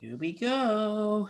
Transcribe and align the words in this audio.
Here 0.00 0.16
we 0.16 0.32
go. 0.32 1.28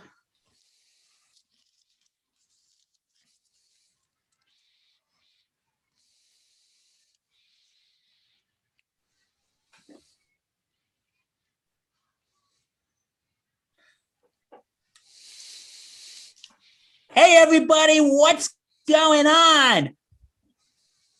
Hey, 17.13 17.35
everybody, 17.41 17.99
what's 17.99 18.55
going 18.87 19.27
on? 19.27 19.89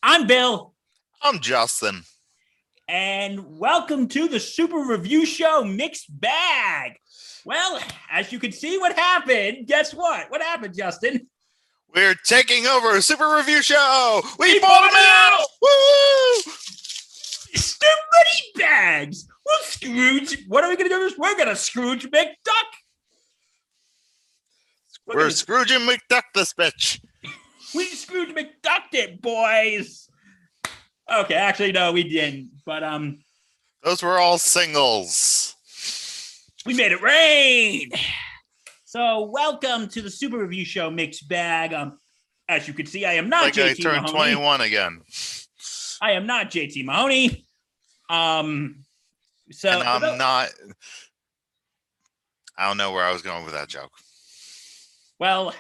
I'm 0.02 0.26
Bill, 0.26 0.74
I'm 1.22 1.40
Justin. 1.42 2.04
and 2.88 3.60
welcome 3.60 4.08
to 4.08 4.30
the 4.30 4.40
Super 4.40 4.80
Review 4.80 5.26
Show 5.26 5.66
Mixed 5.66 6.08
Bag. 6.18 6.94
Well, 7.46 7.80
as 8.12 8.32
you 8.32 8.40
can 8.40 8.52
see, 8.52 8.78
what 8.78 8.96
happened, 8.96 9.68
guess 9.68 9.94
what? 9.94 10.30
What 10.30 10.42
happened, 10.42 10.76
Justin? 10.76 11.28
We're 11.94 12.16
taking 12.26 12.68
over 12.68 12.96
a 12.96 13.02
super 13.02 13.36
review 13.36 13.62
show. 13.62 14.22
We, 14.40 14.54
We 14.54 14.60
bought 14.60 14.90
him 14.90 14.96
out. 14.98 15.46
Woo! 15.62 16.52
Stupid 17.54 17.92
bags. 18.56 19.28
Well, 19.46 19.60
Scrooge, 19.64 20.46
what 20.48 20.64
are 20.64 20.70
we 20.70 20.78
going 20.78 20.90
to 20.90 20.96
do? 20.96 21.00
This? 21.00 21.18
We're 21.18 21.36
going 21.36 21.50
to 21.50 21.56
Scrooge 21.56 22.10
McDuck. 22.10 22.28
We're, 25.06 25.16
We're 25.16 25.22
gonna, 25.22 25.32
Scrooge 25.32 25.72
and 25.72 25.90
McDuck 25.90 26.24
this 26.34 26.54
bitch. 26.54 27.02
we 27.76 27.86
Scrooge 27.88 28.30
McDucked 28.30 28.94
it, 28.94 29.22
boys. 29.22 30.08
Okay, 31.12 31.34
actually, 31.34 31.74
no, 31.74 31.92
we 31.92 32.04
didn't. 32.08 32.52
But 32.66 32.84
um, 32.84 33.20
Those 33.84 34.02
were 34.02 34.18
all 34.18 34.38
singles. 34.38 35.56
We 36.66 36.74
made 36.74 36.92
it 36.92 37.02
rain. 37.02 37.92
So, 38.86 39.26
welcome 39.26 39.88
to 39.90 40.02
the 40.02 40.10
Super 40.10 40.38
Review 40.38 40.66
Show 40.66 40.92
Mixed 40.92 41.28
Bag. 41.28 41.74
Um, 41.74 41.98
as 42.48 42.68
you 42.68 42.74
can 42.74 42.86
see, 42.86 43.06
I 43.06 43.14
am 43.14 43.30
not 43.30 43.44
Like 43.44 43.58
I 43.58 43.74
JT 43.74 43.82
turned 43.82 44.02
Mahoney. 44.04 44.34
21 44.34 44.62
again. 44.62 45.02
I 46.02 46.12
am 46.12 46.28
not 46.28 46.52
JT 46.52 46.84
Mahoney. 46.86 47.46
Um, 48.10 48.84
so 49.52 49.70
and 49.70 49.88
I'm 49.88 50.18
not. 50.18 50.50
I 52.58 52.68
don't 52.68 52.78
know 52.78 52.92
where 52.92 53.04
I 53.04 53.14
was 53.14 53.22
going 53.22 53.46
with 53.46 53.54
that 53.54 53.70
joke. 53.70 53.92
Well, 55.20 55.54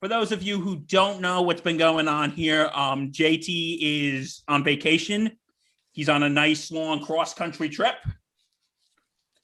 for 0.00 0.08
those 0.08 0.32
of 0.32 0.42
you 0.42 0.60
who 0.60 0.76
don't 0.76 1.20
know 1.20 1.42
what's 1.42 1.62
been 1.62 1.78
going 1.78 2.08
on 2.08 2.30
here, 2.30 2.70
um, 2.74 3.10
JT 3.10 3.78
is 3.80 4.42
on 4.46 4.62
vacation. 4.62 5.38
He's 5.92 6.08
on 6.08 6.22
a 6.22 6.28
nice 6.28 6.70
long 6.70 7.02
cross 7.02 7.32
country 7.32 7.68
trip, 7.70 7.94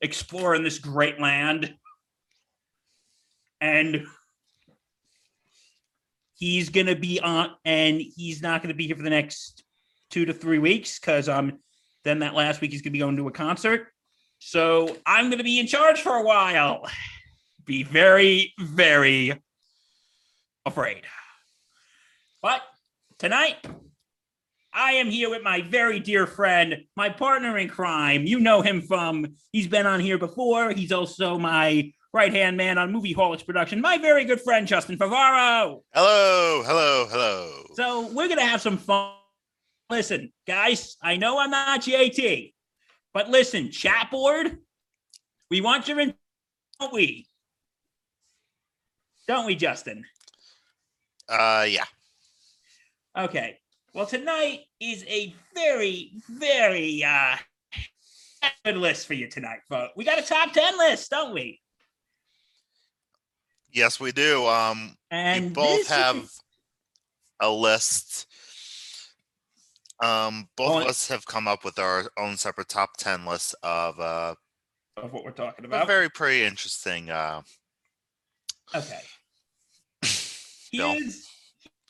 exploring 0.01 0.63
this 0.63 0.79
great 0.79 1.21
land. 1.21 1.75
And 3.61 4.07
he's 6.35 6.71
gonna 6.71 6.97
be 6.97 7.21
on, 7.21 7.51
and 7.65 8.01
he's 8.01 8.43
not 8.43 8.63
gonna 8.63 8.75
be 8.75 8.87
here 8.87 8.97
for 8.97 9.03
the 9.03 9.11
next 9.11 9.63
two 10.11 10.25
to 10.25 10.33
three 10.33 10.59
weeks 10.59 10.99
because 10.99 11.29
um, 11.29 11.59
then 12.05 12.21
that 12.21 12.35
last 12.35 12.61
week 12.61 12.73
he's 12.73 12.83
gonna 12.83 12.93
be 12.93 12.99
going 12.99 13.17
to 13.17 13.29
a 13.29 13.33
concert. 13.33 13.89
So 14.39 14.97
I'm 15.05 15.31
gonna 15.31 15.45
be 15.45 15.61
in 15.61 15.67
charge 15.67 16.01
for 16.01 16.17
a 16.17 16.23
while 16.23 16.87
be 17.71 17.85
very, 17.85 18.53
very 18.59 19.33
afraid. 20.67 21.03
But 22.43 22.63
tonight, 23.17 23.59
I 24.73 24.93
am 24.93 25.09
here 25.09 25.31
with 25.31 25.43
my 25.43 25.63
very 25.63 25.99
dear 25.99 26.27
friend, 26.27 26.85
my 26.97 27.09
partner 27.09 27.59
in 27.59 27.69
crime. 27.69 28.25
You 28.25 28.39
know 28.39 28.63
him 28.63 28.83
from, 28.83 29.27
he's 29.53 29.67
been 29.67 29.87
on 29.87 30.01
here 30.01 30.19
before. 30.19 30.71
He's 30.73 30.93
also 30.93 31.39
my 31.39 31.93
right 32.13 32.33
hand 32.33 32.57
man 32.57 32.79
on 32.79 32.93
Movie 32.93 33.15
Holics 33.15 33.45
production, 33.45 33.81
my 33.81 33.99
very 33.99 34.25
good 34.25 34.41
friend, 34.41 34.67
Justin 34.67 34.97
Favaro. 34.97 35.83
Hello, 35.93 36.63
hello, 36.65 37.07
hello. 37.11 37.65
So 37.75 38.07
we're 38.09 38.29
going 38.29 38.39
to 38.39 38.47
have 38.47 38.61
some 38.61 38.79
fun. 38.79 39.13
Listen, 39.89 40.33
guys, 40.47 40.97
I 41.03 41.17
know 41.17 41.41
I'm 41.41 41.51
not 41.51 41.81
JT, 41.81 42.53
but 43.13 43.29
listen, 43.29 43.73
chat 43.73 44.09
board, 44.11 44.59
we 45.51 45.61
want 45.61 45.89
your 45.89 45.99
in, 45.99 46.15
don't 46.79 46.93
we? 46.93 47.27
Don't 49.27 49.47
we, 49.47 49.57
Justin? 49.57 50.05
Uh, 51.29 51.67
yeah. 51.69 51.85
Okay. 53.17 53.60
Well, 53.93 54.07
tonight 54.07 54.61
is 54.79 55.05
a 55.09 55.35
very, 55.55 56.13
very 56.29 57.03
uh 57.05 57.37
good 58.65 58.77
list 58.77 59.07
for 59.07 59.15
you 59.15 59.29
tonight, 59.29 59.61
folks. 59.69 59.93
We 59.97 60.05
got 60.05 60.19
a 60.19 60.23
top 60.23 60.53
10 60.53 60.79
list, 60.79 61.11
don't 61.11 61.35
we? 61.35 61.61
Yes, 63.73 64.01
we 64.01 64.13
do. 64.13 64.47
Um, 64.47 64.97
And 65.11 65.47
we 65.47 65.51
both 65.51 65.77
this 65.79 65.81
is- 65.83 65.89
have 65.89 66.31
a 67.41 67.51
list. 67.51 68.27
Um, 70.03 70.49
both 70.57 70.83
of 70.83 70.89
us 70.89 71.09
have 71.09 71.27
come 71.27 71.47
up 71.47 71.63
with 71.65 71.79
our 71.79 72.11
own 72.17 72.37
separate 72.39 72.69
top 72.69 72.97
10 72.97 73.27
lists 73.27 73.55
of 73.63 73.99
uh 74.01 74.35
of 74.97 75.13
what 75.13 75.25
we're 75.25 75.31
talking 75.31 75.65
about. 75.65 75.87
very 75.87 76.09
pretty 76.11 76.43
interesting 76.45 77.11
uh 77.11 77.43
Okay. 78.75 79.01
Here's 80.73 81.29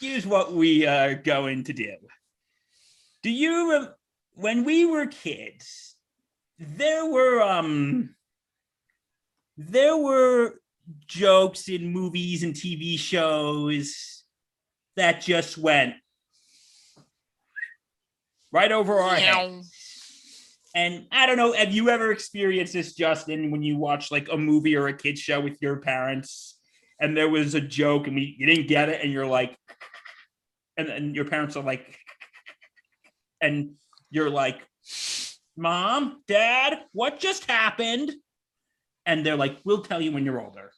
here's 0.01 0.27
what 0.27 0.53
we 0.53 0.87
are 0.87 1.15
going 1.15 1.65
to 1.65 1.73
do. 1.73 1.95
Do 3.23 3.31
you 3.31 3.89
when 4.35 4.65
we 4.65 4.87
were 4.87 5.07
kids, 5.07 5.97
there 6.59 7.07
were 7.07 7.43
um 7.43 8.15
there 9.57 9.97
were 9.97 10.55
jokes 11.07 11.69
in 11.69 11.93
movies 11.93 12.43
and 12.43 12.55
TV 12.55 12.99
shows 12.99 14.25
that 14.97 15.21
just 15.21 15.59
went 15.59 15.95
right 18.53 18.73
over 18.73 18.99
our 18.99 19.17
heads. 19.17 19.37
And 20.75 21.07
I 21.11 21.27
don't 21.27 21.37
know, 21.37 21.53
have 21.53 21.73
you 21.73 21.91
ever 21.91 22.13
experienced 22.13 22.73
this, 22.73 22.95
Justin, 22.95 23.51
when 23.51 23.63
you 23.63 23.77
watch 23.77 24.11
like 24.11 24.29
a 24.31 24.37
movie 24.37 24.77
or 24.77 24.87
a 24.87 24.97
kid's 24.97 25.21
show 25.21 25.41
with 25.41 25.61
your 25.61 25.77
parents 25.77 26.59
and 27.01 27.17
there 27.17 27.29
was 27.29 27.55
a 27.55 27.61
joke 27.61 28.07
and 28.07 28.17
we, 28.17 28.37
you 28.39 28.47
didn't 28.47 28.69
get 28.69 28.89
it 28.89 29.03
and 29.03 29.13
you're 29.13 29.27
like, 29.27 29.57
and, 30.89 31.15
your 31.15 31.25
parents 31.25 31.57
are 31.57 31.63
like, 31.63 31.99
and 33.41 33.73
you're 34.11 34.31
like, 34.31 34.61
Mom, 35.57 36.23
Dad, 36.27 36.81
what 36.93 37.19
just 37.19 37.45
happened? 37.45 38.13
And 39.05 39.27
they're 39.27 39.37
like, 39.37 39.59
We'll 39.65 39.83
tell 39.83 40.01
you 40.01 40.13
when 40.13 40.25
you're 40.25 40.41
older. 40.41 40.71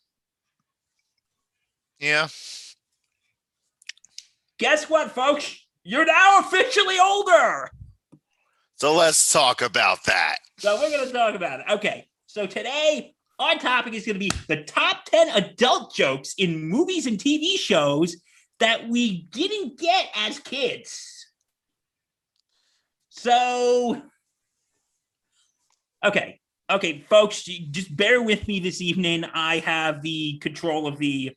Yeah. 1.99 2.29
Guess 4.59 4.91
what, 4.91 5.13
folks? 5.13 5.65
You're 5.85 6.07
now 6.07 6.41
officially 6.41 6.99
older. 6.99 7.71
So 8.77 8.95
let's 8.95 9.33
talk 9.33 9.63
about 9.63 10.05
that. 10.05 10.37
So 10.59 10.81
we're 10.81 10.91
going 10.91 11.07
to 11.07 11.13
talk 11.13 11.35
about 11.35 11.61
it. 11.61 11.67
Okay. 11.71 12.07
So 12.27 12.47
today, 12.47 13.15
our 13.39 13.57
topic 13.57 13.95
is 13.95 14.07
going 14.07 14.15
to 14.15 14.21
be 14.21 14.33
the 14.49 14.65
top 14.65 15.05
10 15.07 15.29
adult 15.31 15.95
jokes 15.95 16.35
in 16.39 16.69
movies 16.69 17.07
and 17.07 17.19
TV 17.19 17.57
shows 17.57 18.17
that 18.63 18.89
we 18.89 19.23
didn't 19.33 19.79
get 19.79 20.07
as 20.17 20.39
kids. 20.39 21.27
So, 23.11 24.01
okay. 26.05 26.39
Okay, 26.71 27.05
folks, 27.11 27.43
just 27.43 27.95
bear 27.95 28.23
with 28.23 28.49
me 28.49 28.61
this 28.61 28.81
evening. 28.81 29.25
I 29.35 29.59
have 29.59 30.01
the 30.01 30.39
control 30.39 30.87
of 30.87 30.97
the 30.97 31.33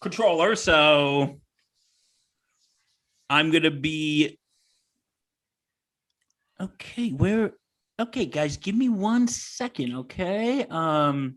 controller. 0.00 0.54
So 0.54 1.40
I'm 3.28 3.50
going 3.50 3.64
to 3.64 3.70
be. 3.70 4.38
Okay, 6.60 7.10
where 7.10 7.52
okay 8.00 8.26
guys 8.26 8.56
give 8.56 8.76
me 8.76 8.88
one 8.88 9.26
second 9.26 9.92
okay 9.96 10.64
um 10.70 11.36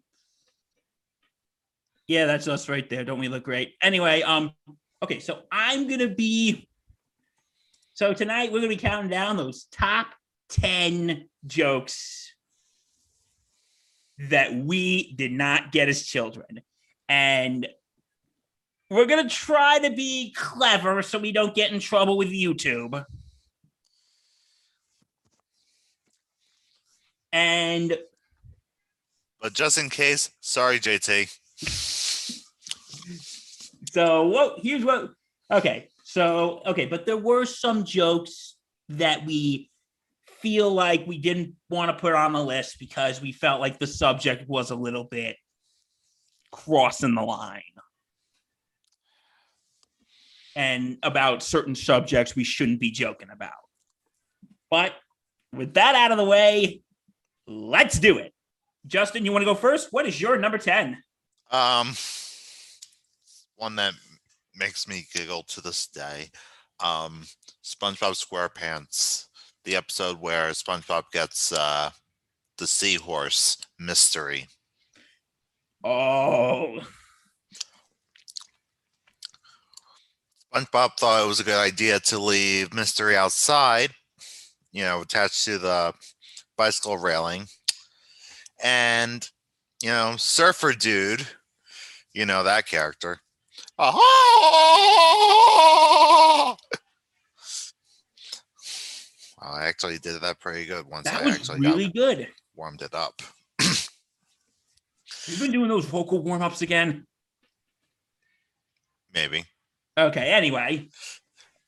yeah 2.07 2.25
that's 2.25 2.47
us 2.47 2.69
right 2.69 2.87
there 2.89 3.03
don't 3.03 3.19
we 3.19 3.27
look 3.27 3.43
great 3.43 3.73
anyway 3.81 4.21
um 4.21 4.51
okay 5.01 5.19
so 5.19 5.43
i'm 5.51 5.87
gonna 5.87 6.07
be 6.07 6.67
so 7.93 8.13
tonight 8.13 8.51
we're 8.51 8.59
gonna 8.59 8.69
be 8.69 8.77
counting 8.77 9.09
down 9.09 9.37
those 9.37 9.65
top 9.71 10.07
10 10.49 11.27
jokes 11.47 12.33
that 14.29 14.53
we 14.53 15.13
did 15.13 15.31
not 15.31 15.71
get 15.71 15.89
as 15.89 16.03
children 16.03 16.61
and 17.09 17.67
we're 18.89 19.05
gonna 19.05 19.29
try 19.29 19.79
to 19.79 19.89
be 19.91 20.33
clever 20.35 21.01
so 21.01 21.17
we 21.17 21.31
don't 21.31 21.55
get 21.55 21.71
in 21.71 21.79
trouble 21.79 22.17
with 22.17 22.29
youtube 22.29 23.05
and 27.33 27.97
But 29.41 29.53
just 29.53 29.77
in 29.77 29.89
case, 29.89 30.31
sorry, 30.41 30.79
JT. 30.79 31.37
So 33.91 34.23
what 34.27 34.59
here's 34.63 34.85
what 34.85 35.09
okay. 35.51 35.89
So 36.05 36.61
okay, 36.65 36.85
but 36.85 37.05
there 37.05 37.17
were 37.17 37.43
some 37.43 37.83
jokes 37.83 38.55
that 38.87 39.25
we 39.25 39.69
feel 40.39 40.71
like 40.71 41.05
we 41.05 41.17
didn't 41.17 41.55
want 41.69 41.91
to 41.91 42.01
put 42.01 42.13
on 42.13 42.31
the 42.31 42.43
list 42.43 42.79
because 42.79 43.21
we 43.21 43.33
felt 43.33 43.59
like 43.59 43.79
the 43.79 43.87
subject 43.87 44.47
was 44.47 44.71
a 44.71 44.75
little 44.75 45.03
bit 45.03 45.35
crossing 46.51 47.15
the 47.15 47.21
line. 47.21 47.61
And 50.55 50.97
about 51.03 51.43
certain 51.43 51.75
subjects 51.75 52.33
we 52.33 52.45
shouldn't 52.45 52.79
be 52.79 52.91
joking 52.91 53.29
about. 53.29 53.51
But 54.69 54.93
with 55.53 55.73
that 55.73 55.95
out 55.95 56.11
of 56.11 56.17
the 56.17 56.25
way, 56.25 56.81
let's 57.45 57.99
do 57.99 58.17
it. 58.19 58.33
Justin, 58.87 59.25
you 59.25 59.33
want 59.33 59.41
to 59.41 59.45
go 59.45 59.55
first? 59.55 59.89
What 59.91 60.05
is 60.05 60.19
your 60.19 60.37
number 60.37 60.57
10? 60.57 60.97
Um, 61.51 61.93
one 63.61 63.75
that 63.75 63.93
makes 64.55 64.87
me 64.87 65.05
giggle 65.13 65.43
to 65.43 65.61
this 65.61 65.85
day. 65.85 66.29
Um, 66.83 67.23
SpongeBob 67.63 68.17
SquarePants, 68.17 69.27
the 69.63 69.75
episode 69.75 70.19
where 70.19 70.49
SpongeBob 70.49 71.03
gets 71.13 71.51
uh 71.53 71.91
the 72.57 72.65
seahorse 72.65 73.57
mystery. 73.79 74.47
Oh, 75.83 76.79
SpongeBob 80.53 80.97
thought 80.99 81.23
it 81.23 81.27
was 81.27 81.39
a 81.39 81.43
good 81.45 81.59
idea 81.59 81.99
to 81.99 82.19
leave 82.19 82.73
mystery 82.73 83.15
outside, 83.15 83.91
you 84.71 84.83
know, 84.83 85.01
attached 85.01 85.45
to 85.45 85.59
the 85.59 85.93
bicycle 86.57 86.97
railing. 86.97 87.45
And, 88.63 89.27
you 89.81 89.89
know, 89.89 90.15
Surfer 90.17 90.73
Dude, 90.73 91.27
you 92.13 92.25
know, 92.25 92.43
that 92.43 92.67
character. 92.67 93.21
Ah! 93.83 93.95
Well, 99.41 99.53
I 99.53 99.65
actually 99.65 99.97
did 99.97 100.21
that 100.21 100.39
pretty 100.39 100.65
good 100.65 100.85
once 100.85 101.05
that 101.05 101.23
I 101.23 101.25
was 101.25 101.35
actually 101.35 101.61
really 101.61 101.85
got 101.85 101.93
good. 101.95 102.27
warmed 102.55 102.83
it 102.83 102.93
up. 102.93 103.19
You've 103.59 105.39
been 105.39 105.51
doing 105.51 105.67
those 105.69 105.85
vocal 105.85 106.21
warm 106.21 106.43
ups 106.43 106.61
again. 106.61 107.07
Maybe. 109.13 109.45
Okay, 109.97 110.31
anyway. 110.31 110.87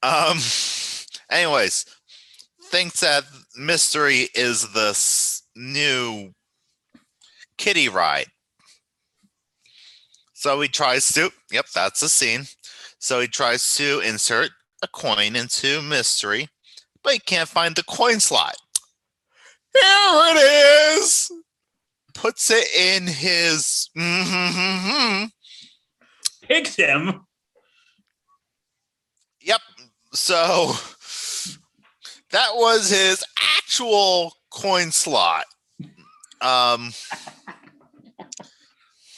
Um. 0.04 0.38
Anyways, 1.32 1.86
thinks 2.66 3.00
that 3.00 3.24
mystery 3.56 4.30
is 4.36 4.72
this 4.74 5.42
new 5.56 6.32
kitty 7.58 7.90
ride. 7.90 8.28
So 10.44 10.60
he 10.60 10.68
tries 10.68 11.08
to. 11.14 11.32
Yep, 11.54 11.68
that's 11.74 12.02
the 12.02 12.10
scene. 12.10 12.44
So 13.00 13.22
he 13.22 13.28
tries 13.28 13.76
to 13.76 14.02
insert 14.02 14.50
a 14.82 14.90
coin 14.90 15.38
into 15.38 15.82
mystery, 15.82 16.50
but 17.02 17.14
he 17.14 17.20
can't 17.20 17.48
find 17.48 17.78
the 17.78 17.84
coin 17.84 18.20
slot. 18.20 18.56
Here 19.74 19.84
it 19.86 20.98
is. 21.00 21.32
Puts 22.14 22.52
it 22.52 22.68
in 22.78 23.08
his. 23.08 23.90
Picks 26.42 26.76
him. 26.76 27.22
Yep. 29.40 29.62
So 30.12 30.74
that 32.32 32.50
was 32.56 32.90
his 32.90 33.24
actual 33.58 34.34
coin 34.50 34.92
slot. 34.92 35.46
Um, 36.42 36.92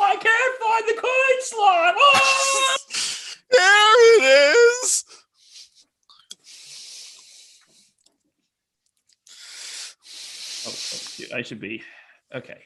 I 0.06 0.16
can't 0.16 0.60
find 0.62 0.88
the 0.88 1.02
coin 1.02 1.42
slot. 1.42 1.96
Oh! 1.98 2.76
there 3.52 4.18
it 4.18 4.56
is. 4.84 5.06
Oh, 10.68 10.70
oh, 10.70 10.72
shoot, 10.72 11.34
I 11.34 11.42
should 11.42 11.60
be 11.60 11.82
okay. 12.34 12.62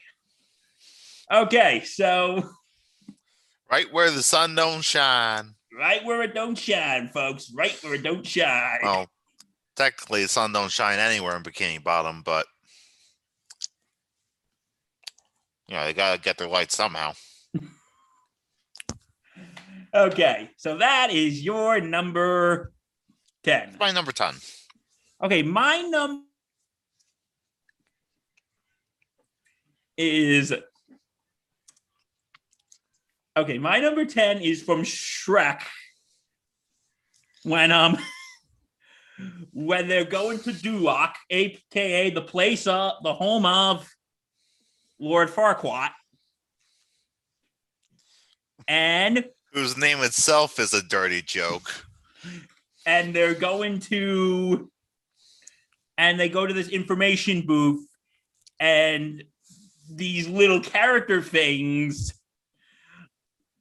Okay, 1.32 1.82
so 1.84 2.42
Right 3.70 3.92
where 3.92 4.10
the 4.10 4.22
sun 4.22 4.54
don't 4.56 4.82
shine. 4.82 5.54
right 5.78 6.04
where 6.04 6.22
it 6.22 6.34
don't 6.34 6.58
shine, 6.58 7.08
folks. 7.14 7.52
Right 7.54 7.76
where 7.82 7.94
it 7.94 8.02
don't 8.02 8.26
shine. 8.26 8.80
Well, 8.82 9.06
technically, 9.76 10.22
the 10.22 10.28
sun 10.28 10.52
don't 10.52 10.72
shine 10.72 10.98
anywhere 10.98 11.36
in 11.36 11.42
Bikini 11.44 11.82
Bottom, 11.82 12.22
but 12.24 12.46
you 15.68 15.76
know 15.76 15.84
they 15.84 15.92
gotta 15.92 16.20
get 16.20 16.36
their 16.36 16.48
light 16.48 16.72
somehow. 16.72 17.12
Okay, 19.92 20.50
so 20.56 20.78
that 20.78 21.08
is 21.10 21.42
your 21.42 21.80
number 21.80 22.72
10. 23.44 23.76
My 23.80 23.90
number 23.90 24.12
ten. 24.12 24.34
Okay, 25.22 25.42
my 25.42 25.80
number 25.82 26.22
is 29.96 30.52
okay. 33.36 33.58
My 33.58 33.80
number 33.80 34.04
ten 34.04 34.38
is 34.40 34.62
from 34.62 34.82
Shrek. 34.82 35.60
When 37.42 37.72
um, 37.72 37.98
when 39.52 39.88
they're 39.88 40.04
going 40.04 40.38
to 40.40 40.50
Duloc, 40.50 41.12
aka 41.30 42.10
the 42.10 42.22
place 42.22 42.66
of 42.66 43.02
the 43.02 43.14
home 43.14 43.46
of 43.46 43.88
Lord 44.98 45.30
Farquaad, 45.30 45.90
and 48.68 49.24
Whose 49.52 49.76
name 49.76 50.00
itself 50.00 50.58
is 50.58 50.72
a 50.74 50.82
dirty 50.82 51.22
joke. 51.22 51.86
and 52.86 53.14
they're 53.14 53.34
going 53.34 53.78
to 53.78 54.70
and 55.98 56.18
they 56.18 56.28
go 56.28 56.46
to 56.46 56.54
this 56.54 56.68
information 56.68 57.42
booth 57.42 57.86
and 58.58 59.22
these 59.90 60.28
little 60.28 60.60
character 60.60 61.20
things 61.20 62.14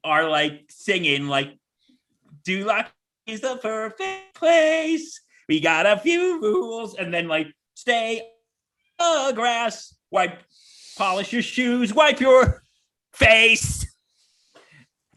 are 0.03 0.29
like 0.29 0.63
singing 0.69 1.27
like 1.27 1.57
Duloc 2.47 2.87
is 3.25 3.41
the 3.41 3.57
perfect 3.57 4.35
place. 4.35 5.21
We 5.47 5.59
got 5.59 5.85
a 5.85 5.97
few 5.97 6.39
rules 6.41 6.95
and 6.95 7.13
then 7.13 7.27
like 7.27 7.47
stay 7.75 8.21
the 8.97 9.31
grass, 9.35 9.95
wipe 10.11 10.43
polish 10.97 11.33
your 11.33 11.41
shoes, 11.41 11.93
wipe 11.93 12.19
your 12.19 12.63
face. 13.13 13.78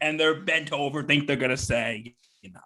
And 0.01 0.19
they're 0.19 0.41
bent 0.41 0.71
over, 0.71 1.03
think 1.03 1.27
they're 1.27 1.35
gonna 1.35 1.57
say, 1.57 2.15
you 2.41 2.51
know, 2.51 2.59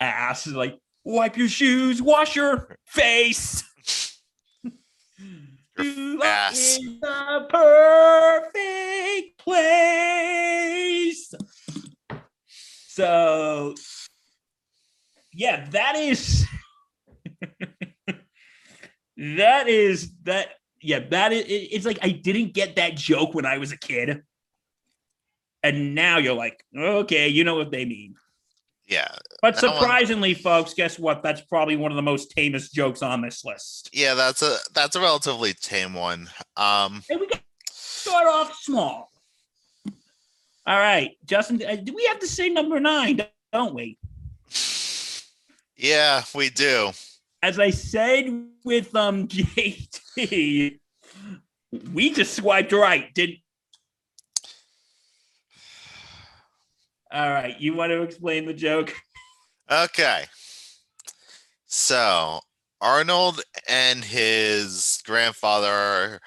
ass 0.00 0.46
is 0.46 0.54
like 0.54 0.78
wipe 1.04 1.36
your 1.36 1.48
shoes, 1.48 2.02
wash 2.02 2.36
your 2.36 2.76
face. 2.86 3.64
You 5.78 6.22
ass. 6.22 6.78
is 6.78 7.00
the 7.00 7.46
perfect 7.48 9.38
place. 9.38 11.32
So, 12.88 13.74
yeah, 15.32 15.66
that 15.70 15.96
is 15.96 16.44
that 19.16 19.68
is 19.68 20.12
that. 20.24 20.48
Yeah, 20.82 20.98
that 21.10 21.32
is. 21.32 21.44
It's 21.48 21.86
like 21.86 22.00
I 22.02 22.10
didn't 22.10 22.52
get 22.54 22.76
that 22.76 22.96
joke 22.96 23.34
when 23.34 23.46
I 23.46 23.56
was 23.56 23.72
a 23.72 23.78
kid, 23.78 24.22
and 25.62 25.94
now 25.94 26.18
you're 26.18 26.34
like, 26.34 26.64
okay, 26.76 27.28
you 27.28 27.44
know 27.44 27.54
what 27.56 27.70
they 27.70 27.84
mean. 27.84 28.14
Yeah, 28.88 29.08
But 29.40 29.56
surprisingly, 29.56 30.34
folks, 30.34 30.74
guess 30.74 30.98
what? 30.98 31.22
That's 31.22 31.40
probably 31.40 31.76
one 31.76 31.92
of 31.92 31.96
the 31.96 32.02
most 32.02 32.30
tamest 32.32 32.74
jokes 32.74 33.00
on 33.00 33.22
this 33.22 33.44
list. 33.44 33.88
yeah, 33.92 34.12
that's 34.14 34.42
a 34.42 34.56
that's 34.74 34.96
a 34.96 35.00
relatively 35.00 35.54
tame 35.54 35.94
one. 35.94 36.28
Um, 36.56 37.02
And 37.08 37.20
we 37.20 37.26
got 37.28 37.40
start 37.70 38.26
off 38.26 38.54
small. 38.60 39.10
All 40.66 40.78
right, 40.78 41.12
Justin, 41.24 41.62
uh, 41.66 41.76
do 41.76 41.94
we 41.94 42.04
have 42.06 42.18
to 42.18 42.26
say 42.28 42.48
number 42.50 42.80
nine, 42.80 43.20
don't 43.52 43.72
we? 43.74 43.98
yeah, 45.76 46.22
we 46.34 46.50
do. 46.50 46.90
As 47.42 47.58
I 47.58 47.70
said 47.70 48.26
with 48.64 48.94
um 48.94 49.26
JT, 50.16 50.78
we 51.92 52.10
just 52.12 52.34
swiped 52.34 52.72
right, 52.72 53.12
didn't? 53.14 53.38
All 57.12 57.28
right, 57.28 57.60
you 57.60 57.74
want 57.74 57.90
to 57.90 58.02
explain 58.02 58.46
the 58.46 58.54
joke? 58.54 58.94
Okay. 59.70 60.24
So 61.66 62.40
Arnold 62.82 63.40
and 63.68 64.04
his 64.04 65.00
grandfather 65.06 65.68
are, 65.68 66.20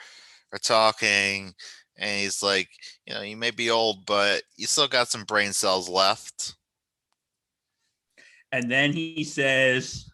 are 0.52 0.58
talking, 0.64 1.54
and 1.98 2.22
he's 2.22 2.42
like, 2.42 2.70
you 3.06 3.14
know, 3.14 3.22
you 3.22 3.38
may 3.38 3.52
be 3.52 3.70
old, 3.70 4.06
but 4.08 4.42
you 4.56 4.66
still 4.66 4.88
got 4.88 5.10
some 5.10 5.26
brain 5.26 5.54
cells 5.54 5.88
left. 5.88 6.56
And 8.52 8.72
then 8.72 8.94
he 8.94 9.24
says, 9.24 10.10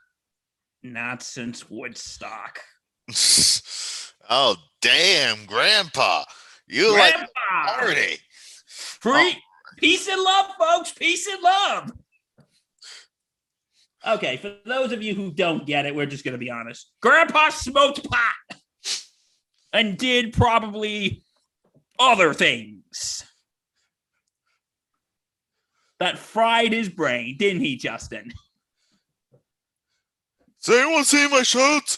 "Not 0.84 1.22
since 1.24 1.70
Woodstock." 1.70 2.60
oh, 4.30 4.58
damn, 4.82 5.46
Grandpa. 5.46 6.24
You 6.68 6.92
like 6.98 7.16
party. 7.52 8.18
Free 8.66 9.38
oh. 9.38 9.51
Peace 9.82 10.08
and 10.08 10.22
love, 10.22 10.46
folks. 10.58 10.94
Peace 10.94 11.28
and 11.28 11.42
love. 11.44 11.92
Okay, 14.08 14.38
for 14.38 14.56
those 14.66 14.92
of 14.92 15.04
you 15.04 15.14
who 15.14 15.32
don't 15.32 15.66
get 15.66 15.86
it, 15.86 15.94
we're 15.94 16.06
just 16.06 16.24
going 16.24 16.32
to 16.34 16.38
be 16.38 16.50
honest. 16.50 16.92
Grandpa 17.02 17.50
smoked 17.50 18.04
pot 18.10 18.58
and 19.74 19.98
did 19.98 20.34
probably 20.34 21.24
other 22.00 22.34
things 22.34 23.24
that 26.00 26.18
fried 26.18 26.74
his 26.74 26.90
brain, 26.90 27.38
didn't 27.38 27.62
he, 27.62 27.76
Justin? 27.76 28.34
Does 30.64 30.76
anyone 30.76 31.04
see 31.04 31.28
my 31.28 31.44
shirt? 31.44 31.98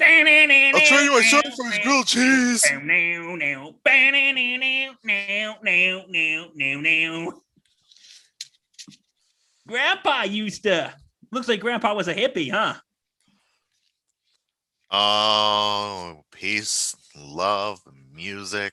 I'll 0.00 0.80
trade 0.86 1.04
you 1.04 1.12
my 1.12 1.22
shirt 1.22 1.46
for 1.54 1.64
his 1.70 1.78
grilled 1.80 2.06
cheese. 2.06 2.64
Grandpa 9.66 10.22
used 10.22 10.62
to. 10.62 10.92
Looks 11.30 11.48
like 11.48 11.60
Grandpa 11.60 11.94
was 11.94 12.08
a 12.08 12.14
hippie, 12.14 12.50
huh? 12.50 12.74
Oh, 14.90 16.22
peace, 16.32 16.96
love, 17.14 17.80
music, 18.14 18.72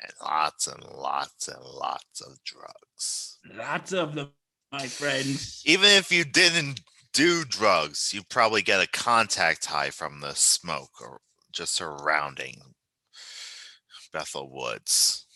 and 0.00 0.12
lots 0.22 0.66
and 0.66 0.82
lots 0.84 1.48
and 1.48 1.62
lots 1.62 2.22
of 2.22 2.42
drugs. 2.44 3.38
Lots 3.54 3.92
of 3.92 4.14
them, 4.14 4.30
my 4.72 4.86
friends. 4.86 5.62
Even 5.66 5.90
if 5.90 6.10
you 6.10 6.24
didn't 6.24 6.80
do 7.12 7.44
drugs, 7.44 8.12
you 8.14 8.22
probably 8.22 8.62
get 8.62 8.82
a 8.82 8.88
contact 8.88 9.66
high 9.66 9.90
from 9.90 10.20
the 10.20 10.34
smoke 10.34 11.00
or 11.00 11.20
just 11.52 11.74
surrounding 11.74 12.56
Bethel 14.12 14.50
Woods. 14.50 15.26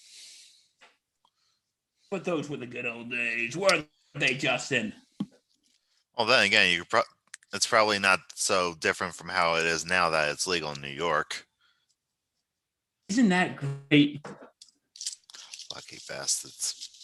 But 2.10 2.24
those 2.24 2.48
were 2.48 2.56
the 2.56 2.66
good 2.66 2.86
old 2.86 3.10
days, 3.10 3.56
weren't 3.56 3.88
they, 4.14 4.34
Justin? 4.34 4.92
Well, 6.16 6.26
then 6.26 6.44
again, 6.44 6.72
you 6.72 6.84
pro- 6.84 7.02
it's 7.52 7.66
probably 7.66 7.98
not 7.98 8.20
so 8.34 8.74
different 8.80 9.14
from 9.14 9.28
how 9.28 9.56
it 9.56 9.66
is 9.66 9.84
now 9.84 10.10
that 10.10 10.30
it's 10.30 10.46
legal 10.46 10.72
in 10.72 10.80
New 10.80 10.88
York. 10.88 11.46
Isn't 13.08 13.28
that 13.28 13.56
great? 13.56 14.26
Lucky 15.74 15.98
bastards. 16.08 16.95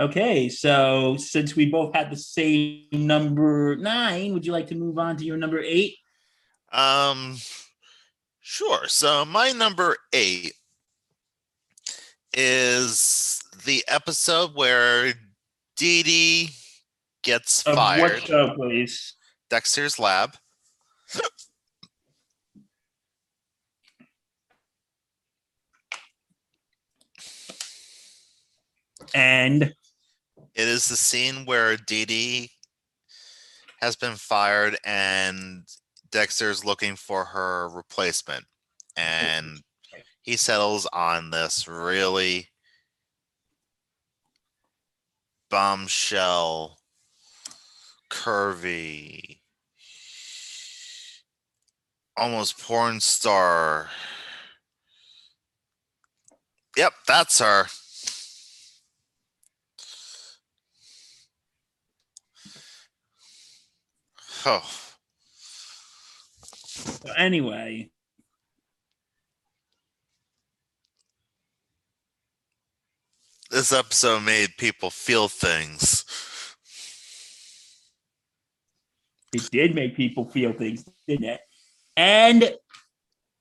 Okay, 0.00 0.48
so 0.48 1.16
since 1.16 1.54
we 1.54 1.66
both 1.66 1.94
had 1.94 2.10
the 2.10 2.16
same 2.16 2.86
number 2.92 3.76
nine, 3.76 4.32
would 4.34 4.44
you 4.44 4.52
like 4.52 4.66
to 4.68 4.74
move 4.74 4.98
on 4.98 5.16
to 5.18 5.24
your 5.24 5.36
number 5.36 5.60
eight? 5.60 5.96
Um, 6.72 7.36
sure. 8.40 8.88
So 8.88 9.24
my 9.24 9.52
number 9.52 9.96
eight 10.12 10.54
is 12.32 13.40
the 13.64 13.84
episode 13.86 14.50
where 14.56 15.14
Dee 15.76 16.02
Dee 16.02 16.50
gets 17.22 17.62
Of 17.62 17.76
fired. 17.76 18.02
what 18.14 18.22
show, 18.22 18.52
please? 18.56 19.14
Dexter's 19.48 20.00
Lab. 20.00 20.34
And 29.14 29.72
It 30.54 30.68
is 30.68 30.88
the 30.88 30.96
scene 30.96 31.44
where 31.46 31.76
Dee 31.76 32.04
Dee 32.04 32.50
has 33.80 33.96
been 33.96 34.14
fired 34.14 34.76
and 34.84 35.64
Dexter's 36.10 36.64
looking 36.64 36.94
for 36.96 37.24
her 37.24 37.68
replacement. 37.68 38.44
And 38.96 39.62
he 40.22 40.36
settles 40.36 40.86
on 40.92 41.30
this 41.30 41.66
really 41.66 42.48
bombshell, 45.50 46.78
curvy, 48.10 49.40
almost 52.16 52.58
porn 52.58 53.00
star. 53.00 53.90
Yep, 56.76 56.92
that's 57.06 57.40
her. 57.40 57.66
Oh, 64.46 64.70
anyway, 67.16 67.88
this 73.50 73.72
episode 73.72 74.20
made 74.20 74.50
people 74.58 74.90
feel 74.90 75.28
things. 75.28 76.04
it 79.34 79.50
did 79.50 79.74
make 79.74 79.96
people 79.96 80.24
feel 80.24 80.52
things, 80.52 80.84
didn't 81.08 81.24
it? 81.24 81.40
And 81.96 82.54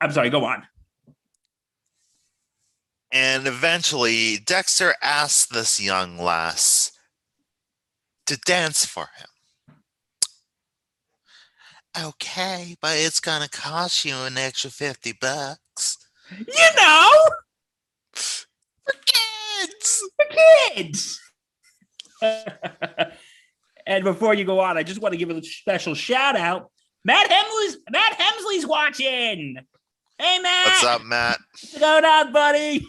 I'm 0.01 0.11
sorry, 0.11 0.29
go 0.29 0.43
on. 0.43 0.63
And 3.11 3.45
eventually, 3.45 4.37
Dexter 4.37 4.95
asks 5.01 5.45
this 5.45 5.79
young 5.79 6.17
lass 6.17 6.91
to 8.25 8.37
dance 8.37 8.85
for 8.85 9.09
him. 9.17 9.27
Okay, 11.99 12.75
but 12.81 12.97
it's 12.97 13.19
gonna 13.19 13.49
cost 13.49 14.03
you 14.05 14.15
an 14.15 14.37
extra 14.37 14.69
50 14.71 15.13
bucks. 15.21 15.97
You 16.31 16.69
know, 16.75 17.11
For 18.13 18.93
kids! 19.05 20.01
For 20.15 20.25
kids. 20.73 21.19
and 23.85 24.03
before 24.03 24.33
you 24.33 24.43
go 24.45 24.59
on, 24.59 24.77
I 24.77 24.83
just 24.83 25.01
want 25.01 25.13
to 25.13 25.17
give 25.17 25.29
a 25.29 25.43
special 25.43 25.93
shout 25.93 26.35
out. 26.35 26.71
Matt 27.05 27.29
Hemsley's 27.29 27.77
Matt 27.91 28.17
Hemsley's 28.17 28.65
watching. 28.65 29.57
Hey 30.17 30.39
Matt, 30.39 30.67
What's 30.67 30.83
up, 30.85 31.03
Matt? 31.03 31.37
What's 31.51 31.77
going 31.79 32.05
on, 32.05 32.31
buddy? 32.31 32.87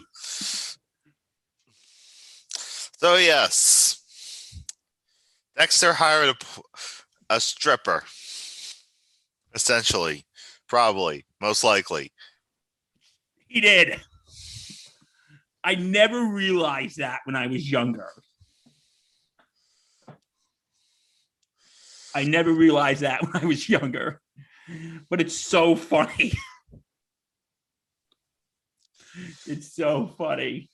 So, 2.97 3.17
yes, 3.17 4.63
Dexter 5.57 5.93
hired 5.93 6.29
a, 6.29 6.33
p- 6.35 6.61
a 7.29 7.39
stripper. 7.39 8.03
Essentially, 9.55 10.25
probably, 10.67 11.25
most 11.41 11.63
likely. 11.63 12.11
He 13.47 13.61
did. 13.61 14.01
I 15.63 15.75
never 15.75 16.25
realized 16.25 16.97
that 16.97 17.21
when 17.23 17.35
I 17.35 17.47
was 17.47 17.71
younger. 17.71 18.09
I 22.13 22.23
never 22.23 22.51
realized 22.51 23.01
that 23.01 23.21
when 23.31 23.43
I 23.43 23.45
was 23.45 23.67
younger. 23.67 24.21
But 25.09 25.21
it's 25.21 25.37
so 25.37 25.75
funny. 25.75 26.33
It's 29.47 29.73
so 29.73 30.07
funny. 30.17 30.69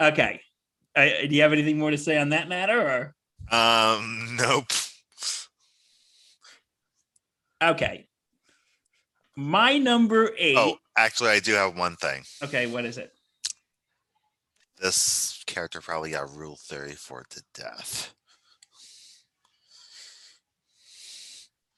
Okay. 0.00 0.40
Uh, 0.94 1.06
do 1.28 1.34
you 1.34 1.42
have 1.42 1.52
anything 1.52 1.78
more 1.80 1.90
to 1.90 1.98
say 1.98 2.16
on 2.16 2.28
that 2.28 2.48
matter 2.48 2.80
or 2.80 3.14
Um, 3.50 4.36
nope. 4.38 4.68
Okay. 7.62 8.06
My 9.36 9.78
number 9.78 10.32
8. 10.36 10.56
Oh, 10.56 10.76
actually, 10.96 11.30
I 11.30 11.40
do 11.40 11.52
have 11.54 11.76
one 11.78 11.96
thing. 11.96 12.22
Okay, 12.42 12.66
what 12.66 12.84
is 12.84 12.98
it? 12.98 13.12
This 14.80 15.42
character 15.46 15.80
probably 15.80 16.10
got 16.10 16.34
Rule 16.34 16.58
34 16.60 17.24
to 17.30 17.42
death. 17.54 18.14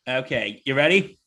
Okay, 0.08 0.62
you 0.64 0.74
ready? 0.74 1.18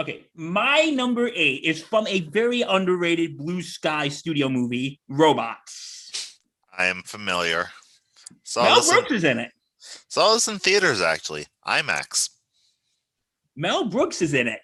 Okay, 0.00 0.24
my 0.34 0.86
number 0.86 1.28
eight 1.28 1.62
is 1.64 1.82
from 1.82 2.06
a 2.08 2.20
very 2.20 2.62
underrated 2.62 3.36
Blue 3.36 3.62
Sky 3.62 4.08
studio 4.08 4.48
movie, 4.48 5.00
Robots. 5.08 6.40
I 6.76 6.86
am 6.86 7.02
familiar. 7.04 7.68
Saw 8.42 8.64
Mel 8.64 8.76
this, 8.76 8.90
in, 8.90 8.94
Brooks 8.96 9.12
is 9.12 9.24
in 9.24 9.38
it. 9.38 9.52
saw 10.08 10.32
this 10.34 10.48
in 10.48 10.58
theaters, 10.58 11.00
actually. 11.00 11.46
IMAX. 11.66 12.30
Mel 13.56 13.84
Brooks 13.84 14.22
is 14.22 14.34
in 14.34 14.48
it. 14.48 14.60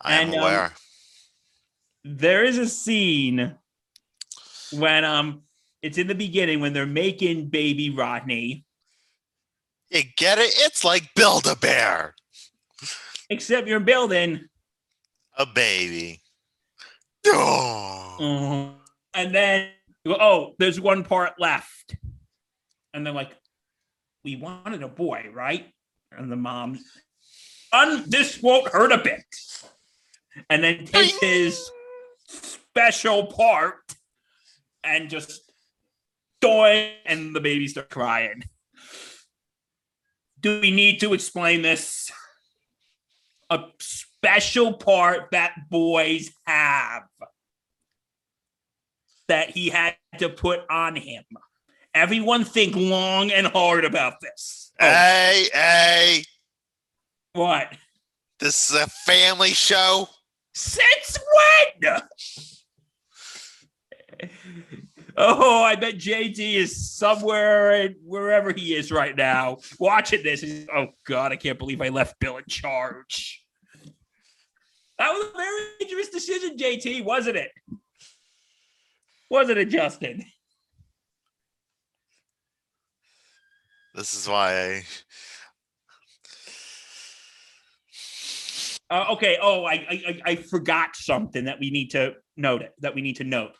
I 0.00 0.14
am 0.14 0.28
And, 0.28 0.34
um, 0.36 0.40
aware. 0.40 0.72
There 2.04 2.44
is 2.44 2.58
a 2.58 2.68
scene 2.68 3.56
when 4.72 5.04
um 5.04 5.42
it's 5.82 5.98
in 5.98 6.06
the 6.06 6.14
beginning 6.14 6.60
when 6.60 6.72
they're 6.72 6.86
making 6.86 7.48
baby 7.48 7.90
Rodney, 7.90 8.64
you 9.90 10.02
get 10.16 10.38
it? 10.38 10.52
It's 10.56 10.84
like 10.84 11.14
Build 11.14 11.46
a 11.46 11.56
Bear, 11.56 12.14
except 13.30 13.66
you're 13.66 13.80
building 13.80 14.48
a 15.36 15.46
baby. 15.46 16.20
Oh. 17.26 18.74
And 19.14 19.34
then 19.34 19.70
oh, 20.06 20.54
there's 20.58 20.80
one 20.80 21.04
part 21.04 21.34
left. 21.38 21.96
And 22.94 23.04
they're 23.06 23.14
like, 23.14 23.32
we 24.24 24.36
wanted 24.36 24.82
a 24.82 24.88
boy, 24.88 25.28
right? 25.32 25.72
And 26.12 26.30
the 26.32 26.36
mom, 26.36 26.78
son, 27.72 28.04
this 28.06 28.42
won't 28.42 28.68
hurt 28.68 28.92
a 28.92 28.98
bit. 28.98 29.24
and 30.50 30.62
then 30.62 30.84
takes 30.84 31.18
his 31.20 31.70
special 32.26 33.26
part 33.26 33.76
and 34.84 35.10
just 35.10 35.42
doing, 36.40 36.92
and 37.04 37.34
the 37.34 37.40
baby 37.40 37.66
starts 37.68 37.92
crying. 37.92 38.44
Do 40.40 40.60
we 40.60 40.70
need 40.70 41.00
to 41.00 41.14
explain 41.14 41.62
this? 41.62 42.10
A 43.50 43.64
special 43.80 44.74
part 44.74 45.28
that 45.32 45.54
boys 45.70 46.30
have 46.46 47.02
that 49.28 49.50
he 49.50 49.70
had 49.70 49.96
to 50.18 50.28
put 50.28 50.60
on 50.70 50.96
him. 50.96 51.24
Everyone 51.94 52.44
think 52.44 52.76
long 52.76 53.30
and 53.30 53.46
hard 53.46 53.84
about 53.84 54.20
this. 54.20 54.72
Oh, 54.80 54.84
Hey, 54.86 55.46
hey, 55.52 56.24
what? 57.32 57.72
this 58.38 58.70
is 58.70 58.76
a 58.76 58.86
family 58.86 59.50
show. 59.50 60.08
Since 60.54 61.18
when? 61.80 62.00
Oh, 65.20 65.64
I 65.64 65.74
bet 65.74 65.96
JT 65.96 66.38
is 66.38 66.92
somewhere 66.96 67.72
and 67.72 67.96
wherever 68.04 68.52
he 68.52 68.74
is 68.76 68.92
right 68.92 69.16
now 69.16 69.58
watching 69.80 70.22
this. 70.22 70.44
Oh 70.72 70.88
God, 71.06 71.32
I 71.32 71.36
can't 71.36 71.58
believe 71.58 71.80
I 71.80 71.88
left 71.88 72.20
Bill 72.20 72.36
in 72.36 72.44
charge. 72.48 73.44
That 74.98 75.10
was 75.10 75.26
a 75.26 75.36
very 75.36 75.62
dangerous 75.80 76.08
decision, 76.10 76.56
JT, 76.56 77.04
wasn't 77.04 77.36
it? 77.36 77.50
Wasn't 79.28 79.58
it, 79.58 79.70
Justin? 79.70 80.24
This 83.98 84.14
is 84.14 84.28
why 84.28 84.84
I. 88.90 88.94
Uh, 88.94 89.06
okay. 89.14 89.38
Oh, 89.42 89.64
I, 89.64 89.72
I 89.72 89.80
I- 89.90 90.20
I 90.24 90.36
forgot 90.36 90.94
something 90.94 91.46
that 91.46 91.58
we 91.58 91.70
need 91.70 91.90
to 91.90 92.14
note. 92.36 92.62
That 92.78 92.94
we 92.94 93.02
need 93.02 93.16
to 93.16 93.24
note. 93.24 93.56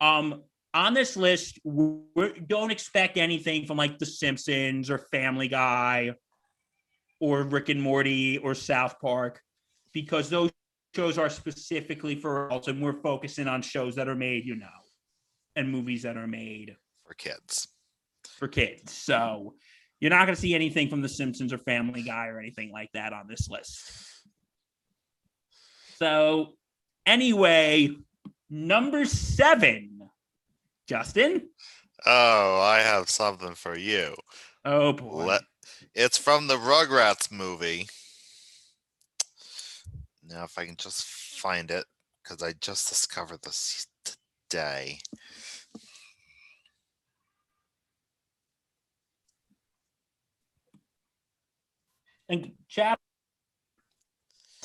Um, 0.00 0.42
on 0.74 0.92
this 0.92 1.16
list, 1.16 1.60
we 1.62 2.00
don't 2.48 2.72
expect 2.72 3.16
anything 3.16 3.64
from 3.64 3.76
like 3.76 3.98
The 3.98 4.06
Simpsons 4.06 4.90
or 4.90 4.98
Family 4.98 5.46
Guy, 5.46 6.14
or 7.20 7.44
Rick 7.44 7.68
and 7.68 7.80
Morty 7.80 8.38
or 8.38 8.56
South 8.56 8.98
Park, 9.00 9.40
because 9.92 10.28
those 10.30 10.50
shows 10.96 11.16
are 11.16 11.30
specifically 11.30 12.16
for 12.16 12.46
adults, 12.48 12.66
and 12.66 12.82
we're 12.82 13.00
focusing 13.02 13.46
on 13.46 13.62
shows 13.62 13.94
that 13.94 14.08
are 14.08 14.16
made, 14.16 14.44
you 14.46 14.56
know, 14.56 14.66
and 15.54 15.70
movies 15.70 16.02
that 16.02 16.16
are 16.16 16.26
made 16.26 16.76
for 17.06 17.14
kids. 17.14 17.68
For 18.40 18.48
kids. 18.48 18.92
So 18.92 19.54
you're 20.00 20.10
not 20.10 20.24
going 20.24 20.34
to 20.34 20.40
see 20.40 20.54
anything 20.54 20.88
from 20.88 21.02
The 21.02 21.08
Simpsons 21.08 21.52
or 21.52 21.58
Family 21.58 22.02
Guy 22.02 22.26
or 22.26 22.40
anything 22.40 22.72
like 22.72 22.90
that 22.94 23.12
on 23.12 23.28
this 23.28 23.48
list. 23.48 23.78
So, 25.98 26.54
anyway, 27.06 27.90
number 28.48 29.04
seven, 29.04 30.00
Justin. 30.88 31.48
Oh, 32.06 32.60
I 32.62 32.80
have 32.80 33.10
something 33.10 33.54
for 33.54 33.76
you. 33.76 34.16
Oh 34.64 34.94
boy. 34.94 35.26
Let, 35.26 35.42
it's 35.94 36.16
from 36.16 36.46
the 36.46 36.56
Rugrats 36.56 37.30
movie. 37.30 37.86
Now, 40.26 40.44
if 40.44 40.58
I 40.58 40.64
can 40.64 40.76
just 40.76 41.04
find 41.04 41.70
it, 41.70 41.84
because 42.22 42.42
I 42.42 42.54
just 42.60 42.88
discovered 42.88 43.42
this 43.42 43.86
today. 44.48 45.00
And 52.30 52.52
chat. 52.68 52.98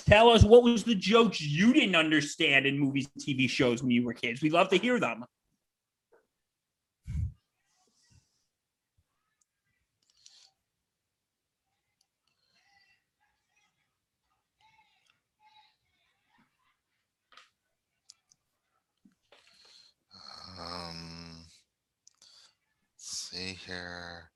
Tell 0.06 0.30
us 0.30 0.44
what 0.44 0.64
was 0.64 0.84
the 0.84 0.94
jokes 0.94 1.42
you 1.42 1.74
didn't 1.74 1.96
understand 1.96 2.68
in 2.68 2.78
movies 2.78 3.10
and 3.14 3.24
TV 3.24 3.50
shows 3.50 3.82
when 3.82 3.92
you 3.92 4.06
were 4.06 4.14
kids. 4.14 4.42
We'd 4.42 4.54
love 4.54 4.70
to 4.70 4.78
hear 4.78 5.00
them. 5.00 5.26
Um, 20.60 21.46
see 22.96 23.58
here. 23.66 24.30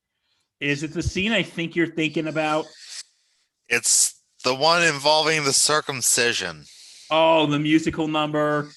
Is 0.59 0.83
it 0.83 0.93
the 0.93 1.03
scene 1.03 1.31
I 1.31 1.43
think 1.43 1.75
you're 1.75 1.87
thinking 1.87 2.27
about? 2.27 2.65
It's 3.69 4.21
the 4.43 4.55
one 4.55 4.83
involving 4.83 5.43
the 5.43 5.53
circumcision. 5.53 6.63
Oh, 7.11 7.45
the 7.45 7.59
musical 7.59 8.07
number. 8.07 8.69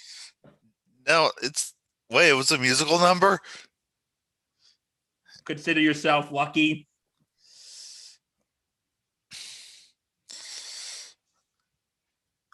No, 1.09 1.31
it's 1.43 1.75
wait, 2.11 2.31
it 2.31 2.35
was 2.35 2.51
a 2.51 2.59
musical 2.59 2.99
number. 2.99 3.41
Consider 5.45 5.81
yourself 5.81 6.31
lucky. 6.31 6.87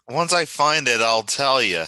Once 0.09 0.33
I 0.33 0.45
find 0.45 0.87
it, 0.87 1.01
I'll 1.01 1.21
tell 1.21 1.61
you. 1.61 1.85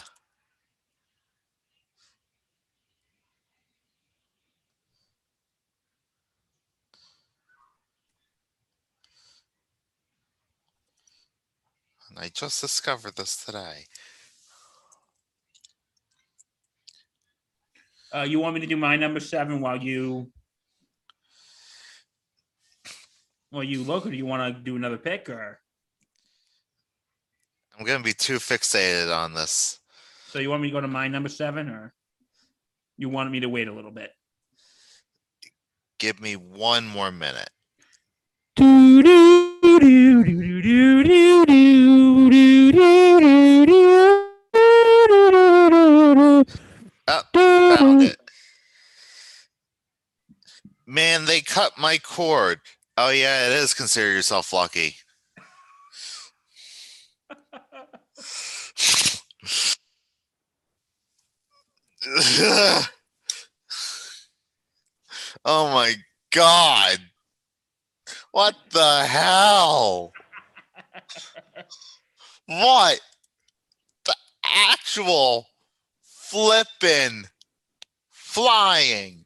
And 12.15 12.25
I 12.25 12.29
just 12.29 12.59
discovered 12.59 13.15
this 13.15 13.37
today. 13.45 13.85
Uh, 18.13 18.23
you 18.23 18.39
want 18.39 18.55
me 18.55 18.59
to 18.61 18.67
do 18.67 18.75
my 18.75 18.97
number 18.97 19.21
seven 19.21 19.61
while 19.61 19.81
you 19.81 20.29
while 23.49 23.63
you 23.63 23.83
look, 23.83 24.05
or 24.05 24.11
do 24.11 24.17
you 24.17 24.25
want 24.25 24.55
to 24.55 24.61
do 24.61 24.75
another 24.75 24.97
pick? 24.97 25.29
Or 25.29 25.59
I'm 27.79 27.85
gonna 27.85 28.03
be 28.03 28.13
too 28.13 28.37
fixated 28.37 29.15
on 29.15 29.33
this. 29.33 29.79
so 30.27 30.39
you 30.39 30.49
want 30.49 30.61
me 30.61 30.67
to 30.69 30.73
go 30.73 30.81
to 30.81 30.87
my 30.89 31.07
number 31.07 31.29
seven, 31.29 31.69
or 31.69 31.93
you 32.97 33.07
wanted 33.07 33.29
me 33.29 33.39
to 33.39 33.49
wait 33.49 33.69
a 33.69 33.73
little 33.73 33.91
bit? 33.91 34.11
Give 35.99 36.19
me 36.19 36.35
one 36.35 36.85
more 36.87 37.11
minute. 37.11 37.49
Oh, 40.63 40.67
found 47.33 48.03
it. 48.03 48.17
Man, 50.85 51.25
they 51.25 51.41
cut 51.41 51.79
my 51.79 51.97
cord. 51.97 52.59
Oh 52.95 53.09
yeah, 53.09 53.47
it 53.47 53.53
is. 53.53 53.73
Consider 53.73 54.11
yourself 54.11 54.53
lucky. 54.53 54.97
oh 65.43 65.71
my 65.73 65.95
god. 66.31 66.99
What 68.31 68.55
the 68.69 69.05
hell? 69.05 70.13
What 72.47 72.99
the 74.05 74.15
actual 74.43 75.47
flipping 76.01 77.25
flying 78.09 79.25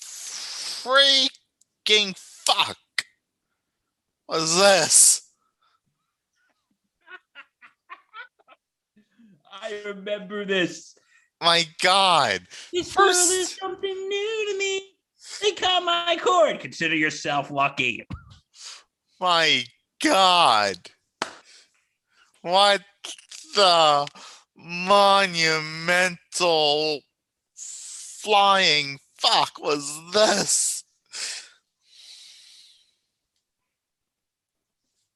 freaking 0.00 2.16
fuck 2.16 2.76
was 4.28 4.56
this? 4.58 5.22
I 9.52 9.82
remember 9.86 10.44
this. 10.44 10.94
My 11.40 11.64
god. 11.82 12.42
This 12.72 12.94
world 12.96 13.10
First- 13.10 13.32
is 13.32 13.56
something 13.56 14.08
new 14.08 14.52
to 14.52 14.58
me. 14.58 14.90
They 15.42 15.52
cut 15.52 15.82
my 15.82 16.16
cord. 16.20 16.60
Consider 16.60 16.94
yourself 16.96 17.50
lucky. 17.50 18.06
My 19.20 19.64
god. 20.02 20.76
What 22.44 22.82
the 23.54 24.06
monumental 24.54 26.20
flying 27.54 28.98
fuck 29.16 29.58
was 29.58 29.98
this? 30.12 30.84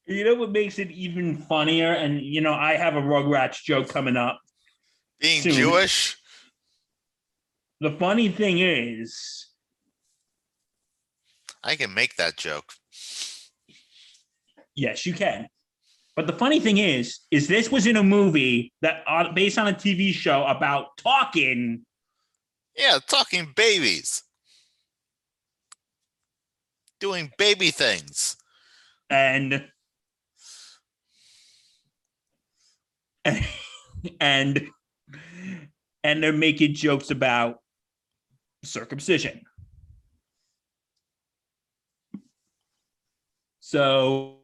You 0.07 0.25
know 0.25 0.37
what 0.37 0.53
makes 0.53 0.79
it 0.79 0.91
even 0.91 1.37
funnier? 1.37 1.93
And 1.93 2.23
you 2.23 2.41
know, 2.41 2.55
I 2.55 2.77
have 2.77 2.97
a 2.97 3.03
Rugrats 3.03 3.63
joke 3.63 3.91
coming 3.91 4.17
up. 4.17 4.41
Being 5.21 5.43
Soon. 5.43 5.53
Jewish? 5.53 6.17
The 7.83 7.91
funny 7.91 8.31
thing 8.31 8.59
is, 8.61 9.49
I 11.63 11.77
can 11.77 11.93
make 11.93 12.17
that 12.17 12.39
joke. 12.39 12.73
yes, 14.75 15.05
you 15.05 15.13
can. 15.13 15.49
But 16.19 16.27
the 16.27 16.33
funny 16.33 16.59
thing 16.59 16.79
is, 16.79 17.21
is 17.31 17.47
this 17.47 17.71
was 17.71 17.87
in 17.87 17.95
a 17.95 18.03
movie 18.03 18.73
that 18.83 19.05
uh, 19.07 19.33
based 19.33 19.57
on 19.57 19.69
a 19.69 19.73
TV 19.73 20.13
show 20.13 20.45
about 20.47 20.97
talking. 20.97 21.87
Yeah, 22.77 22.99
talking 23.07 23.53
babies. 23.55 24.25
Doing 26.99 27.31
baby 27.39 27.71
things. 27.71 28.37
and 29.09 29.65
and 34.21 34.69
and 36.03 36.21
they're 36.21 36.33
making 36.33 36.75
jokes 36.75 37.13
about 37.13 37.61
circumcision. 38.65 39.43
So, 43.61 44.38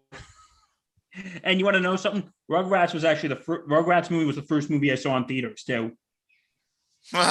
and 1.42 1.59
you 1.59 1.64
want 1.64 1.77
to 1.77 1.81
know 1.81 1.96
something? 1.96 2.31
Rugrats 2.50 2.94
was 2.94 3.05
actually 3.05 3.31
the 3.31 3.37
first. 3.37 3.68
Rugrats 3.68 4.11
movie 4.11 4.27
was 4.27 4.37
the 4.37 4.42
first 4.42 4.70
movie 4.70 4.92
I 4.92 4.96
saw 4.96 5.16
in 5.16 5.24
theaters 5.24 5.64
too. 5.64 5.92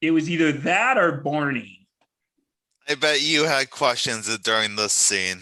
It 0.00 0.10
was 0.10 0.28
either 0.28 0.50
that 0.50 0.98
or 0.98 1.12
Barney. 1.12 1.86
I 2.88 2.96
bet 2.96 3.22
you 3.22 3.44
had 3.44 3.70
questions 3.70 4.36
during 4.38 4.74
this 4.74 4.92
scene. 4.92 5.38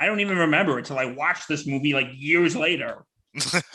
I 0.00 0.06
don't 0.06 0.18
even 0.18 0.38
remember 0.38 0.78
until 0.78 0.98
I 0.98 1.04
watched 1.04 1.46
this 1.46 1.68
movie 1.68 1.94
like 1.94 2.08
years 2.12 2.56
later. 2.56 3.04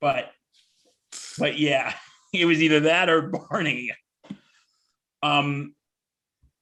but 0.00 0.32
but 1.38 1.58
yeah, 1.58 1.92
it 2.32 2.46
was 2.46 2.62
either 2.62 2.80
that 2.80 3.10
or 3.10 3.22
Barney. 3.28 3.92
Um, 5.22 5.74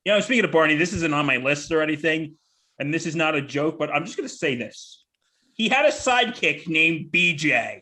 you 0.04 0.12
know, 0.12 0.20
speaking 0.20 0.44
of 0.44 0.50
Barney, 0.50 0.76
this 0.76 0.92
isn't 0.92 1.14
on 1.14 1.26
my 1.26 1.36
list 1.36 1.70
or 1.70 1.82
anything, 1.82 2.36
and 2.78 2.92
this 2.92 3.06
is 3.06 3.16
not 3.16 3.34
a 3.34 3.42
joke, 3.42 3.78
but 3.78 3.90
I'm 3.92 4.04
just 4.04 4.16
gonna 4.16 4.28
say 4.28 4.54
this. 4.54 5.04
He 5.54 5.68
had 5.68 5.86
a 5.86 5.90
sidekick 5.90 6.68
named 6.68 7.10
BJ. 7.10 7.80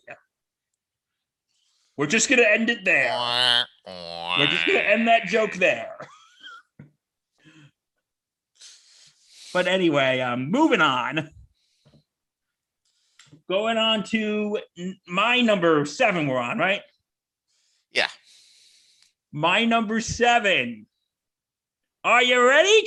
We're 1.97 2.07
just 2.07 2.29
gonna 2.29 2.43
end 2.43 2.71
it 2.71 2.85
there. 2.85 3.67
We're 4.39 4.47
just 4.47 4.67
gonna 4.67 4.79
end 4.79 5.09
that 5.09 5.27
joke 5.27 5.55
there. 5.55 5.97
but 9.53 9.67
anyway, 9.67 10.21
um, 10.21 10.51
moving 10.51 10.81
on. 10.81 11.31
Going 13.49 13.77
on 13.77 14.05
to 14.05 14.59
my 15.07 15.41
number 15.43 15.85
seven, 15.85 16.27
we're 16.27 16.39
on, 16.39 16.59
right? 16.59 16.81
Yeah. 17.93 18.09
My 19.33 19.65
number 19.65 20.01
seven. 20.01 20.87
Are 22.03 22.23
you 22.23 22.47
ready, 22.47 22.87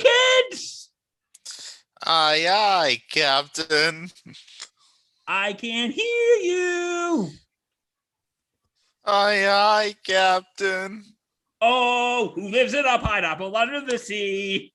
kids? 0.50 0.87
Aye, 2.06 2.46
aye, 2.48 3.02
Captain. 3.10 4.10
I 5.26 5.52
can't 5.52 5.92
hear 5.92 6.36
you. 6.36 7.30
Aye, 9.04 9.46
aye, 9.46 9.94
Captain. 10.04 11.04
Oh, 11.60 12.32
who 12.34 12.48
lives 12.50 12.74
in 12.74 12.84
a 12.86 12.98
pineapple 12.98 13.54
under 13.56 13.80
the 13.80 13.98
sea? 13.98 14.72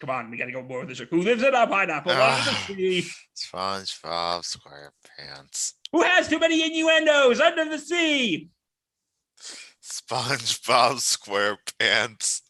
Come 0.00 0.10
on, 0.10 0.30
we 0.30 0.36
gotta 0.36 0.52
go 0.52 0.62
more 0.62 0.80
with 0.80 0.88
this. 0.90 0.98
Who 1.08 1.22
lives 1.22 1.42
in 1.42 1.54
a 1.54 1.66
pineapple 1.66 2.12
under 2.12 2.22
Ah. 2.22 2.64
the 2.68 2.74
sea? 3.02 3.10
SpongeBob 3.34 4.42
SquarePants. 4.44 5.74
Who 5.92 6.02
has 6.02 6.28
too 6.28 6.38
many 6.38 6.62
innuendos 6.66 7.40
under 7.40 7.64
the 7.64 7.78
sea? 7.78 8.50
SpongeBob 9.82 10.98
SquarePants. 11.00 12.42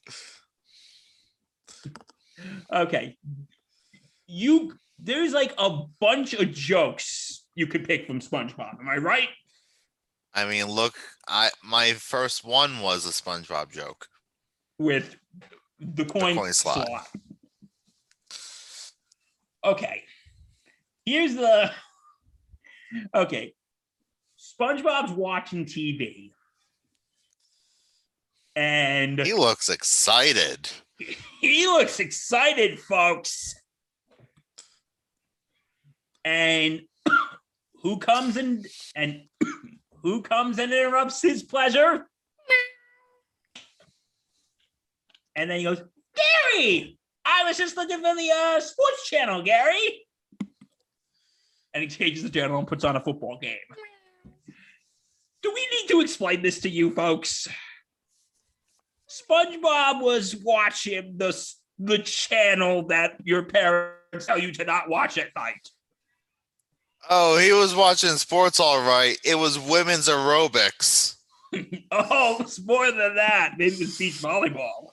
Okay. 2.73 3.17
You 4.27 4.75
there's 4.99 5.33
like 5.33 5.55
a 5.59 5.83
bunch 6.01 6.35
of 6.35 6.53
jokes 6.53 7.45
you 7.55 7.67
could 7.67 7.85
pick 7.85 8.07
from 8.07 8.21
SpongeBob. 8.21 8.81
Am 8.81 8.89
I 8.89 8.97
right? 8.97 9.29
I 10.33 10.47
mean, 10.47 10.67
look, 10.67 10.95
I 11.29 11.51
my 11.63 11.93
first 11.93 12.45
one 12.45 12.81
was 12.81 13.07
a 13.07 13.11
SpongeBob 13.11 13.71
joke. 13.71 14.07
With 14.79 15.17
the 15.79 16.05
coin, 16.05 16.37
coin 16.37 16.53
slot. 16.53 16.87
slot. 16.87 17.09
Okay. 19.65 20.03
Here's 21.05 21.35
the 21.35 21.71
okay. 23.15 23.55
SpongeBob's 24.39 25.13
watching 25.13 25.65
TV. 25.65 26.33
And 28.57 29.19
He 29.21 29.33
looks 29.33 29.69
excited. 29.69 30.71
He 31.41 31.67
looks 31.67 32.01
excited, 32.01 32.81
folks. 32.81 33.55
And 36.25 36.83
who 37.83 37.99
comes 37.99 38.37
and 38.37 38.67
and 38.97 39.23
who 40.03 40.23
comes 40.23 40.59
and 40.59 40.73
interrupts 40.73 41.23
his 41.23 41.43
pleasure? 41.43 42.07
And 45.37 45.51
then 45.51 45.59
he 45.59 45.65
goes, 45.65 45.83
Gary, 46.15 46.99
I 47.25 47.45
was 47.45 47.57
just 47.57 47.77
looking 47.77 47.99
for 47.99 48.15
the 48.15 48.31
uh, 48.31 48.61
sports 48.61 49.09
channel, 49.09 49.43
Gary. 49.43 50.07
And 51.73 51.83
he 51.83 51.89
changes 51.89 52.23
the 52.23 52.31
channel 52.31 52.59
and 52.59 52.69
puts 52.69 52.85
on 52.85 52.95
a 52.95 53.01
football 53.01 53.39
game. 53.41 53.57
Do 55.43 55.53
we 55.53 55.67
need 55.73 55.89
to 55.89 56.01
explain 56.01 56.41
this 56.41 56.61
to 56.61 56.69
you, 56.69 56.95
folks? 56.95 57.49
SpongeBob 59.15 60.03
was 60.03 60.37
watching 60.37 61.17
the 61.17 61.55
the 61.79 61.99
channel 61.99 62.87
that 62.87 63.17
your 63.25 63.43
parents 63.43 64.27
tell 64.27 64.39
you 64.39 64.53
to 64.53 64.65
not 64.65 64.89
watch 64.89 65.19
at 65.19 65.29
night. 65.37 65.69
Oh, 67.11 67.37
he 67.37 67.53
was 67.53 67.75
watching 67.75 68.11
sports 68.11 68.61
all 68.61 68.81
right. 68.81 69.19
It 69.25 69.35
was 69.35 69.59
women's 69.59 70.09
aerobics. 70.09 71.17
Oh, 71.93 72.39
it's 72.41 72.61
more 72.61 72.91
than 72.91 73.15
that. 73.15 73.55
Maybe 73.57 73.77
it 73.77 73.79
was 73.79 73.97
beach 73.97 74.15
volleyball. 74.15 74.89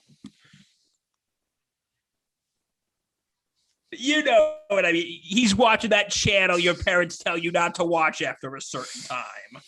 You 3.90 4.22
know 4.22 4.54
what 4.68 4.86
I 4.86 4.92
mean. 4.92 5.20
He's 5.22 5.56
watching 5.56 5.90
that 5.90 6.10
channel 6.10 6.60
your 6.60 6.74
parents 6.74 7.18
tell 7.18 7.36
you 7.36 7.50
not 7.50 7.74
to 7.76 7.84
watch 7.84 8.22
after 8.22 8.54
a 8.54 8.60
certain 8.60 9.02
time. 9.02 9.62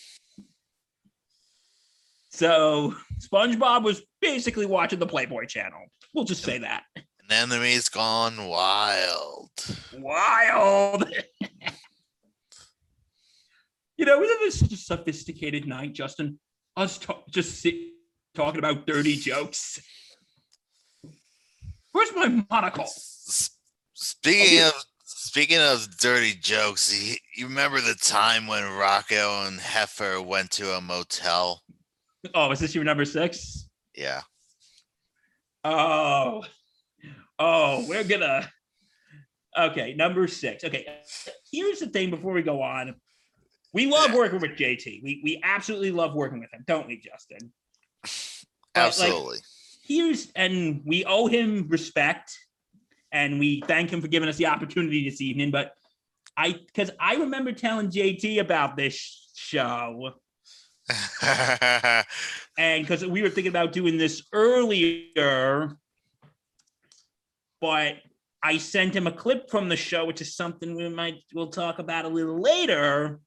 So 2.31 2.95
SpongeBob 3.21 3.83
was 3.83 4.03
basically 4.24 4.66
watching 4.66 4.98
the 4.98 5.06
Playboy 5.06 5.46
channel. 5.46 5.80
We'll 6.14 6.24
just 6.24 6.42
say 6.42 6.58
that. 6.58 6.84
An 6.96 7.04
enemy's 7.30 7.88
gone 7.88 8.46
wild. 8.48 9.50
Wild. 9.98 11.04
you 13.96 14.06
know, 14.06 14.22
isn't 14.22 14.40
this 14.40 14.60
such 14.60 14.72
a 14.72 14.76
sophisticated 14.76 15.66
night, 15.66 15.92
Justin? 15.92 16.38
Us 16.76 16.98
just 17.30 17.60
sit 17.60 17.74
talking 18.34 18.58
about 18.58 18.87
dirty 18.87 19.16
jokes. 19.16 19.80
Where's 21.92 22.12
my 22.14 22.44
monocle? 22.50 22.87
Speaking 22.87 24.58
yeah. 24.58 24.68
of 24.68 24.84
speaking 25.04 25.58
of 25.60 25.98
dirty 25.98 26.34
jokes, 26.34 26.92
you, 26.92 27.16
you 27.37 27.46
remember 27.46 27.80
the 27.80 27.94
time 27.94 28.46
when 28.46 28.62
Rocko 28.62 29.46
and 29.46 29.60
Heffer 29.60 30.24
went 30.24 30.50
to 30.52 30.74
a 30.74 30.80
motel? 30.80 31.62
Oh, 32.34 32.50
is 32.50 32.58
this 32.58 32.74
your 32.74 32.84
number 32.84 33.04
six? 33.04 33.63
Yeah. 33.94 34.22
Oh, 35.64 36.44
oh, 37.38 37.87
we're 37.88 38.04
gonna. 38.04 38.48
Okay, 39.57 39.94
number 39.94 40.26
six. 40.26 40.64
Okay, 40.64 40.87
here's 41.50 41.78
the 41.80 41.87
thing 41.87 42.11
before 42.11 42.33
we 42.33 42.42
go 42.42 42.61
on. 42.62 42.94
We 43.72 43.87
love 43.87 44.11
Yeah. 44.11 44.16
working 44.16 44.40
with 44.40 44.52
JT. 44.52 45.00
We 45.02 45.20
we 45.24 45.40
absolutely 45.42 45.92
love 45.92 46.14
working 46.14 46.40
with 46.40 46.52
him, 46.52 46.64
don't 46.66 46.87
we, 46.87 46.96
Justin? 46.98 47.52
But, 48.02 48.11
like, 48.74 48.87
Absolutely. 48.88 49.38
here's 49.87 50.30
and 50.35 50.83
we 50.85 51.04
owe 51.04 51.26
him 51.28 51.66
respect 51.68 52.37
and 53.12 53.38
we 53.38 53.62
thank 53.66 53.90
him 53.90 54.00
for 54.00 54.09
giving 54.09 54.28
us 54.28 54.37
the 54.37 54.46
opportunity 54.46 55.09
this 55.09 55.20
evening 55.20 55.52
but 55.52 55.74
i 56.37 56.52
because 56.52 56.90
i 56.98 57.14
remember 57.14 57.52
telling 57.52 57.88
jt 57.88 58.40
about 58.40 58.76
this 58.76 59.30
show 59.37 60.11
and 62.59 62.85
because 62.87 63.07
we 63.07 63.23
were 63.23 63.31
thinking 63.31 63.51
about 63.51 63.73
doing 63.73 63.97
this 63.97 64.23
earlier 64.33 65.70
but 67.61 67.94
i 68.42 68.59
sent 68.59 68.94
him 68.94 69.07
a 69.07 69.12
clip 69.12 69.49
from 69.51 69.68
the 69.70 69.77
show 69.77 70.05
which 70.05 70.20
is 70.20 70.37
something 70.37 70.75
we 70.77 70.88
might 70.90 71.14
we'll 71.33 71.49
talk 71.49 71.79
about 71.79 72.05
a 72.05 72.09
little 72.09 72.38
later 72.38 73.18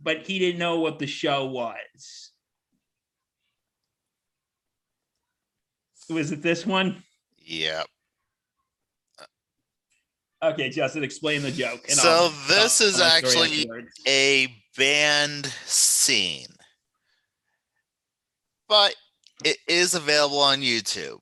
but 0.00 0.26
he 0.26 0.38
didn't 0.38 0.58
know 0.58 0.80
what 0.80 0.98
the 0.98 1.06
show 1.06 1.46
was 1.46 2.32
was 6.10 6.30
it 6.30 6.42
this 6.42 6.66
one 6.66 7.02
yep. 7.38 7.86
Okay, 10.42 10.68
Justin, 10.68 11.02
explain 11.02 11.40
the 11.42 11.50
joke. 11.50 11.80
and 11.88 11.96
So 11.96 12.08
I'll- 12.08 12.28
this 12.46 12.80
I'll 12.82 12.88
is 12.88 12.94
story 12.96 13.10
actually 13.10 13.70
a 14.06 14.54
band 14.76 15.46
scene. 15.64 16.46
But 18.68 18.94
it 19.44 19.58
is 19.68 19.94
available 19.94 20.40
on 20.40 20.60
YouTube. 20.60 21.20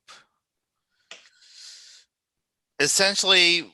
essentially 2.79 3.71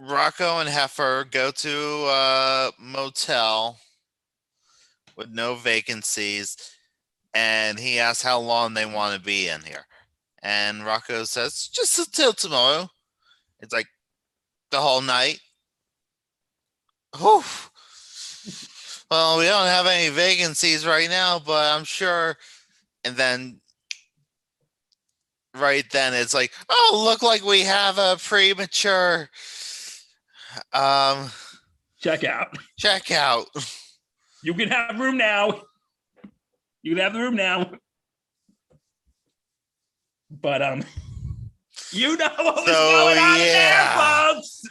Rocko 0.00 0.60
and 0.60 0.68
Heffer 0.68 1.30
go 1.30 1.50
to 1.50 2.06
a 2.08 2.70
motel 2.78 3.78
with 5.16 5.30
no 5.30 5.54
vacancies, 5.54 6.56
and 7.34 7.78
he 7.78 7.98
asks 7.98 8.22
how 8.22 8.40
long 8.40 8.74
they 8.74 8.86
want 8.86 9.14
to 9.14 9.20
be 9.20 9.48
in 9.48 9.62
here. 9.62 9.86
And 10.42 10.82
Rocko 10.82 11.26
says, 11.26 11.68
just 11.72 11.98
until 11.98 12.32
tomorrow. 12.32 12.88
It's 13.60 13.72
like 13.72 13.86
the 14.70 14.80
whole 14.80 15.00
night. 15.00 15.38
Whew. 17.16 17.44
Well, 19.12 19.36
we 19.36 19.44
don't 19.44 19.66
have 19.66 19.84
any 19.84 20.08
vacancies 20.08 20.86
right 20.86 21.10
now, 21.10 21.38
but 21.38 21.70
I'm 21.76 21.84
sure. 21.84 22.38
And 23.04 23.14
then 23.14 23.60
right 25.54 25.84
then 25.90 26.14
it's 26.14 26.32
like, 26.32 26.50
oh, 26.70 27.02
look 27.04 27.20
like 27.22 27.44
we 27.44 27.60
have 27.60 27.98
a 27.98 28.16
premature 28.18 29.28
um 30.72 31.30
Check 32.00 32.24
out. 32.24 32.56
checkout. 32.80 33.44
You 34.42 34.54
can 34.54 34.70
have 34.70 34.98
room 34.98 35.18
now. 35.18 35.60
You 36.82 36.94
can 36.94 37.02
have 37.04 37.12
the 37.12 37.20
room 37.20 37.36
now. 37.36 37.70
But 40.30 40.62
um, 40.62 40.82
you 41.90 42.16
know 42.16 42.30
what 42.38 42.54
was 42.56 42.64
So, 42.64 42.72
going 42.72 43.18
on 43.18 43.38
yeah. 43.40 43.94
there, 43.94 44.34
folks. 44.34 44.62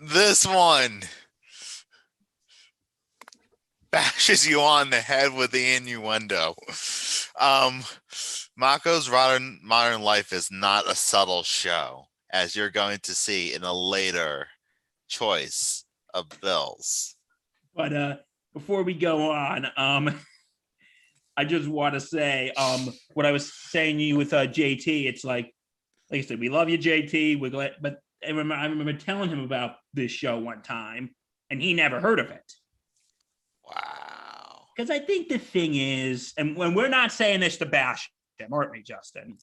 This 0.00 0.44
one 0.44 1.04
bashes 3.92 4.48
you 4.48 4.60
on 4.60 4.90
the 4.90 5.00
head 5.00 5.34
with 5.34 5.52
the 5.52 5.74
innuendo. 5.74 6.54
Um, 7.38 7.84
Rocko's 8.58 9.08
modern 9.10 9.60
modern 9.62 10.02
life 10.02 10.32
is 10.32 10.48
not 10.50 10.90
a 10.90 10.94
subtle 10.94 11.42
show, 11.42 12.06
as 12.32 12.56
you're 12.56 12.70
going 12.70 12.98
to 13.00 13.14
see 13.14 13.54
in 13.54 13.62
a 13.62 13.72
later 13.72 14.48
choice 15.08 15.84
of 16.14 16.26
bills. 16.40 17.14
But 17.74 17.92
uh, 17.92 18.16
before 18.54 18.82
we 18.82 18.94
go 18.94 19.30
on, 19.30 19.66
um, 19.76 20.18
I 21.36 21.44
just 21.44 21.68
want 21.68 21.94
to 21.94 22.00
say 22.00 22.50
um, 22.56 22.92
what 23.14 23.26
I 23.26 23.32
was 23.32 23.52
saying 23.70 23.98
to 23.98 24.04
you 24.04 24.16
with 24.16 24.32
uh, 24.32 24.46
JT. 24.46 25.06
It's 25.06 25.24
like, 25.24 25.52
like 26.10 26.18
I 26.18 26.22
said, 26.22 26.40
we 26.40 26.48
love 26.48 26.68
you, 26.68 26.78
JT. 26.78 27.40
We're 27.40 27.50
glad, 27.50 27.72
but 27.80 28.00
I 28.24 28.28
remember, 28.28 28.54
I 28.54 28.66
remember 28.66 28.92
telling 28.92 29.30
him 29.30 29.40
about 29.40 29.76
this 29.94 30.10
show 30.10 30.38
one 30.38 30.62
time, 30.62 31.10
and 31.50 31.60
he 31.60 31.72
never 31.74 32.00
heard 32.00 32.20
of 32.20 32.30
it. 32.30 32.52
Wow. 33.74 34.66
Because 34.76 34.90
I 34.90 34.98
think 34.98 35.28
the 35.28 35.38
thing 35.38 35.74
is, 35.74 36.32
and 36.38 36.56
when 36.56 36.74
we're 36.74 36.88
not 36.88 37.12
saying 37.12 37.40
this 37.40 37.56
to 37.58 37.66
bash 37.66 38.10
him, 38.38 38.52
aren't 38.52 38.70
we, 38.70 38.82
Justin? 38.82 39.36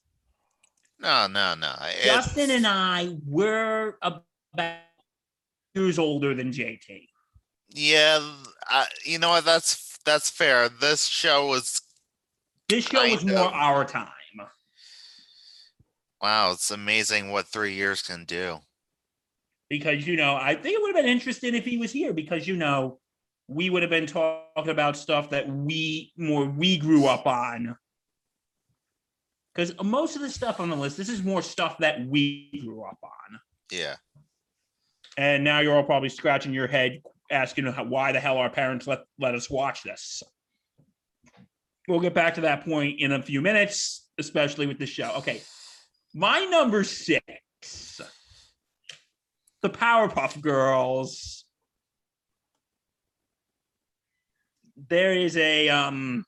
No, 0.98 1.26
no, 1.26 1.54
no. 1.54 1.72
It's- 1.88 2.04
Justin 2.04 2.50
and 2.50 2.66
I, 2.66 3.16
we're 3.26 3.96
about 4.02 4.24
years 5.74 5.98
older 5.98 6.34
than 6.34 6.50
JT. 6.52 7.06
Yeah, 7.72 8.18
I, 8.68 8.86
you 9.04 9.18
know 9.18 9.30
what? 9.30 9.44
That's 9.44 9.96
that's 10.04 10.28
fair. 10.28 10.68
This 10.68 11.06
show 11.06 11.46
was 11.46 11.80
This 12.68 12.84
show 12.86 13.02
was 13.08 13.24
more 13.24 13.38
of. 13.38 13.52
our 13.52 13.84
time. 13.84 14.08
wow. 16.20 16.52
It's 16.52 16.70
amazing 16.70 17.30
what 17.30 17.46
three 17.46 17.74
years 17.74 18.02
can 18.02 18.24
do. 18.24 18.58
because 19.68 20.06
you 20.06 20.16
know 20.16 20.34
I 20.34 20.54
think 20.56 20.74
it 20.76 20.82
would 20.82 20.94
have 20.96 21.04
been 21.04 21.10
interesting 21.12 21.54
if 21.54 21.64
he 21.64 21.76
was 21.78 21.92
here 21.92 22.12
because 22.12 22.48
you 22.48 22.56
know 22.56 22.98
we 23.50 23.68
would 23.68 23.82
have 23.82 23.90
been 23.90 24.06
talking 24.06 24.68
about 24.70 24.96
stuff 24.96 25.30
that 25.30 25.48
we 25.48 26.12
more 26.16 26.44
we 26.44 26.78
grew 26.78 27.06
up 27.06 27.26
on. 27.26 27.76
Because 29.52 29.74
most 29.82 30.14
of 30.14 30.22
the 30.22 30.30
stuff 30.30 30.60
on 30.60 30.70
the 30.70 30.76
list, 30.76 30.96
this 30.96 31.08
is 31.08 31.24
more 31.24 31.42
stuff 31.42 31.78
that 31.78 32.06
we 32.06 32.48
grew 32.64 32.84
up 32.84 32.98
on, 33.02 33.40
Yeah. 33.72 33.96
and 35.16 35.42
now 35.42 35.58
you're 35.58 35.74
all 35.74 35.82
probably 35.82 36.08
scratching 36.08 36.54
your 36.54 36.68
head 36.68 37.02
asking 37.32 37.66
why 37.66 38.12
the 38.12 38.20
hell 38.20 38.38
our 38.38 38.50
parents 38.50 38.86
let 38.86 39.00
let 39.18 39.34
us 39.34 39.50
watch 39.50 39.82
this. 39.82 40.22
We'll 41.88 42.00
get 42.00 42.14
back 42.14 42.34
to 42.34 42.42
that 42.42 42.64
point 42.64 43.00
in 43.00 43.10
a 43.10 43.20
few 43.20 43.40
minutes, 43.40 44.08
especially 44.18 44.66
with 44.66 44.78
the 44.78 44.86
show. 44.86 45.12
Okay, 45.16 45.42
my 46.14 46.44
number 46.44 46.84
six 46.84 48.00
the 49.62 49.70
Powerpuff 49.70 50.40
Girls. 50.40 51.39
There 54.90 55.12
is 55.12 55.36
a 55.36 55.68
um 55.68 56.26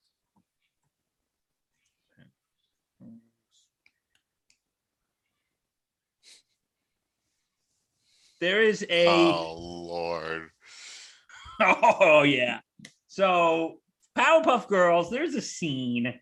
there 8.40 8.62
is 8.62 8.86
a 8.88 9.08
Oh 9.08 9.54
Lord. 9.58 10.48
Oh 11.60 12.22
yeah. 12.22 12.60
So 13.08 13.78
Powerpuff 14.16 14.68
Girls, 14.68 15.10
there's 15.10 15.34
a 15.34 15.42
scene 15.42 16.14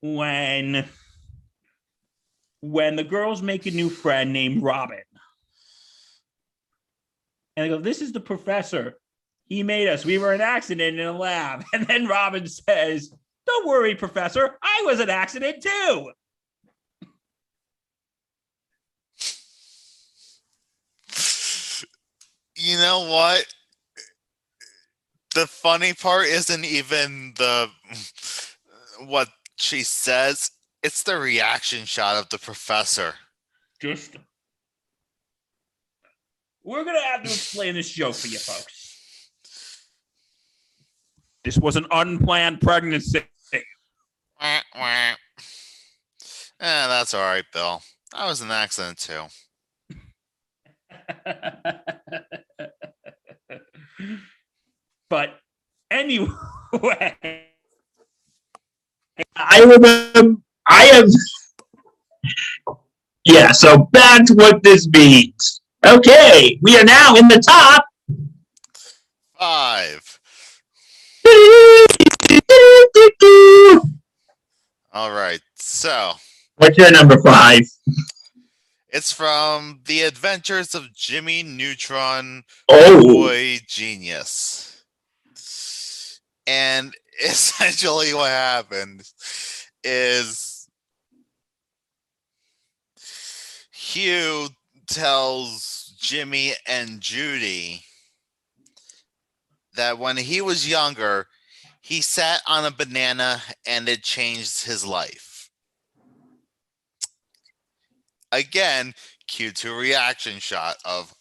when 0.00 0.88
when 2.62 2.96
the 2.96 3.04
girls 3.04 3.42
make 3.42 3.66
a 3.66 3.70
new 3.70 3.90
friend 3.90 4.32
named 4.32 4.62
Robin. 4.62 5.02
And 7.56 7.64
they 7.64 7.68
go, 7.68 7.78
This 7.78 8.00
is 8.00 8.12
the 8.12 8.20
professor. 8.20 8.96
He 9.52 9.62
made 9.62 9.86
us. 9.86 10.02
We 10.02 10.16
were 10.16 10.32
an 10.32 10.40
accident 10.40 10.98
in 10.98 11.06
a 11.06 11.12
lab. 11.12 11.62
And 11.74 11.86
then 11.86 12.06
Robin 12.06 12.46
says, 12.46 13.12
Don't 13.46 13.68
worry, 13.68 13.94
Professor. 13.94 14.56
I 14.62 14.82
was 14.86 14.98
an 14.98 15.10
accident 15.10 15.62
too. 15.62 16.10
You 22.56 22.78
know 22.78 23.06
what? 23.10 23.44
The 25.34 25.46
funny 25.46 25.92
part 25.92 26.28
isn't 26.28 26.64
even 26.64 27.34
the 27.36 27.68
what 29.00 29.28
she 29.56 29.82
says. 29.82 30.50
It's 30.82 31.02
the 31.02 31.18
reaction 31.18 31.84
shot 31.84 32.16
of 32.16 32.30
the 32.30 32.38
professor. 32.38 33.16
Just 33.82 34.16
we're 36.64 36.84
gonna 36.84 37.02
have 37.02 37.22
to 37.22 37.28
explain 37.28 37.74
this 37.74 37.90
joke 37.90 38.14
for 38.14 38.28
you 38.28 38.38
folks. 38.38 38.81
This 41.44 41.58
was 41.58 41.76
an 41.76 41.86
unplanned 41.90 42.60
pregnancy. 42.60 43.24
Wah, 44.40 44.60
wah. 44.76 45.14
Eh, 46.60 46.70
that's 46.86 47.14
all 47.14 47.22
right, 47.22 47.44
Bill. 47.52 47.82
I 48.14 48.26
was 48.26 48.40
an 48.40 48.52
accident 48.52 48.98
too. 48.98 49.24
but 55.10 55.40
anyway, 55.90 57.16
I 59.36 59.60
remember. 59.60 60.36
I 60.68 60.84
am. 60.94 61.06
Yeah. 63.24 63.52
So 63.52 63.88
that's 63.92 64.30
what 64.32 64.62
this 64.62 64.88
means. 64.88 65.60
Okay, 65.84 66.60
we 66.62 66.78
are 66.78 66.84
now 66.84 67.16
in 67.16 67.26
the 67.26 67.40
top. 67.40 67.84
Five. 69.36 70.11
All 74.92 75.10
right. 75.12 75.40
So 75.56 76.12
What's 76.56 76.76
your 76.78 76.90
number 76.90 77.20
five? 77.22 77.62
it's 78.88 79.10
from 79.12 79.80
The 79.86 80.02
Adventures 80.02 80.74
of 80.74 80.92
Jimmy 80.94 81.42
Neutron 81.42 82.42
Oh, 82.68 83.02
Boy 83.02 83.60
Genius. 83.66 84.84
And 86.46 86.94
essentially 87.24 88.12
what 88.14 88.28
happened 88.30 89.02
is 89.82 90.68
Hugh 93.72 94.48
tells 94.86 95.94
Jimmy 95.98 96.52
and 96.66 97.00
Judy 97.00 97.84
that 99.74 99.98
when 99.98 100.16
he 100.16 100.40
was 100.40 100.68
younger, 100.68 101.26
he 101.80 102.00
sat 102.00 102.42
on 102.46 102.64
a 102.64 102.70
banana 102.70 103.42
and 103.66 103.88
it 103.88 104.02
changed 104.02 104.64
his 104.64 104.84
life. 104.84 105.50
Again, 108.30 108.94
Q2 109.30 109.78
reaction 109.78 110.38
shot 110.38 110.76
of 110.84 111.14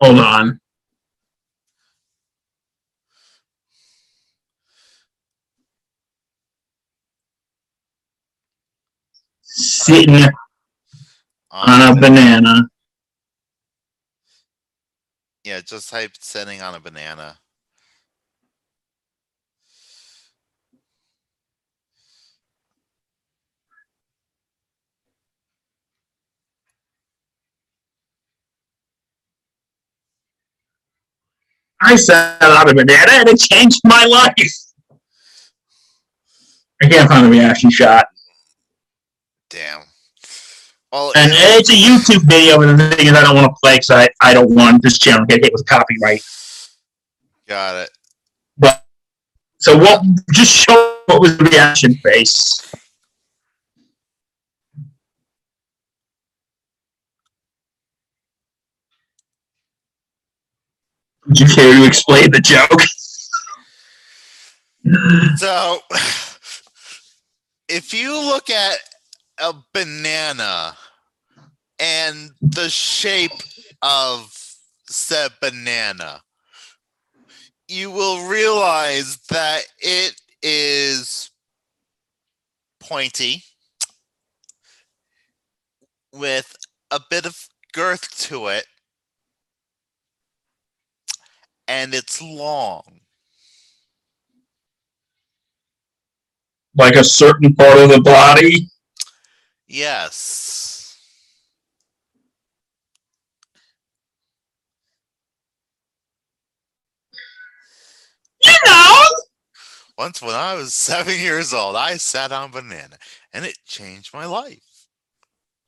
hold 0.00 0.18
on. 0.18 0.59
Sitting 9.82 10.26
on 11.50 11.96
a 11.96 11.98
banana. 11.98 12.68
Yeah, 15.42 15.62
just 15.62 15.88
type 15.88 16.10
sitting 16.20 16.60
on 16.60 16.74
a 16.74 16.80
banana. 16.80 17.38
I 31.80 31.96
sat 31.96 32.42
on 32.42 32.68
a 32.68 32.74
banana 32.74 33.12
and 33.12 33.28
it 33.30 33.40
changed 33.40 33.80
my 33.84 34.04
life. 34.04 34.52
I 36.82 36.88
can't 36.90 37.08
find 37.08 37.24
the 37.24 37.30
reaction 37.30 37.70
shot. 37.70 38.09
Damn. 39.50 39.82
Well, 40.92 41.12
And 41.16 41.30
it- 41.32 41.38
it's 41.60 41.70
a 41.70 41.72
YouTube 41.74 42.22
video, 42.28 42.62
and 42.62 42.78
the 42.80 42.90
thing 42.96 43.06
is, 43.08 43.12
I 43.12 43.20
don't 43.22 43.34
want 43.36 43.46
to 43.46 43.56
play 43.62 43.74
because 43.74 43.90
I, 43.90 44.08
I 44.20 44.32
don't 44.32 44.54
want 44.54 44.82
this 44.82 44.98
channel 44.98 45.20
to 45.20 45.26
get 45.26 45.44
hit 45.44 45.52
with 45.52 45.66
copyright. 45.66 46.22
got 47.46 47.74
it. 47.76 47.90
But 48.56 48.84
so 49.58 49.76
what? 49.76 50.02
Just 50.32 50.50
show 50.52 51.00
what 51.06 51.20
was 51.20 51.36
the 51.36 51.44
reaction 51.44 51.94
face. 51.96 52.60
Would 61.26 61.38
you 61.40 61.46
care 61.46 61.74
to 61.74 61.86
explain 61.86 62.30
the 62.30 62.40
joke? 62.40 62.70
So, 65.36 65.78
if 67.68 67.92
you 67.92 68.14
look 68.14 68.48
at 68.48 68.78
a 69.40 69.54
banana 69.72 70.76
and 71.78 72.30
the 72.42 72.68
shape 72.68 73.32
of 73.82 74.30
said 74.88 75.30
banana, 75.40 76.20
you 77.68 77.90
will 77.90 78.28
realize 78.28 79.18
that 79.30 79.62
it 79.78 80.20
is 80.42 81.30
pointy 82.80 83.44
with 86.12 86.56
a 86.90 87.00
bit 87.08 87.24
of 87.24 87.48
girth 87.72 88.18
to 88.18 88.48
it 88.48 88.66
and 91.68 91.94
it's 91.94 92.20
long. 92.20 92.82
Like 96.76 96.96
a 96.96 97.04
certain 97.04 97.54
part 97.54 97.78
of 97.78 97.90
the 97.90 98.00
body? 98.00 98.68
Yes. 99.72 100.98
You 108.42 108.52
know. 108.66 109.04
Once 109.96 110.20
when 110.20 110.34
I 110.34 110.54
was 110.54 110.74
seven 110.74 111.16
years 111.20 111.54
old, 111.54 111.76
I 111.76 111.98
sat 111.98 112.32
on 112.32 112.50
banana 112.50 112.96
and 113.32 113.44
it 113.44 113.56
changed 113.64 114.12
my 114.12 114.26
life. 114.26 114.58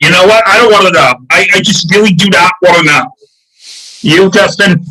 You 0.01 0.11
know 0.11 0.25
what? 0.27 0.43
I 0.49 0.59
don't 0.59 0.73
want 0.73 0.87
to 0.89 0.93
know. 0.93 1.15
I, 1.31 1.47
I 1.55 1.61
just 1.61 1.89
really 1.95 2.13
do 2.13 2.29
not 2.29 2.53
want 2.61 2.79
to 2.79 2.85
know. 2.85 3.13
You, 4.01 4.31
Justin? 4.33 4.85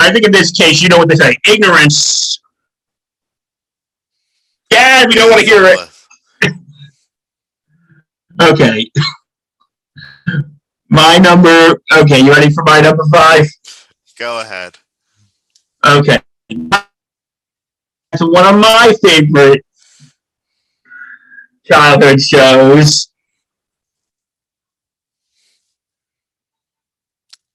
I 0.00 0.12
think 0.12 0.26
in 0.26 0.32
this 0.32 0.50
case, 0.50 0.82
you 0.82 0.88
know 0.88 0.98
what 0.98 1.08
they 1.08 1.14
say 1.14 1.36
ignorance. 1.46 2.40
Yeah, 4.72 5.06
we 5.06 5.14
don't 5.14 5.30
want 5.30 5.42
to 5.42 5.46
hear 5.46 5.64
it. 5.64 5.90
Okay. 8.40 8.90
My 10.88 11.18
number. 11.18 11.80
Okay, 11.96 12.20
you 12.20 12.32
ready 12.32 12.50
for 12.52 12.64
my 12.64 12.80
number 12.80 13.04
five? 13.12 13.46
Go 14.18 14.40
ahead. 14.40 14.78
Okay. 15.86 16.18
It's 16.48 18.22
one 18.22 18.54
of 18.54 18.60
my 18.60 18.92
favorite 19.02 19.64
childhood 21.64 22.20
shows. 22.20 23.08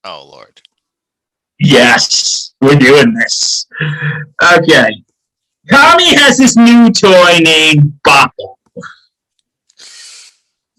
Oh 0.04 0.28
Lord. 0.30 0.62
Yes, 1.58 2.54
we're 2.60 2.76
doing 2.76 3.14
this. 3.14 3.66
Okay. 4.42 5.04
Tommy 5.70 6.14
has 6.14 6.38
this 6.38 6.56
new 6.56 6.90
toy 6.90 7.38
named 7.40 7.98
Bopple. 8.06 8.55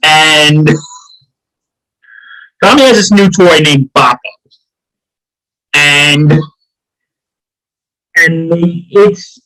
And 0.04 0.70
Tommy 2.64 2.84
has 2.84 2.98
this 2.98 3.12
new 3.12 3.30
toy 3.30 3.60
named 3.60 3.90
Bopple. 3.96 4.18
And 5.74 6.32
and 8.16 8.52
they, 8.52 8.86
it's 8.90 9.40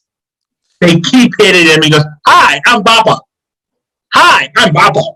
they 0.79 0.99
keep 0.99 1.33
hitting 1.37 1.67
him. 1.67 1.75
And 1.75 1.83
he 1.85 1.91
goes, 1.91 2.05
Hi, 2.27 2.59
I'm 2.65 2.83
Bopple. 2.83 3.19
Hi, 4.13 4.49
I'm 4.57 4.73
Bopple. 4.73 5.15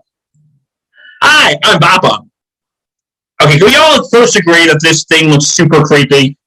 Hi, 1.22 1.56
I'm 1.64 1.80
Bopple. 1.80 2.28
Okay, 3.42 3.58
can 3.58 3.66
we 3.66 3.76
all 3.76 4.08
first 4.08 4.36
agree 4.36 4.66
that 4.66 4.80
this 4.80 5.04
thing 5.04 5.28
looks 5.30 5.46
super 5.46 5.82
creepy? 5.82 6.38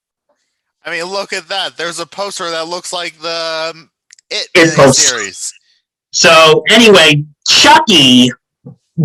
I 0.83 0.91
mean, 0.91 1.03
look 1.05 1.33
at 1.33 1.47
that. 1.49 1.77
There's 1.77 1.99
a 1.99 2.05
poster 2.05 2.49
that 2.49 2.67
looks 2.67 2.91
like 2.91 3.19
the 3.19 3.71
um, 3.75 3.91
It, 4.31 4.47
It 4.55 4.93
series. 4.93 5.53
So 6.11 6.63
anyway, 6.69 7.25
Chuckie 7.47 8.31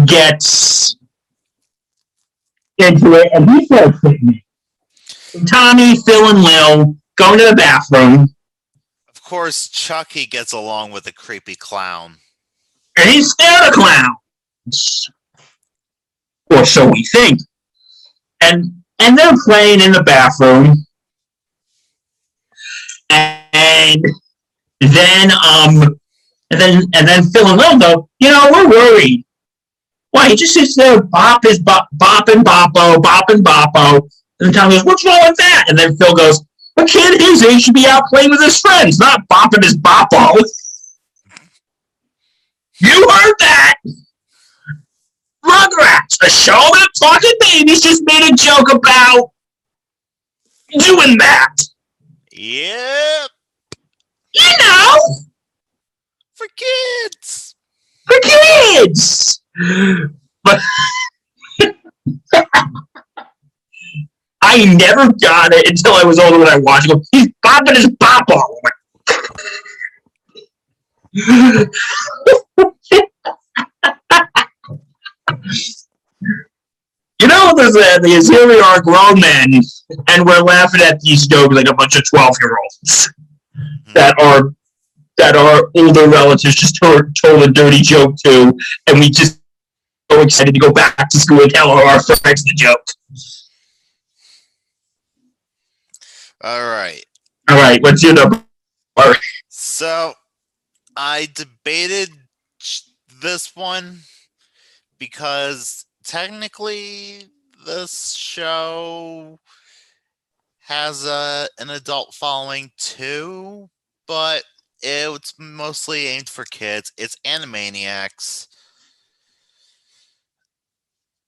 gets 0.06 0.96
into 2.78 3.12
it, 3.14 3.30
and 3.32 3.48
he 3.50 3.66
starts 3.66 3.98
hitting 4.02 4.26
me. 4.26 4.44
Tommy, 5.46 5.96
Phil, 5.96 6.28
and 6.30 6.42
Lil 6.42 6.96
going 7.16 7.38
to 7.38 7.46
the 7.46 7.56
bathroom, 7.56 8.34
Of 9.08 9.22
course, 9.22 9.68
Chuckie 9.68 10.26
gets 10.26 10.52
along 10.52 10.90
with 10.92 11.04
the 11.04 11.12
creepy 11.12 11.54
clown. 11.54 12.16
and 12.98 13.08
he's 13.10 13.30
scared 13.30 13.68
of 13.68 13.74
clowns, 13.74 15.08
or 16.50 16.64
so 16.64 16.88
we 16.88 17.04
think. 17.04 17.40
And 18.40 18.82
and 18.98 19.16
they're 19.18 19.34
playing 19.44 19.80
in 19.80 19.92
the 19.92 20.02
bathroom, 20.02 20.86
and 23.10 24.04
then 24.80 25.30
um, 25.32 25.98
and 26.50 26.60
then 26.60 26.82
and 26.94 27.08
then 27.08 27.24
Phil 27.30 27.46
and 27.48 27.58
Lil 27.58 27.78
go, 27.78 28.08
you 28.20 28.30
know, 28.30 28.50
we're 28.52 28.68
worried. 28.68 29.23
Why 30.14 30.28
he 30.28 30.36
just 30.36 30.54
sits 30.54 30.76
there, 30.76 31.02
bop 31.02 31.42
his 31.42 31.58
bop, 31.58 31.88
bop 31.90 32.28
and 32.28 32.44
boppo, 32.44 33.02
bop 33.02 33.28
and 33.30 33.44
boppo. 33.44 34.08
And 34.38 34.54
Tom 34.54 34.70
goes, 34.70 34.84
what's 34.84 35.04
wrong 35.04 35.18
with 35.26 35.36
that? 35.38 35.64
And 35.68 35.76
then 35.76 35.96
Phil 35.96 36.14
goes, 36.14 36.40
a 36.76 36.84
kid 36.84 37.20
his 37.20 37.42
age 37.42 37.62
should 37.62 37.74
be 37.74 37.86
out 37.88 38.04
playing 38.06 38.30
with 38.30 38.40
his 38.40 38.60
friends, 38.60 39.00
not 39.00 39.26
bopping 39.28 39.64
his 39.64 39.76
boppo. 39.76 40.40
You 42.80 43.08
heard 43.10 43.34
that? 43.40 43.74
Rugrats, 45.44 46.16
a 46.22 46.30
show 46.30 46.60
about 46.68 46.88
talking 47.02 47.32
babies, 47.40 47.80
just 47.80 48.04
made 48.06 48.32
a 48.32 48.36
joke 48.36 48.72
about 48.72 49.32
doing 50.78 51.18
that. 51.18 51.56
Yep, 52.30 53.30
You 54.32 54.50
know, 54.60 54.96
for 56.34 56.46
kids. 56.56 57.56
for 58.06 58.16
kids. 58.22 59.40
But 59.56 60.60
I 64.42 64.64
never 64.76 65.12
got 65.12 65.52
it 65.52 65.68
until 65.68 65.94
I 65.94 66.04
was 66.04 66.18
older 66.18 66.38
when 66.38 66.48
I 66.48 66.58
watched 66.58 66.90
it. 66.90 66.98
He's 67.12 67.28
bopping 67.44 67.76
his 67.76 67.86
boppo. 67.86 68.40
I'm 71.16 71.68
You 77.20 77.28
know, 77.28 77.54
there's 77.56 77.76
a, 77.76 78.00
there's 78.02 78.28
here 78.28 78.46
we 78.46 78.60
are 78.60 78.82
grown 78.82 79.20
men, 79.20 79.60
and 80.08 80.26
we're 80.26 80.42
laughing 80.42 80.82
at 80.82 81.00
these 81.00 81.26
jokes 81.26 81.54
like 81.54 81.68
a 81.68 81.74
bunch 81.74 81.96
of 81.96 82.02
twelve 82.06 82.34
year 82.42 82.54
olds 82.62 83.14
hmm. 83.56 83.92
that 83.94 84.20
are 84.20 84.52
that 85.16 85.36
our 85.36 85.70
older 85.76 86.08
relatives 86.08 86.56
just 86.56 86.76
told, 86.82 87.14
told 87.16 87.42
a 87.42 87.50
dirty 87.50 87.80
joke 87.80 88.16
to, 88.24 88.52
and 88.88 88.98
we 88.98 89.08
just 89.08 89.40
so 90.10 90.20
excited 90.20 90.54
to 90.54 90.60
go 90.60 90.72
back 90.72 91.08
to 91.08 91.18
school 91.18 91.42
and 91.42 91.52
tell 91.52 91.70
our 91.70 92.02
friends 92.02 92.44
the 92.44 92.52
joke. 92.54 92.84
All 96.42 96.60
right. 96.60 97.04
All 97.48 97.56
right, 97.56 97.82
what's 97.82 98.02
your 98.02 98.14
number? 98.14 98.44
So 99.48 100.12
I 100.96 101.28
debated 101.34 102.10
this 103.20 103.56
one 103.56 104.00
because 104.98 105.86
technically 106.04 107.24
this 107.66 108.14
show 108.14 109.40
has 110.60 111.06
a 111.06 111.48
an 111.58 111.70
adult 111.70 112.14
following 112.14 112.70
too, 112.76 113.68
but 114.06 114.42
it's 114.82 115.34
mostly 115.38 116.06
aimed 116.06 116.28
for 116.28 116.44
kids. 116.44 116.92
It's 116.98 117.16
Animaniacs. 117.26 118.48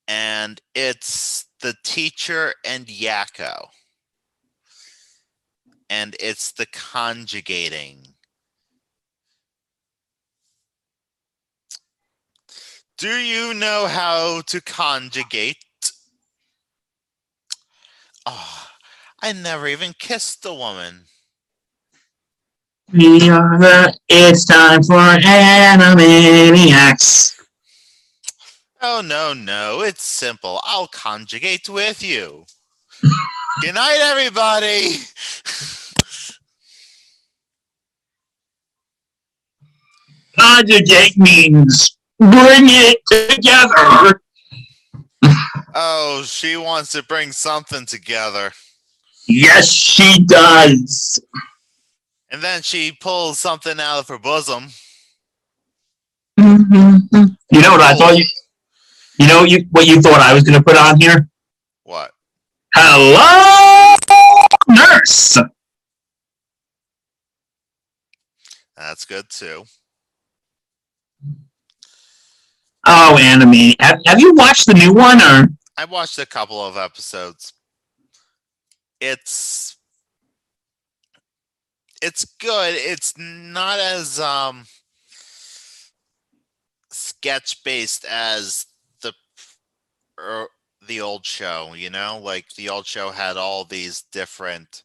And 0.09 0.61
it's 0.75 1.47
the 1.63 1.75
teacher 1.83 2.55
and 2.65 2.87
Yakko. 2.87 3.69
and 5.89 6.17
it's 6.21 6.53
the 6.53 6.67
conjugating. 6.67 8.15
Do 12.99 13.09
you 13.09 13.55
know 13.55 13.87
how 13.89 14.43
to 14.47 14.61
conjugate? 14.61 15.57
Oh, 18.25 18.67
I 19.23 19.33
never 19.33 19.67
even 19.69 19.93
kissed 19.99 20.47
a 20.47 20.55
woman. 20.55 21.03
It's 24.09 24.47
time 24.47 24.83
for 24.83 24.97
Animaniacs. 24.97 27.35
Oh, 28.83 29.01
no, 29.05 29.33
no, 29.33 29.81
it's 29.81 30.05
simple. 30.05 30.61
I'll 30.65 30.87
conjugate 30.89 31.69
with 31.69 32.03
you. 32.03 32.45
Good 33.63 33.75
night, 33.75 33.99
everybody. 34.01 34.97
Conjugate 40.39 41.17
means 41.17 41.97
bring 42.19 42.69
it 42.69 42.99
together. 43.11 44.21
Oh, 45.75 46.23
she 46.27 46.57
wants 46.57 46.93
to 46.93 47.03
bring 47.03 47.33
something 47.33 47.87
together. 47.87 48.53
Yes, 49.29 49.69
she 49.73 50.25
does. 50.25 51.19
And 52.31 52.43
then 52.43 52.63
she 52.63 52.93
pulls 53.01 53.39
something 53.39 53.81
out 53.81 53.99
of 54.01 54.09
her 54.09 54.19
bosom. 54.19 54.69
Mhm. 56.39 57.37
You 57.51 57.61
know 57.63 57.73
what 57.73 57.81
I 57.81 57.95
thought 57.95 58.19
you, 58.19 58.25
you 59.19 59.27
know 59.27 59.45
you, 59.45 59.67
what 59.71 59.87
you 59.87 60.01
thought 60.01 60.21
I 60.21 60.35
was 60.35 60.43
going 60.43 60.59
to 60.59 60.65
put 60.65 60.77
on 60.77 61.01
here? 61.01 61.29
What? 61.85 62.11
Hello, 62.75 63.97
nurse. 64.69 65.39
That's 68.77 69.05
good 69.05 69.29
too. 69.31 69.65
Oh, 72.87 73.19
anime. 73.19 73.75
Have, 73.81 74.01
have 74.07 74.21
you 74.21 74.35
watched 74.35 74.67
the 74.67 74.75
new 74.75 74.93
one 74.93 75.21
or? 75.21 75.49
I 75.77 75.85
watched 75.87 76.19
a 76.19 76.27
couple 76.27 76.65
of 76.65 76.77
episodes. 76.77 77.53
It's 79.01 79.77
it's 82.03 82.25
good. 82.39 82.75
It's 82.77 83.15
not 83.19 83.79
as 83.79 84.21
um 84.21 84.65
sketch 86.91 87.63
based 87.65 88.05
as 88.05 88.67
er, 90.19 90.49
the 90.87 91.01
old 91.01 91.27
show, 91.27 91.75
you 91.75 91.91
know? 91.91 92.21
Like 92.23 92.47
the 92.57 92.69
old 92.69 92.87
show 92.87 93.11
had 93.11 93.37
all 93.37 93.65
these 93.65 94.03
different 94.13 94.83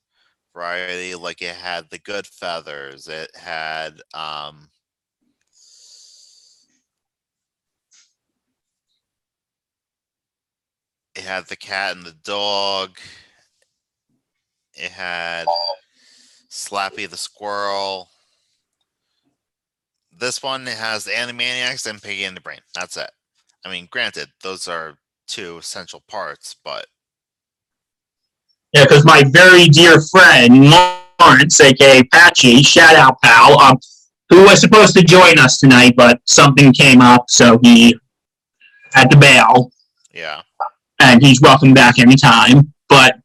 variety 0.53 1.15
like 1.15 1.41
it 1.41 1.55
had 1.55 1.89
the 1.89 1.99
Goodfeathers, 1.99 3.09
it 3.09 3.35
had 3.35 4.01
um 4.13 4.69
it 11.15 11.23
had 11.23 11.47
the 11.47 11.55
cat 11.55 11.95
and 11.95 12.05
the 12.05 12.15
dog. 12.23 12.97
It 14.73 14.91
had 14.91 15.45
Slappy 16.49 17.09
the 17.09 17.17
squirrel. 17.17 18.09
This 20.17 20.41
one 20.43 20.65
has 20.65 21.05
the 21.05 21.11
Animaniacs 21.11 21.89
and 21.89 22.01
Pinky 22.01 22.23
and 22.25 22.35
the 22.37 22.41
Brain. 22.41 22.59
That's 22.75 22.97
it. 22.97 23.11
I 23.65 23.69
mean, 23.69 23.87
granted, 23.91 24.29
those 24.41 24.67
are 24.67 24.97
two 25.31 25.57
essential 25.57 26.03
parts, 26.07 26.55
but 26.63 26.85
Yeah, 28.73 28.83
because 28.83 29.05
my 29.05 29.23
very 29.23 29.67
dear 29.67 30.01
friend 30.01 30.71
Lawrence, 31.19 31.59
aka 31.61 32.03
Patchy, 32.03 32.61
shout 32.63 32.95
out 32.95 33.21
pal, 33.21 33.59
um, 33.59 33.77
who 34.29 34.43
was 34.43 34.59
supposed 34.59 34.95
to 34.97 35.03
join 35.03 35.39
us 35.39 35.57
tonight, 35.57 35.93
but 35.95 36.19
something 36.25 36.73
came 36.73 37.01
up, 37.01 37.25
so 37.29 37.59
he 37.63 37.97
had 38.93 39.09
to 39.11 39.17
bail, 39.17 39.71
yeah. 40.13 40.41
and 40.99 41.23
he's 41.23 41.41
welcome 41.41 41.73
back 41.73 41.97
anytime. 41.97 42.73
But 42.89 43.15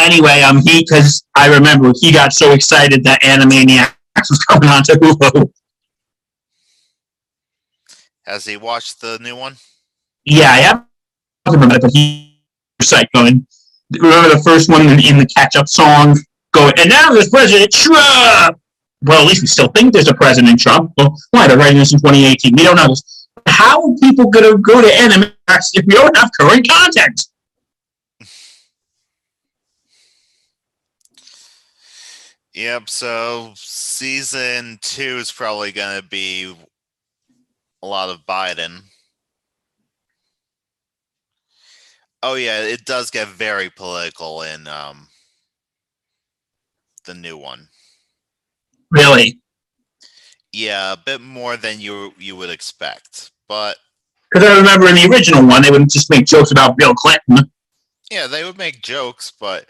anyway, 0.00 0.42
um, 0.42 0.60
he 0.64 0.80
because 0.80 1.24
I 1.36 1.46
remember 1.54 1.92
he 2.00 2.10
got 2.12 2.32
so 2.32 2.52
excited 2.52 3.04
that 3.04 3.22
Animaniacs 3.22 3.94
was 4.30 4.38
coming 4.44 4.68
on 4.68 4.82
to 4.84 4.92
Hulu. 4.92 5.52
Has 8.26 8.46
he 8.46 8.56
watched 8.56 9.00
the 9.00 9.18
new 9.20 9.36
one? 9.36 9.56
Yeah, 10.24 10.50
I 10.50 10.56
haven't 10.58 10.86
remember, 11.52 11.78
but 11.80 11.90
he 11.92 12.40
like 12.92 13.08
going. 13.14 13.46
Remember 13.98 14.34
the 14.34 14.42
first 14.42 14.70
one 14.70 14.82
in, 14.82 14.98
in 15.00 15.18
the 15.18 15.26
catch-up 15.36 15.68
song? 15.68 16.18
Going, 16.52 16.72
and 16.78 16.88
now 16.88 17.12
there's 17.12 17.28
President 17.28 17.72
Trump. 17.72 18.60
Well, 19.02 19.22
at 19.22 19.28
least 19.28 19.42
we 19.42 19.46
still 19.46 19.68
think 19.68 19.92
there's 19.92 20.08
a 20.08 20.14
President 20.14 20.58
Trump. 20.58 20.92
Well, 20.96 21.14
why 21.30 21.46
they're 21.46 21.58
writing 21.58 21.78
this 21.78 21.92
in 21.92 21.98
2018? 21.98 22.54
We 22.56 22.62
don't 22.62 22.76
know 22.76 22.88
this. 22.88 23.28
How 23.46 23.82
are 23.82 23.94
people 24.00 24.30
gonna 24.30 24.56
go 24.58 24.80
to 24.80 24.88
Animax 24.88 25.70
if 25.74 25.84
we 25.86 25.94
don't 25.94 26.16
have 26.16 26.30
current 26.38 26.66
content? 26.68 27.20
Yep. 32.54 32.88
So 32.88 33.52
season 33.56 34.78
two 34.80 35.18
is 35.18 35.32
probably 35.32 35.72
going 35.72 36.00
to 36.00 36.06
be 36.06 36.54
a 37.82 37.86
lot 37.86 38.10
of 38.10 38.24
Biden. 38.26 38.82
Oh 42.26 42.36
yeah, 42.36 42.62
it 42.62 42.86
does 42.86 43.10
get 43.10 43.28
very 43.28 43.68
political 43.68 44.40
in 44.40 44.66
um, 44.66 45.08
the 47.04 47.12
new 47.12 47.36
one. 47.36 47.68
Really? 48.90 49.40
Yeah, 50.50 50.94
a 50.94 50.96
bit 50.96 51.20
more 51.20 51.58
than 51.58 51.80
you 51.80 52.14
you 52.18 52.34
would 52.36 52.48
expect, 52.48 53.30
but 53.46 53.76
Because 54.32 54.48
I 54.48 54.56
remember 54.56 54.86
in 54.88 54.94
the 54.94 55.06
original 55.10 55.46
one, 55.46 55.60
they 55.60 55.70
would 55.70 55.90
just 55.90 56.08
make 56.08 56.24
jokes 56.24 56.50
about 56.50 56.78
Bill 56.78 56.94
Clinton. 56.94 57.50
yeah, 58.10 58.26
they 58.26 58.42
would 58.42 58.56
make 58.56 58.80
jokes, 58.80 59.30
but 59.38 59.66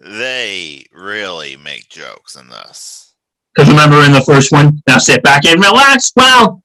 they 0.00 0.86
really 0.92 1.58
make 1.58 1.90
jokes 1.90 2.36
in 2.36 2.48
this. 2.48 3.12
Because 3.54 3.68
remember 3.68 4.02
in 4.02 4.12
the 4.12 4.22
first 4.22 4.50
one, 4.50 4.80
now 4.88 4.96
sit 4.96 5.22
back 5.22 5.44
and 5.44 5.60
relax. 5.60 6.10
Well, 6.16 6.62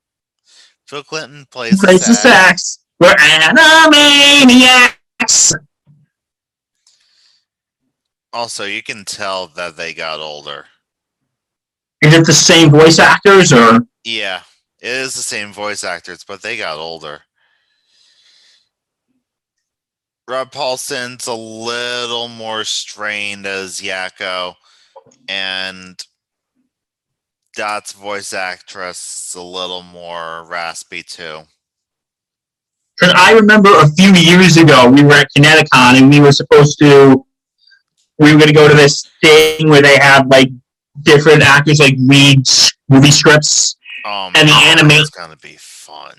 Bill 0.90 1.04
Clinton 1.04 1.46
plays, 1.52 1.84
plays 1.84 2.08
the 2.08 2.14
sax. 2.14 2.24
sax. 2.24 2.80
We're 3.02 3.14
Animaniacs. 3.14 4.97
Also, 8.34 8.65
you 8.65 8.84
can 8.84 9.03
tell 9.05 9.47
that 9.47 9.78
they 9.78 9.93
got 9.93 10.20
older. 10.20 10.65
Is 12.01 12.13
it 12.13 12.26
the 12.26 12.34
same 12.34 12.70
voice 12.70 12.99
actors 12.99 13.51
or? 13.51 13.80
Yeah, 14.03 14.41
it 14.80 14.89
is 14.89 15.15
the 15.15 15.22
same 15.22 15.51
voice 15.51 15.84
actors, 15.84 16.24
but 16.28 16.41
they 16.41 16.57
got 16.57 16.78
older. 16.78 17.22
Rob 20.28 20.51
Paulsen's 20.51 21.26
a 21.26 21.34
little 21.34 22.28
more 22.28 22.63
strained 22.65 23.45
as 23.45 23.82
Yakko, 23.82 24.55
and 25.30 25.99
Dot's 27.55 27.93
voice 27.93 28.34
actress 28.34 29.30
is 29.30 29.36
a 29.36 29.41
little 29.41 29.84
more 29.84 30.43
raspy 30.43 31.01
too. 31.01 31.43
Because 32.98 33.14
I 33.16 33.34
remember 33.34 33.70
a 33.80 33.88
few 33.89 34.12
years 34.14 34.58
ago, 34.58 34.89
we 34.89 35.04
were 35.04 35.14
at 35.14 35.28
Kineticon 35.38 36.02
and 36.02 36.10
we 36.10 36.20
were 36.20 36.32
supposed 36.32 36.80
to, 36.80 37.24
we 38.20 38.32
were 38.34 38.39
going 38.39 38.48
to 38.48 38.54
go 38.54 38.68
to 38.68 38.74
this 38.74 39.08
thing 39.22 39.70
where 39.70 39.82
they 39.84 39.98
have 40.00 40.28
like 40.28 40.50
different 41.04 41.43
actors 41.43 41.80
like 41.80 41.95
read 42.08 42.43
movie 42.89 43.12
scripts 43.12 43.76
Um, 44.06 44.32
And 44.36 44.48
the 44.50 44.54
anime- 44.66 44.91
It's 44.91 45.10
gonna 45.12 45.36
be 45.36 45.58
fun. 45.60 46.16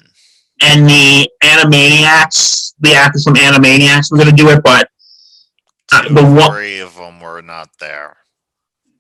and 0.62 0.86
the 0.88 1.28
Animaniacs, 1.42 2.74
the 2.80 2.94
actors 2.94 3.24
from 3.24 3.34
Animaniacs 3.34 4.10
were 4.10 4.18
going 4.18 4.30
to 4.30 4.36
do 4.36 4.48
it, 4.50 4.62
but 4.62 4.88
uh, 5.92 6.02
the 6.12 6.22
one 6.24 6.52
three 6.52 6.78
of 6.80 6.94
them 6.96 7.18
were 7.20 7.40
not 7.42 7.70
there. 7.80 8.16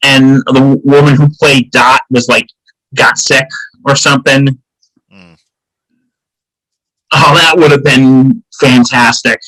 and 0.02 0.38
the 0.46 0.80
woman 0.84 1.14
who 1.16 1.28
played 1.28 1.70
Dot 1.70 2.00
was 2.10 2.28
like 2.28 2.46
got 2.94 3.18
sick 3.18 3.46
or 3.84 3.94
something. 3.94 4.58
Oh, 7.12 7.34
that 7.34 7.54
would 7.56 7.70
have 7.70 7.84
been 7.84 8.42
fantastic. 8.60 9.38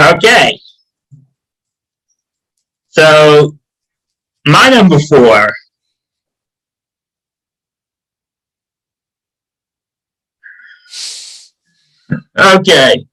Okay. 0.00 0.58
So, 2.88 3.58
my 4.46 4.68
number 4.70 4.98
four. 5.00 5.48
Okay. 12.38 13.06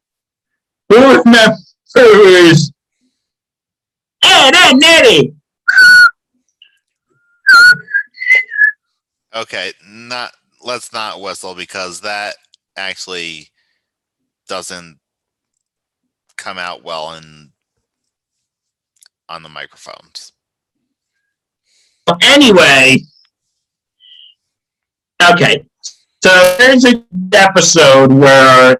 Who 0.89 0.97
remembers 0.97 1.75
Ed, 4.23 4.53
Edd 4.53 4.55
n 4.55 4.79
Eddy? 4.83 5.40
Okay, 9.33 9.73
not 9.87 10.33
let's 10.61 10.91
not 10.91 11.21
whistle 11.21 11.55
because 11.55 12.01
that 12.01 12.35
actually 12.75 13.49
doesn't 14.47 14.99
come 16.37 16.57
out 16.57 16.83
well 16.83 17.13
in 17.13 17.51
on 19.29 19.43
the 19.43 19.49
microphones. 19.49 20.33
Anyway, 22.21 22.97
okay. 25.31 25.63
So 26.23 26.55
there's 26.57 26.83
an 26.83 27.05
episode 27.33 28.11
where, 28.11 28.77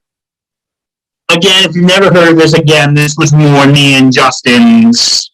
again, 1.32 1.64
if 1.64 1.76
you've 1.76 1.86
never 1.86 2.14
heard 2.14 2.34
of 2.34 2.38
this, 2.38 2.54
again, 2.54 2.93
this 2.93 3.16
was 3.18 3.32
more 3.32 3.66
me 3.68 3.95
and 3.95 4.12
Justin's. 4.12 5.32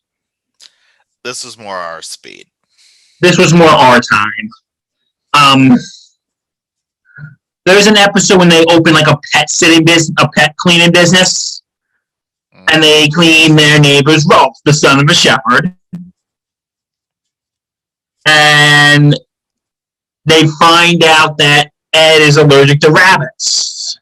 This 1.23 1.43
was 1.43 1.57
more 1.57 1.75
our 1.75 2.01
speed. 2.01 2.47
This 3.19 3.37
was 3.37 3.53
more 3.53 3.67
our 3.67 3.99
time. 3.99 4.49
Um, 5.37 5.77
there's 7.65 7.87
an 7.87 7.97
episode 7.97 8.39
when 8.39 8.49
they 8.49 8.63
open 8.69 8.93
like 8.93 9.07
a 9.07 9.19
pet 9.33 9.49
sitting 9.49 9.85
business, 9.85 10.15
a 10.19 10.29
pet 10.29 10.55
cleaning 10.57 10.91
business, 10.91 11.61
and 12.71 12.81
they 12.81 13.09
clean 13.09 13.55
their 13.55 13.79
neighbor's 13.79 14.25
Rolf, 14.25 14.57
the 14.65 14.73
son 14.73 14.99
of 14.99 15.09
a 15.09 15.13
shepherd. 15.13 15.75
And 18.25 19.15
they 20.25 20.47
find 20.59 21.03
out 21.03 21.37
that 21.37 21.71
Ed 21.93 22.21
is 22.21 22.37
allergic 22.37 22.79
to 22.81 22.91
rabbits. 22.91 23.99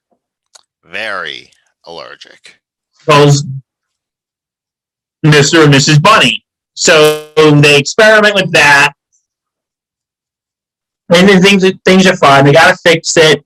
Very 0.83 1.51
allergic. 1.83 2.59
Calls 3.05 3.43
Mr. 5.25 5.65
and 5.65 5.73
Mrs. 5.73 6.01
Bunny. 6.01 6.45
So 6.75 7.31
they 7.35 7.77
experiment 7.77 8.35
with 8.35 8.51
that. 8.51 8.93
And 11.13 11.29
then 11.29 11.41
things 11.41 11.63
things 11.85 12.07
are 12.07 12.15
fine. 12.15 12.45
They 12.45 12.53
gotta 12.53 12.77
fix 12.77 13.15
it. 13.15 13.45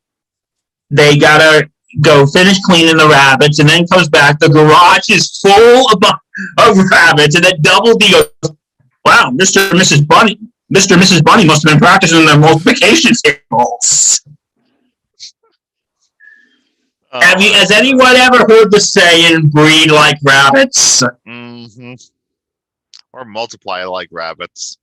They 0.89 1.17
gotta 1.17 1.69
go 2.01 2.25
finish 2.25 2.59
cleaning 2.61 2.97
the 2.97 3.07
rabbits, 3.07 3.59
and 3.59 3.67
then 3.67 3.87
comes 3.87 4.09
back. 4.09 4.39
The 4.39 4.49
garage 4.49 5.09
is 5.09 5.39
full 5.39 5.87
of, 5.91 6.01
of 6.59 6.77
rabbits, 6.89 7.35
and 7.35 7.43
then 7.43 7.61
Double 7.61 7.95
D 7.95 8.11
goes, 8.11 8.29
"Wow, 9.05 9.31
Mr. 9.33 9.69
and 9.71 9.79
Mrs. 9.79 10.07
Bunny, 10.07 10.39
Mr. 10.73 10.93
and 10.93 11.01
Mrs. 11.01 11.23
Bunny 11.23 11.45
must 11.45 11.67
have 11.67 11.73
been 11.73 11.79
practicing 11.79 12.25
their 12.25 12.39
multiplication 12.39 13.11
tables." 13.23 14.21
Have 17.11 17.41
you, 17.41 17.51
has 17.53 17.71
anyone 17.71 18.15
ever 18.15 18.37
heard 18.37 18.71
the 18.71 18.79
saying 18.79 19.49
"breed 19.49 19.91
like 19.91 20.17
rabbits"? 20.23 21.03
hmm 21.25 21.93
Or 23.13 23.25
multiply 23.25 23.83
like 23.83 24.09
rabbits. 24.11 24.77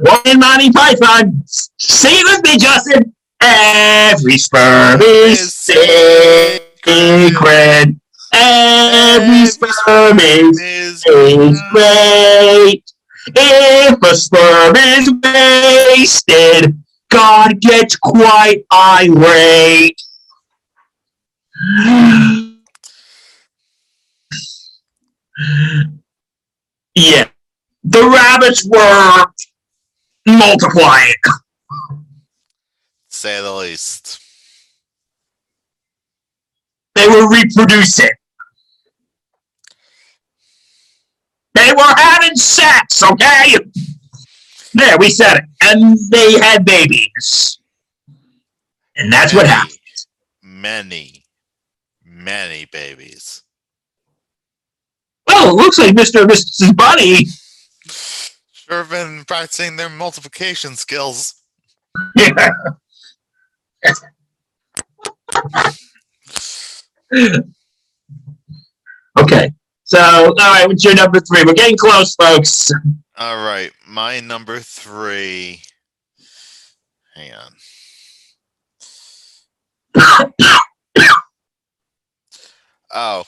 One 0.00 0.20
in 0.26 0.40
Monty 0.40 0.72
Python. 0.72 1.42
Sing 1.46 2.12
it 2.14 2.24
with 2.26 2.44
me, 2.44 2.58
Justin. 2.58 3.14
Every 3.40 4.38
sperm 4.38 5.00
is 5.02 5.54
sacred. 5.54 6.60
Every 8.32 9.46
sperm 9.46 10.18
is 10.20 11.04
great. 11.70 12.82
If 13.26 14.02
a 14.02 14.14
sperm 14.14 14.76
is 14.76 15.10
wasted, 15.22 16.82
God 17.10 17.60
gets 17.60 17.96
quite 17.96 18.64
irate. 18.72 20.00
yeah, 26.94 27.28
the 27.84 28.02
rabbits 28.02 28.64
were 28.68 29.26
multiplying. 30.26 31.14
say 33.08 33.40
the 33.40 33.52
least. 33.52 34.20
They 36.94 37.08
were 37.08 37.28
reproducing. 37.28 38.10
They 41.54 41.72
were 41.72 41.94
having 41.96 42.36
sex, 42.36 43.02
okay? 43.02 43.54
There, 44.74 44.98
we 44.98 45.10
said 45.10 45.38
it. 45.38 45.44
And 45.62 45.98
they 46.10 46.32
had 46.32 46.64
babies. 46.64 47.58
And 48.96 49.12
that's 49.12 49.32
what 49.32 49.46
happened. 49.46 49.78
Many, 50.42 51.24
many 52.04 52.66
babies. 52.66 53.42
Well, 55.26 55.50
it 55.50 55.54
looks 55.54 55.78
like 55.78 55.94
Mr. 55.94 56.22
and 56.22 56.30
Mrs. 56.30 56.76
Bunny. 56.76 57.26
Been 58.68 59.24
practicing 59.26 59.76
their 59.76 59.88
multiplication 59.88 60.76
skills. 60.76 61.34
okay. 69.18 69.52
So, 69.84 69.98
all 69.98 70.32
right, 70.34 70.66
what's 70.66 70.84
your 70.84 70.94
number 70.94 71.20
three? 71.20 71.44
We're 71.44 71.52
getting 71.54 71.76
close, 71.76 72.14
folks. 72.14 72.72
All 73.16 73.44
right, 73.44 73.70
my 73.86 74.20
number 74.20 74.60
three. 74.60 75.60
Hang 77.14 77.32
on. 79.94 80.30
Oh. 82.96 83.24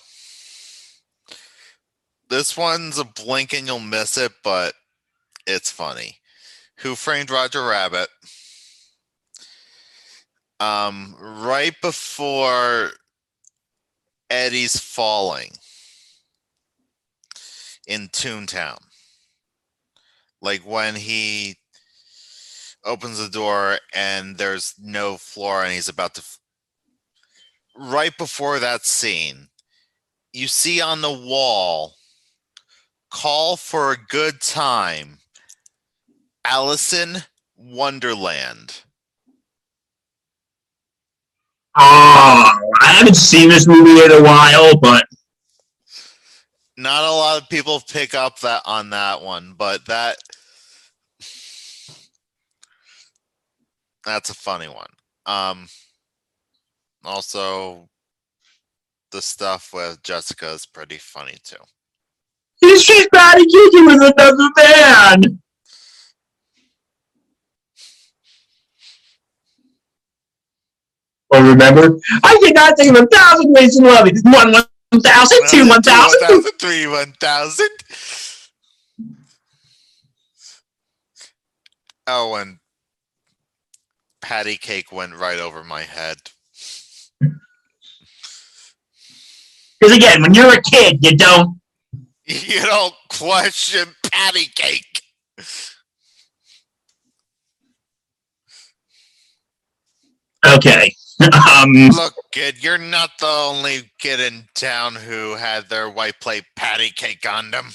This 2.29 2.57
one's 2.57 2.99
a 2.99 3.05
blink 3.05 3.53
and 3.53 3.67
you'll 3.67 3.81
miss 3.81 4.17
it, 4.17 4.31
but 4.45 4.75
it's 5.47 5.71
funny. 5.71 6.19
Who 6.79 6.95
framed 6.95 7.31
Roger 7.31 7.67
Rabbit? 7.67 8.09
Um, 10.59 11.17
right 11.21 11.75
before 11.83 12.91
Eddie's 14.31 14.79
falling 14.79 15.53
in 17.87 18.09
Toontown. 18.09 18.79
Like 20.43 20.63
when 20.63 20.97
he 20.97 21.57
opens 22.85 23.19
the 23.19 23.29
door 23.29 23.79
and 23.93 24.37
there's 24.37 24.75
no 24.81 25.17
floor 25.17 25.65
and 25.65 25.73
he's 25.73 25.89
about 25.89 26.15
to 26.15 26.21
f- 26.21 26.39
right 27.77 28.17
before 28.17 28.59
that 28.59 28.87
scene 28.87 29.49
you 30.33 30.47
see 30.47 30.81
on 30.81 31.01
the 31.01 31.13
wall 31.13 31.95
call 33.11 33.57
for 33.57 33.91
a 33.91 33.97
good 34.09 34.41
time 34.41 35.19
Allyson 36.49 37.19
Wonderland. 37.57 38.83
Oh, 41.79 42.73
I 42.81 42.87
haven't 42.87 43.17
seen 43.17 43.49
this 43.49 43.67
movie 43.67 44.03
in 44.03 44.13
a 44.13 44.23
while, 44.23 44.79
but 44.79 45.07
not 46.77 47.05
a 47.05 47.11
lot 47.11 47.43
of 47.43 47.49
people 47.49 47.81
pick 47.89 48.15
up 48.15 48.39
that 48.41 48.63
on 48.67 48.91
that 48.91 49.23
one 49.23 49.55
but 49.57 49.85
that 49.87 50.17
that's 54.05 54.31
a 54.31 54.35
funny 54.35 54.69
one. 54.69 54.91
Um 55.25 55.67
also 57.05 57.89
the 59.11 59.23
stuff 59.23 59.71
with 59.73 60.03
jessica 60.03 60.51
is 60.51 60.67
pretty 60.67 60.99
funny 60.99 61.37
too. 61.43 61.57
She's 62.63 62.85
just 62.85 63.09
trying 63.13 63.39
to 63.39 63.45
kick 63.45 63.73
you 63.73 63.87
with 63.87 64.13
another 64.17 64.49
man. 64.57 65.43
Oh, 71.37 71.51
remember? 71.51 71.99
I 72.25 72.39
cannot 72.43 72.79
think 72.79 72.97
of 72.97 73.05
a 73.05 73.07
thousand 73.07 73.53
ways 73.53 73.77
to 73.77 73.83
love 73.85 74.07
you. 74.07 74.15
One, 74.25 74.53
one 74.53 75.01
thousand, 75.03 75.39
two, 75.51 75.69
one 75.69 75.83
thousand. 75.83 76.21
1003 76.23 76.87
1000 76.87 77.69
oh 82.07 82.35
and 82.37 82.59
patty 84.23 84.57
cake 84.57 84.91
went 84.91 85.15
right 85.15 85.39
over 85.39 85.63
my 85.63 85.83
head 85.83 86.19
Because 89.79 89.95
again, 89.95 90.23
when 90.23 90.33
you're 90.33 90.55
a 90.55 90.63
kid, 90.63 91.05
you 91.05 91.15
don't. 91.17 91.61
you 92.25 92.63
don't 92.63 92.95
question 93.11 93.89
patty 94.11 94.47
cake 94.55 95.03
Okay. 100.47 100.95
Um. 101.23 101.73
look 101.73 102.15
kid 102.33 102.63
you're 102.63 102.79
not 102.79 103.11
the 103.21 103.27
only 103.27 103.91
kid 103.99 104.21
in 104.21 104.45
town 104.55 104.95
who 104.95 105.35
had 105.37 105.69
their 105.69 105.89
white 105.89 106.21
plate 106.21 106.45
patty 106.57 106.91
cake 106.91 107.27
on 107.29 107.51
them 107.51 107.71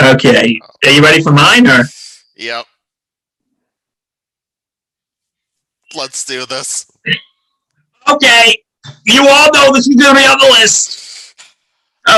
Okay. 0.00 0.58
Are 0.86 0.90
you 0.90 1.02
ready 1.02 1.22
for 1.22 1.32
mine, 1.32 1.66
or? 1.66 1.84
yep 2.36 2.64
let's 5.94 6.24
do 6.24 6.46
this 6.46 6.86
Okay. 8.08 8.56
You 9.04 9.26
all 9.28 9.48
know 9.54 9.72
this 9.72 9.88
is 9.88 9.96
gonna 9.96 10.18
be 10.18 10.24
on 10.26 10.38
the 10.38 10.56
list. 10.60 11.34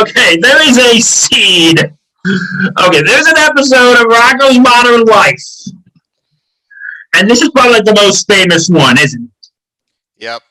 Okay. 0.00 0.38
There 0.38 0.68
is 0.68 0.78
a 0.78 1.00
seed. 1.00 1.78
Okay. 1.78 3.02
There's 3.02 3.26
an 3.26 3.38
episode 3.38 4.00
of 4.00 4.06
Rocko's 4.06 4.58
Modern 4.58 5.04
Life, 5.04 5.42
and 7.14 7.30
this 7.30 7.42
is 7.42 7.50
probably 7.50 7.74
like 7.74 7.84
the 7.84 7.94
most 7.94 8.26
famous 8.26 8.68
one, 8.68 8.98
isn't 8.98 9.24
it? 9.24 9.48
Yep. 10.24 10.42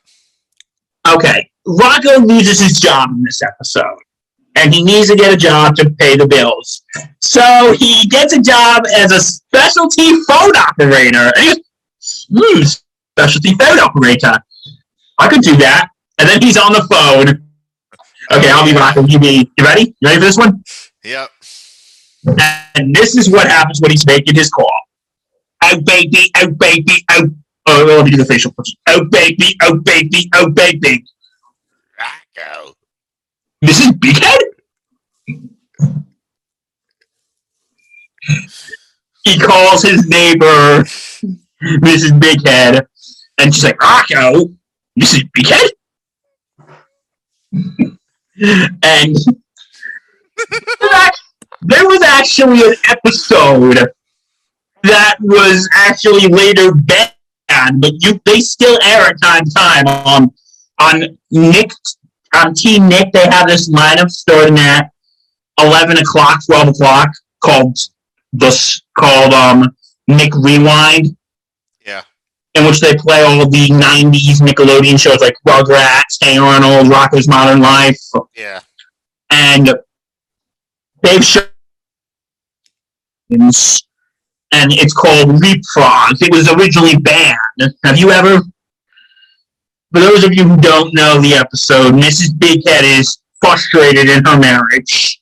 Okay, 1.07 1.49
Rocko 1.68 2.26
loses 2.26 2.59
his 2.59 2.80
job 2.80 3.09
in 3.11 3.24
this 3.24 3.41
episode, 3.41 3.97
and 4.55 4.74
he 4.74 4.84
needs 4.84 5.09
to 5.09 5.16
get 5.16 5.34
a 5.34 5.38
job 5.38 5.76
to 5.76 5.89
pay 5.89 6.16
the 6.16 6.28
bills. 6.28 6.84
So 7.20 7.74
he 7.78 8.07
gets 8.07 8.34
a 8.34 8.41
job 8.41 8.84
as 8.93 9.11
a 9.11 9.20
specialty 9.20 10.24
phone 10.24 10.55
operator. 10.55 11.32
And 11.36 11.38
he 11.38 11.47
goes, 11.47 12.28
hmm, 12.34 12.61
specialty 13.18 13.55
phone 13.55 13.80
operator. 13.80 14.34
I 15.20 15.28
could 15.28 15.41
do 15.41 15.55
that. 15.57 15.89
And 16.20 16.30
then 16.30 16.41
he's 16.41 16.57
on 16.57 16.74
the 16.74 16.88
phone. 16.89 17.49
Okay, 18.32 18.49
I'll 18.49 18.66
be 18.66 18.72
Rocko. 18.72 19.09
You 19.09 19.20
be 19.20 19.51
you 19.57 19.66
ready? 19.66 19.95
You 19.99 20.07
ready 20.07 20.20
for 20.20 20.26
this 20.26 20.38
one? 20.38 20.64
Yep. 21.03 21.30
And 22.76 22.95
this 22.95 23.18
is 23.18 23.30
what 23.30 23.47
happens 23.47 23.82
when 23.82 23.91
he's 23.91 24.05
making 24.05 24.36
his 24.36 24.49
call. 24.49 24.72
Oh 25.74 25.82
baby, 25.82 26.32
oh 26.38 26.51
baby, 26.51 26.93
oh. 27.11 27.30
Oh, 27.65 27.86
let 27.88 28.05
me 28.05 28.11
do 28.11 28.17
the 28.17 28.26
facial. 28.26 28.53
Oh 28.88 29.05
baby, 29.05 29.57
oh 29.63 29.80
baby, 29.80 30.30
oh 30.36 30.51
baby. 30.51 31.03
Rocko. 31.99 32.74
This 33.61 33.80
is 33.80 33.88
Bighead? 33.93 34.39
he 39.24 39.39
calls 39.39 39.82
his 39.82 40.05
neighbor 40.07 40.84
Mrs. 41.63 42.19
Bighead, 42.19 42.86
and 43.39 43.55
she's 43.55 43.63
like, 43.63 43.80
Rocko, 43.80 44.55
this 44.95 45.15
is 45.15 45.24
Bighead? 45.36 45.69
and 48.84 49.15
there 51.61 51.88
was 51.88 52.03
actually 52.03 52.61
an 52.61 52.76
episode 52.89 53.91
that 54.84 55.15
was 55.21 55.67
actually 55.73 56.27
later 56.27 56.73
banned, 56.73 57.81
but 57.81 57.93
you 57.99 58.19
they 58.25 58.39
still 58.39 58.77
air 58.84 59.09
it 59.09 59.17
time 59.21 59.45
time 59.45 59.88
on 59.88 60.34
on 60.79 61.17
Nick 61.31 61.71
on 62.36 62.53
TeenNick. 62.53 63.11
They 63.11 63.25
have 63.29 63.47
this 63.47 63.69
lineup 63.69 64.09
starting 64.09 64.57
at 64.59 64.91
eleven 65.59 65.97
o'clock, 65.97 66.39
twelve 66.45 66.67
o'clock 66.69 67.09
called 67.43 67.77
the 68.34 68.79
called 68.97 69.34
um 69.34 69.75
Nick 70.07 70.34
Rewind, 70.36 71.15
Yeah. 71.86 72.01
in 72.55 72.65
which 72.65 72.79
they 72.81 72.95
play 72.95 73.21
all 73.23 73.49
the 73.49 73.67
'90s 73.69 74.41
Nickelodeon 74.41 74.99
shows 74.99 75.19
like 75.21 75.36
Rugrats, 75.47 76.17
Hey 76.21 76.38
Arnold, 76.38 76.88
Rocko's 76.88 77.27
Modern 77.27 77.61
Life, 77.61 77.99
Yeah. 78.36 78.61
and 79.29 79.73
they've 81.01 81.23
shown 81.23 81.43
and 84.54 84.72
it's 84.72 84.93
called 84.93 85.30
Leapfrogs. 85.41 86.22
It 86.22 86.32
was 86.32 86.49
originally 86.51 86.95
banned. 86.97 87.74
Have 87.84 87.97
you 87.97 88.12
ever? 88.12 88.39
For 89.93 89.99
those 89.99 90.24
of 90.24 90.34
you 90.34 90.43
who 90.47 90.58
don't 90.58 90.93
know 90.93 91.20
the 91.20 91.34
episode, 91.36 91.93
Mrs. 91.93 92.30
Bighead 92.38 92.84
is 92.99 93.20
frustrated 93.41 94.10
in 94.10 94.24
her 94.26 94.39
marriage, 94.39 95.22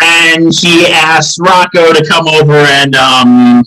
and 0.00 0.54
she 0.54 0.86
asks 0.86 1.38
Rocko 1.38 1.92
to 1.94 2.06
come 2.08 2.28
over 2.28 2.54
and 2.54 2.94
um, 2.96 3.62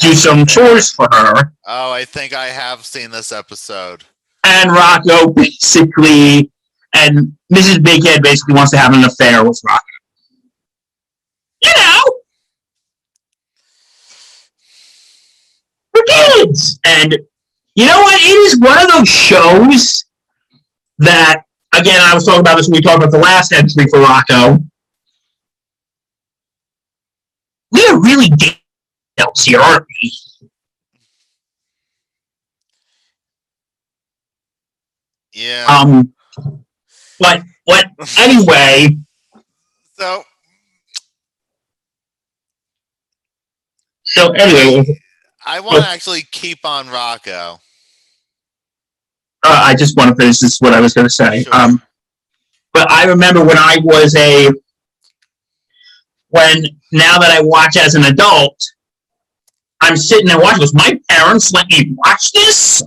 do 0.00 0.12
some 0.14 0.46
chores 0.46 0.90
for 0.90 1.06
her. 1.12 1.52
Oh, 1.66 1.92
I 1.92 2.04
think 2.04 2.32
I 2.34 2.46
have 2.46 2.84
seen 2.84 3.10
this 3.10 3.30
episode. 3.32 4.04
and 4.44 4.70
Rocko 4.70 5.34
basically, 5.34 6.50
and 6.94 7.36
Mrs. 7.52 7.76
Bighead 7.76 8.22
basically 8.22 8.54
wants 8.54 8.70
to 8.72 8.78
have 8.78 8.92
an 8.94 9.04
affair 9.04 9.44
with 9.44 9.60
Rocko. 9.68 9.80
You 11.62 11.70
know, 11.76 12.11
And 16.84 17.16
you 17.74 17.86
know 17.86 18.00
what? 18.00 18.20
It 18.20 18.26
is 18.26 18.60
one 18.60 18.82
of 18.82 18.90
those 18.90 19.08
shows 19.08 20.04
that, 20.98 21.44
again, 21.74 22.00
I 22.00 22.14
was 22.14 22.24
talking 22.24 22.40
about 22.40 22.56
this 22.56 22.68
when 22.68 22.76
we 22.76 22.80
talked 22.82 23.02
about 23.02 23.10
the 23.12 23.18
last 23.18 23.52
entry 23.52 23.86
for 23.90 24.00
Rocko. 24.00 24.64
We 27.70 27.86
are 27.86 28.00
really 28.00 28.28
details 28.28 29.44
here, 29.44 29.60
aren't 29.60 29.86
we? 30.02 30.12
Yeah. 35.32 35.66
Um, 35.66 36.12
but 37.18 37.42
what? 37.64 37.86
Anyway, 38.18 38.98
so 39.94 40.22
so 44.02 44.32
anyway, 44.32 44.84
I 45.46 45.60
want 45.60 45.82
to 45.82 45.88
actually 45.88 46.22
keep 46.30 46.64
on 46.64 46.86
Rocko. 46.86 47.58
uh, 49.44 49.62
I 49.64 49.74
just 49.74 49.96
want 49.96 50.10
to 50.10 50.16
finish 50.16 50.38
this. 50.40 50.60
What 50.60 50.72
I 50.74 50.80
was 50.80 50.94
going 50.94 51.06
to 51.06 51.10
say. 51.10 51.44
Sure. 51.44 51.54
Um, 51.54 51.82
but 52.72 52.90
I 52.90 53.06
remember 53.06 53.44
when 53.44 53.58
I 53.58 53.78
was 53.82 54.14
a 54.16 54.50
when 56.28 56.64
now 56.92 57.18
that 57.18 57.30
I 57.30 57.42
watch 57.42 57.76
as 57.76 57.94
an 57.94 58.04
adult, 58.04 58.58
I'm 59.80 59.96
sitting 59.96 60.26
there 60.26 60.38
watching. 60.40 60.60
Was 60.60 60.74
my 60.74 60.98
parents 61.08 61.52
let 61.52 61.68
me 61.68 61.94
watch 62.06 62.32
this? 62.32 62.82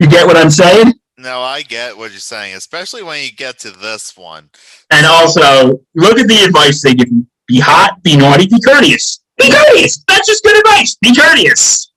You 0.00 0.08
get 0.08 0.26
what 0.26 0.36
I'm 0.36 0.50
saying? 0.50 0.94
No, 1.18 1.42
I 1.42 1.62
get 1.62 1.98
what 1.98 2.12
you're 2.12 2.20
saying, 2.20 2.54
especially 2.56 3.02
when 3.02 3.22
you 3.22 3.30
get 3.30 3.58
to 3.60 3.70
this 3.70 4.16
one. 4.16 4.50
And 4.90 5.06
also, 5.06 5.80
look 5.94 6.18
at 6.18 6.26
the 6.28 6.44
advice 6.46 6.82
they 6.82 6.94
give 6.94 7.08
you: 7.08 7.26
be 7.50 7.58
hot, 7.58 8.00
be 8.04 8.16
naughty, 8.16 8.46
be 8.46 8.60
courteous. 8.60 9.24
Be 9.36 9.50
courteous. 9.50 10.04
That's 10.06 10.24
just 10.24 10.44
good 10.44 10.56
advice. 10.56 10.96
Be 11.02 11.12
courteous. 11.12 11.92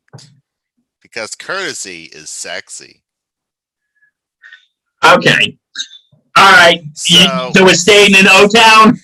Because 1.00 1.36
courtesy 1.36 2.06
is 2.06 2.32
sexy. 2.32 3.04
Okay. 5.06 5.60
All 6.36 6.52
right. 6.52 6.82
So, 6.96 7.52
so 7.54 7.64
we're 7.64 7.76
staying 7.76 8.16
in 8.16 8.26
O 8.28 8.48
Town. 8.48 8.98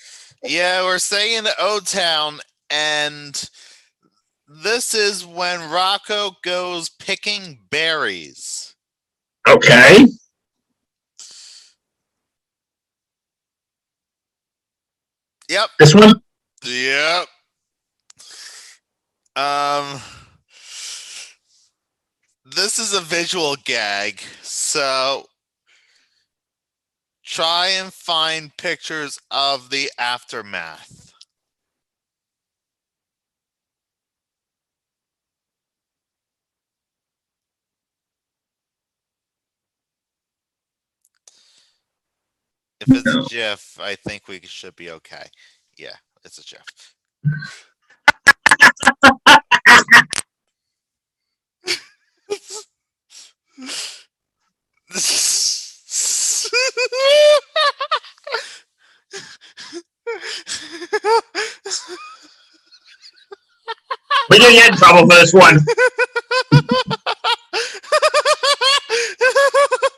yeah, 0.43 0.81
we're 0.81 0.97
staying 0.97 1.37
in 1.37 1.47
O 1.59 1.79
Town, 1.85 2.39
and 2.71 3.47
this 4.47 4.95
is 4.95 5.23
when 5.23 5.59
Rocko 5.59 6.33
goes 6.43 6.89
picking 6.89 7.59
berries. 7.69 8.73
Okay. 9.47 10.07
Yep, 15.47 15.69
This 15.77 15.93
one. 15.93 16.21
Yep. 16.63 17.27
Um, 19.35 20.01
this 22.45 22.79
is 22.79 22.93
a 22.93 23.01
visual 23.01 23.55
gag, 23.63 24.21
so 24.41 25.25
try 27.23 27.67
and 27.67 27.93
find 27.93 28.55
pictures 28.57 29.19
of 29.31 29.69
the 29.69 29.89
aftermath. 29.97 31.13
If 42.81 42.87
it's 42.89 43.15
a 43.15 43.21
GIF, 43.29 43.79
I 43.79 43.95
think 43.95 44.27
we 44.27 44.39
should 44.43 44.75
be 44.75 44.89
okay. 44.91 45.25
It's 46.25 46.37
a 46.37 46.43
GIF. 46.43 46.63
We're 64.29 64.39
gonna 64.39 64.53
get 64.53 64.71
in 64.71 64.77
trouble 64.77 65.01
for 65.01 65.15
this 65.15 65.33
one. 65.33 65.59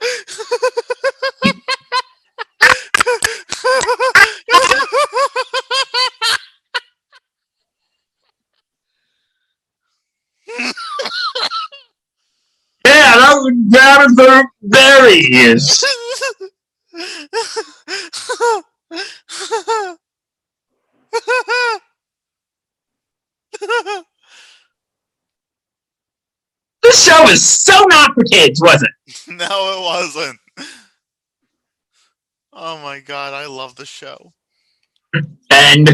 Was 13.54 14.46
berries. 14.62 15.84
This 26.84 27.06
show 27.06 27.28
is 27.30 27.48
so 27.48 27.86
not 27.90 28.14
for 28.16 28.24
kids, 28.24 28.60
was 28.60 28.82
it? 28.82 28.90
no, 29.28 29.46
it 29.46 29.82
wasn't. 29.82 30.40
Oh 32.54 32.80
my 32.82 33.00
god, 33.00 33.34
I 33.34 33.46
love 33.46 33.76
the 33.76 33.86
show. 33.86 34.34
And 35.52 35.90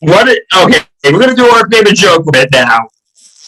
What? 0.00 0.28
It, 0.28 0.42
okay, 0.56 0.80
we're 1.04 1.18
gonna 1.18 1.34
do 1.34 1.46
our 1.46 1.68
favorite 1.68 1.96
joke 1.96 2.24
bit 2.32 2.50
now. 2.52 2.88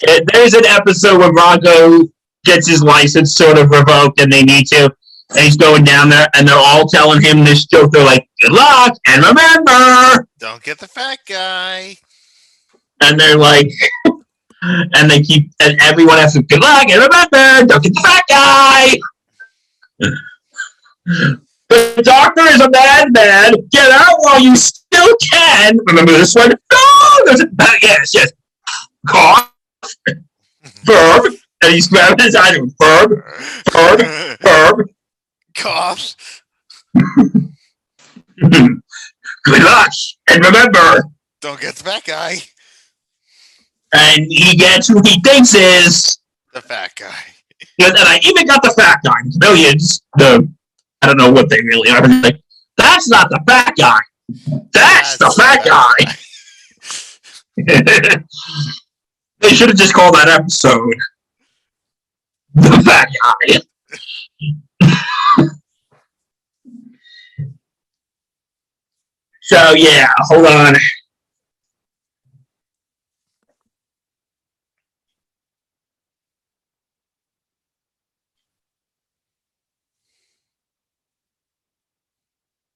Uh, 0.09 0.21
There's 0.33 0.55
an 0.55 0.67
episode 0.67 1.19
where 1.19 1.33
Rocko 1.33 2.11
gets 2.45 2.67
his 2.67 2.83
license 2.83 3.35
sort 3.35 3.59
of 3.59 3.71
revoked, 3.71 4.21
and 4.21 4.33
they 4.33 4.43
need 4.43 4.67
to. 4.69 4.95
And 5.31 5.39
he's 5.39 5.57
going 5.57 5.85
down 5.85 6.09
there, 6.09 6.29
and 6.35 6.49
they're 6.49 6.57
all 6.57 6.89
telling 6.89 7.23
him 7.23 7.45
this 7.45 7.67
joke. 7.67 7.93
They're 7.93 8.05
like, 8.05 8.29
"Good 8.41 8.53
luck, 8.53 8.97
and 9.07 9.25
remember." 9.25 10.27
Don't 10.39 10.63
get 10.63 10.79
the 10.79 10.89
fat 10.89 11.19
guy. 11.27 11.97
And 13.03 13.19
they're 13.19 13.37
like, 13.37 13.71
and 14.63 15.11
they 15.11 15.23
keep, 15.23 15.51
and 15.61 15.81
everyone 15.81 16.19
has 16.19 16.35
to 16.35 16.43
good 16.43 16.61
luck, 16.61 16.89
and 16.91 17.01
remember, 17.01 17.67
don't 17.67 17.83
get 17.83 17.95
the 17.95 18.01
fat 18.03 18.25
guy. 18.29 18.99
The 21.71 22.03
doctor 22.03 22.43
is 22.49 22.61
a 22.61 22.69
madman. 22.69 23.55
Get 23.71 23.93
out 23.93 24.17
while 24.19 24.41
you 24.41 24.57
still 24.57 25.17
can. 25.31 25.79
Remember 25.87 26.11
this 26.11 26.35
one? 26.35 26.51
No, 26.51 27.25
there's 27.25 27.43
a 27.43 27.49
yes, 27.81 28.11
yes. 28.13 28.33
Cough, 29.07 29.53
verb, 30.85 31.35
and 31.63 31.73
he's 31.73 31.89
grabbing 31.89 32.25
his 32.25 32.35
eyes. 32.35 32.59
Verb, 32.81 33.23
verb, 33.73 34.01
verb. 34.41 34.87
Cough. 35.57 36.43
Good 39.45 39.63
luck, 39.63 39.93
and 40.31 40.45
remember. 40.45 41.05
Don't 41.41 41.61
get 41.61 41.75
the 41.77 41.85
fat 41.85 42.05
guy. 42.05 42.37
And 43.95 44.27
he 44.29 44.57
gets 44.57 44.89
who 44.89 45.01
he 45.05 45.21
thinks 45.21 45.55
is. 45.55 46.19
The 46.53 46.61
fat 46.61 46.93
guy. 46.97 47.15
And 47.81 47.97
I 47.97 48.21
even 48.23 48.47
got 48.47 48.63
the 48.63 48.75
fat 48.77 49.01
guy. 49.03 49.15
Millions. 49.37 50.03
The 50.17 50.49
I 51.03 51.07
don't 51.07 51.17
know 51.17 51.31
what 51.31 51.49
they 51.49 51.61
really 51.63 51.91
are. 51.91 52.07
Like, 52.07 52.43
that's 52.77 53.09
not 53.09 53.31
the 53.31 53.41
fat 53.47 53.75
guy. 53.79 54.01
That's, 54.73 55.17
the 55.17 55.31
fat 55.37 55.65
guy. 55.65 55.97
they 59.41 59.51
should 59.51 59.69
have 59.69 59.79
just 59.79 59.95
called 59.95 60.15
that 60.15 60.29
episode 60.29 60.95
the 62.55 62.83
fat 62.85 63.09
guy. 63.23 63.61
so 69.43 69.73
yeah, 69.75 70.07
hold 70.19 70.47
on. 70.47 70.75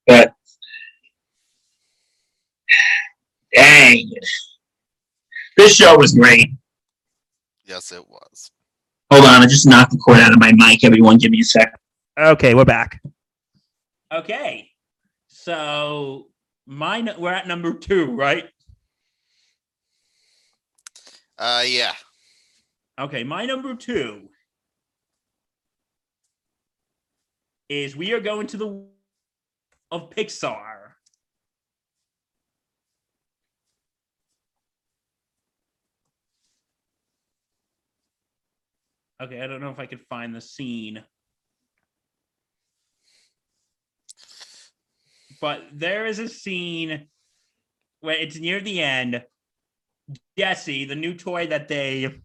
But 0.06 0.34
dang, 3.54 4.10
this 5.56 5.76
show 5.76 5.96
was 5.96 6.14
great. 6.14 6.50
Yes, 7.64 7.92
it 7.92 8.08
was. 8.08 8.50
Hold 9.10 9.24
on, 9.24 9.42
I 9.42 9.46
just 9.46 9.66
knocked 9.66 9.92
the 9.92 9.98
cord 9.98 10.18
out 10.18 10.32
of 10.32 10.40
my 10.40 10.52
mic. 10.52 10.84
Everyone, 10.84 11.18
give 11.18 11.30
me 11.30 11.40
a 11.40 11.44
sec. 11.44 11.78
Okay, 12.18 12.54
we're 12.54 12.64
back. 12.64 13.00
Okay, 14.12 14.70
so 15.28 16.28
my 16.66 17.14
we're 17.18 17.32
at 17.32 17.46
number 17.46 17.74
two, 17.74 18.06
right? 18.12 18.48
Uh, 21.38 21.64
yeah. 21.66 21.92
Okay, 22.98 23.24
my 23.24 23.44
number 23.44 23.74
two 23.74 24.28
is 27.68 27.96
we 27.96 28.12
are 28.12 28.20
going 28.20 28.46
to 28.48 28.56
the 28.56 28.86
of 29.90 30.10
Pixar. 30.10 30.83
Okay, 39.22 39.40
I 39.40 39.46
don't 39.46 39.60
know 39.60 39.70
if 39.70 39.78
I 39.78 39.86
could 39.86 40.00
find 40.00 40.34
the 40.34 40.40
scene. 40.40 41.02
But 45.40 45.62
there 45.72 46.06
is 46.06 46.18
a 46.18 46.28
scene 46.28 47.08
where 48.00 48.16
it's 48.16 48.38
near 48.38 48.60
the 48.60 48.82
end. 48.82 49.24
Jessie, 50.36 50.84
the 50.84 50.94
new 50.94 51.14
toy 51.14 51.46
that 51.46 51.68
they 51.68 52.22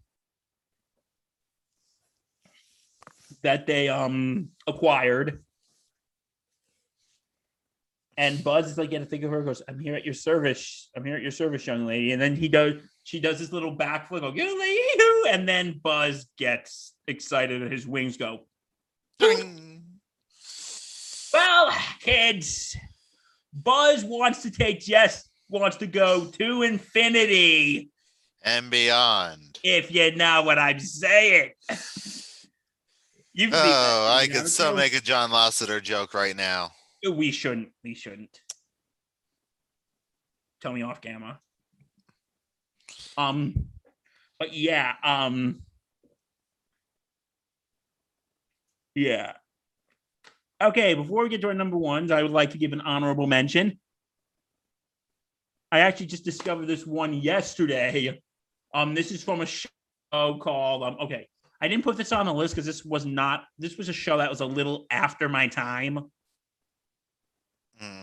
that 3.42 3.66
they 3.66 3.88
um 3.88 4.50
acquired. 4.66 5.44
And 8.16 8.44
Buzz 8.44 8.70
is 8.70 8.76
like, 8.76 8.92
yeah, 8.92 9.04
think 9.04 9.24
of 9.24 9.30
her 9.30 9.42
goes, 9.42 9.62
I'm 9.66 9.78
here 9.78 9.94
at 9.94 10.04
your 10.04 10.12
service. 10.12 10.90
I'm 10.94 11.04
here 11.04 11.16
at 11.16 11.22
your 11.22 11.30
service, 11.30 11.66
young 11.66 11.86
lady. 11.86 12.12
And 12.12 12.20
then 12.20 12.36
he 12.36 12.48
does 12.48 12.74
she 13.10 13.18
does 13.18 13.40
this 13.40 13.52
little 13.52 13.76
backflip, 13.76 14.20
go, 14.20 15.28
and 15.28 15.48
then 15.48 15.80
Buzz 15.82 16.28
gets 16.38 16.94
excited 17.08 17.60
and 17.60 17.72
his 17.72 17.84
wings 17.84 18.16
go. 18.16 18.46
Ding. 19.18 19.82
Well, 21.32 21.72
kids, 21.98 22.76
Buzz 23.52 24.04
wants 24.04 24.42
to 24.42 24.50
take 24.52 24.78
Jess 24.78 25.28
wants 25.48 25.78
to 25.78 25.88
go 25.88 26.26
to 26.26 26.62
infinity, 26.62 27.90
And 28.44 28.70
beyond. 28.70 29.58
if 29.64 29.92
you 29.92 30.14
know 30.14 30.42
what 30.44 30.60
I'm 30.60 30.78
saying. 30.78 31.50
You've 33.32 33.50
Oh, 33.52 34.16
I 34.16 34.28
could 34.28 34.46
so 34.46 34.72
make 34.72 34.94
a 34.94 35.00
John 35.00 35.30
Lasseter 35.30 35.82
joke 35.82 36.14
right 36.14 36.36
now. 36.36 36.70
We 37.12 37.32
shouldn't. 37.32 37.70
We 37.82 37.96
shouldn't. 37.96 38.38
Tell 40.62 40.72
me 40.72 40.82
off 40.82 41.00
camera. 41.00 41.40
Um, 43.20 43.66
but 44.38 44.54
yeah, 44.54 44.94
um, 45.02 45.60
yeah. 48.94 49.32
Okay, 50.62 50.94
before 50.94 51.22
we 51.22 51.28
get 51.28 51.40
to 51.42 51.48
our 51.48 51.54
number 51.54 51.76
ones, 51.76 52.10
I 52.10 52.22
would 52.22 52.32
like 52.32 52.50
to 52.50 52.58
give 52.58 52.72
an 52.72 52.80
honorable 52.80 53.26
mention. 53.26 53.78
I 55.72 55.80
actually 55.80 56.06
just 56.06 56.24
discovered 56.24 56.66
this 56.66 56.86
one 56.86 57.14
yesterday. 57.14 58.20
Um, 58.74 58.94
this 58.94 59.12
is 59.12 59.22
from 59.22 59.40
a 59.40 59.46
show 59.46 59.68
called 60.12 60.82
um. 60.82 60.96
Okay, 61.00 61.28
I 61.60 61.68
didn't 61.68 61.84
put 61.84 61.96
this 61.96 62.12
on 62.12 62.26
the 62.26 62.34
list 62.34 62.54
because 62.54 62.66
this 62.66 62.84
was 62.84 63.04
not. 63.04 63.44
This 63.58 63.76
was 63.76 63.88
a 63.88 63.92
show 63.92 64.18
that 64.18 64.30
was 64.30 64.40
a 64.40 64.46
little 64.46 64.86
after 64.90 65.28
my 65.28 65.46
time. 65.46 66.10
Hmm. 67.78 68.02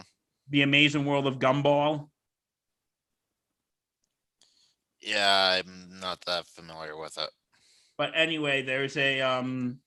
The 0.50 0.62
Amazing 0.62 1.06
World 1.06 1.28
of 1.28 1.40
Gumball. 1.40 2.10
Yeah, 5.08 5.62
I'm 5.66 6.00
not 6.02 6.20
that 6.26 6.46
familiar 6.48 6.98
with 6.98 7.18
it. 7.18 7.30
But 7.98 8.12
anyway, 8.14 8.62
there's 8.62 8.98
a 8.98 9.22
um 9.22 9.80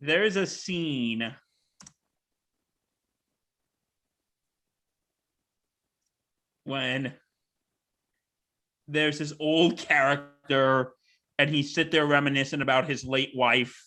there's 0.00 0.36
a 0.36 0.46
scene 0.46 1.34
when 6.62 7.12
there's 8.86 9.18
this 9.18 9.32
old 9.40 9.76
character 9.78 10.92
and 11.36 11.50
he 11.50 11.64
sit 11.64 11.90
there 11.90 12.06
reminiscing 12.06 12.62
about 12.62 12.88
his 12.88 13.04
late 13.04 13.32
wife 13.34 13.84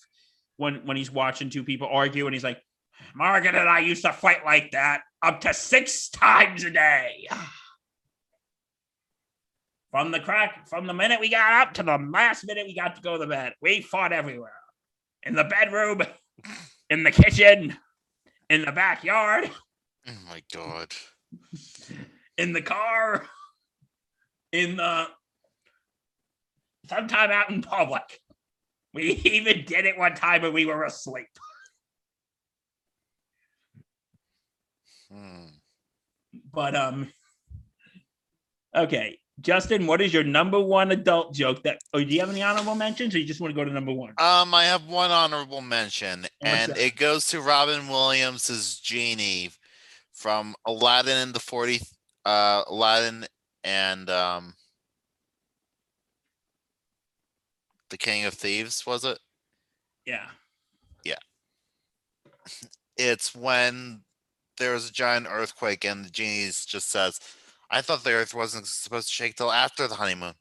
when 0.57 0.85
when 0.85 0.97
he's 0.97 1.11
watching 1.11 1.49
two 1.49 1.63
people 1.63 1.87
argue 1.89 2.25
and 2.25 2.33
he's 2.35 2.43
like 2.43 2.61
Margaret 3.15 3.55
and 3.55 3.69
I 3.69 3.79
used 3.79 4.03
to 4.03 4.11
fight 4.11 4.43
like 4.43 4.71
that 4.71 5.03
up 5.21 5.39
to 5.41 5.53
six 5.53 6.09
times 6.09 6.65
a 6.65 6.69
day. 6.69 7.27
From 9.93 10.09
the 10.09 10.19
crack, 10.19 10.67
from 10.67 10.87
the 10.87 10.93
minute 10.93 11.19
we 11.19 11.29
got 11.29 11.67
up 11.67 11.75
to 11.75 11.83
the 11.83 11.99
last 11.99 12.47
minute 12.47 12.65
we 12.65 12.73
got 12.73 12.95
to 12.95 13.01
go 13.03 13.15
to 13.15 13.27
bed, 13.27 13.53
we 13.61 13.81
fought 13.81 14.11
everywhere. 14.11 14.51
In 15.21 15.35
the 15.35 15.43
bedroom, 15.43 16.01
in 16.89 17.03
the 17.03 17.11
kitchen, 17.11 17.77
in 18.49 18.65
the 18.65 18.71
backyard, 18.71 19.51
Oh 20.07 20.11
my 20.27 20.41
god. 20.51 20.95
in 22.39 22.53
the 22.53 22.61
car, 22.63 23.27
in 24.51 24.77
the 24.77 25.05
sometime 26.89 27.29
out 27.29 27.51
in 27.51 27.61
public. 27.61 28.19
We 28.95 29.03
even 29.25 29.63
did 29.63 29.85
it 29.85 29.95
one 29.95 30.15
time 30.15 30.41
when 30.41 30.53
we 30.53 30.65
were 30.65 30.85
asleep. 30.85 31.29
Hmm. 35.11 35.45
But 36.51 36.75
um 36.75 37.11
okay. 38.75 39.19
Justin, 39.41 39.87
what 39.87 40.01
is 40.01 40.13
your 40.13 40.23
number 40.23 40.59
one 40.59 40.91
adult 40.91 41.33
joke 41.33 41.63
that 41.63 41.79
or 41.93 42.03
do 42.03 42.13
you 42.13 42.19
have 42.19 42.29
any 42.29 42.43
honorable 42.43 42.75
mentions 42.75 43.15
or 43.15 43.19
you 43.19 43.25
just 43.25 43.41
want 43.41 43.53
to 43.53 43.55
go 43.55 43.65
to 43.65 43.73
number 43.73 43.91
one? 43.91 44.11
Um, 44.19 44.53
I 44.53 44.65
have 44.65 44.87
one 44.87 45.11
honorable 45.11 45.61
mention, 45.61 46.27
and 46.41 46.71
that? 46.71 46.77
it 46.77 46.95
goes 46.95 47.25
to 47.27 47.41
Robin 47.41 47.87
Williams's 47.87 48.79
genie 48.79 49.49
from 50.13 50.55
Aladdin 50.67 51.17
and 51.17 51.33
the 51.33 51.39
Forty, 51.39 51.81
uh, 52.25 52.63
Aladdin 52.67 53.25
and 53.63 54.09
um, 54.09 54.53
the 57.89 57.97
King 57.97 58.25
of 58.25 58.35
Thieves. 58.35 58.85
Was 58.85 59.03
it? 59.03 59.17
Yeah. 60.05 60.27
Yeah. 61.03 61.15
It's 62.97 63.35
when 63.35 64.01
there's 64.57 64.89
a 64.89 64.93
giant 64.93 65.27
earthquake 65.29 65.85
and 65.85 66.05
the 66.05 66.09
genie 66.09 66.45
just 66.45 66.89
says, 66.91 67.19
I 67.73 67.81
thought 67.81 68.03
the 68.03 68.11
Earth 68.11 68.35
wasn't 68.35 68.67
supposed 68.67 69.07
to 69.07 69.13
shake 69.13 69.35
till 69.35 69.51
after 69.51 69.87
the 69.87 69.95
honeymoon, 69.95 70.35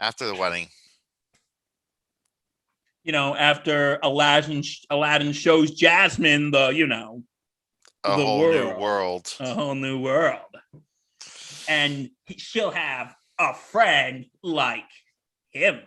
after 0.00 0.24
the 0.26 0.34
wedding. 0.34 0.68
You 3.04 3.12
know, 3.12 3.36
after 3.36 3.98
Aladdin 4.02 4.62
Aladdin 4.88 5.32
shows 5.32 5.72
Jasmine 5.72 6.50
the, 6.50 6.68
you 6.68 6.86
know, 6.86 7.22
A 8.04 8.08
The 8.16 8.24
whole 8.24 8.38
world. 8.40 8.54
new 8.76 8.82
world. 8.82 9.36
a 9.38 9.52
whole 9.54 9.74
new 9.74 10.00
world. 10.00 10.56
And 11.68 12.10
he- 12.24 12.38
she'll 12.38 12.70
have 12.70 13.14
a 13.38 13.52
friend 13.54 14.24
like 14.42 14.88
him. 15.50 15.82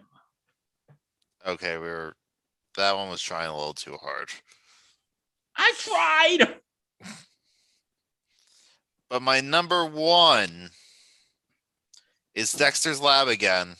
Okay, 1.48 1.78
we 1.78 1.88
were. 1.88 2.16
That 2.78 2.96
one 2.96 3.10
was 3.10 3.22
trying 3.24 3.48
a 3.50 3.56
little 3.58 3.74
too 3.74 3.98
hard. 3.98 4.30
I 5.56 5.74
tried. 5.80 6.60
But 9.10 9.22
my 9.22 9.42
number 9.42 9.86
one 9.86 10.72
is 12.34 12.52
Dexter's 12.52 13.00
Lab 13.00 13.28
again. 13.28 13.76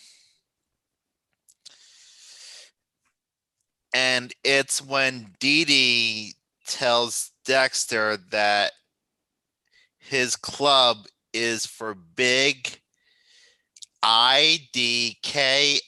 And 3.94 4.34
it's 4.44 4.82
when 4.82 5.34
Dee 5.40 5.66
Dee 5.66 6.34
tells 6.68 7.32
Dexter 7.46 8.18
that 8.32 8.74
his 10.00 10.36
club 10.36 11.06
is 11.34 11.66
for 11.66 11.96
big 11.96 12.82
IDKSCs. 14.04 15.82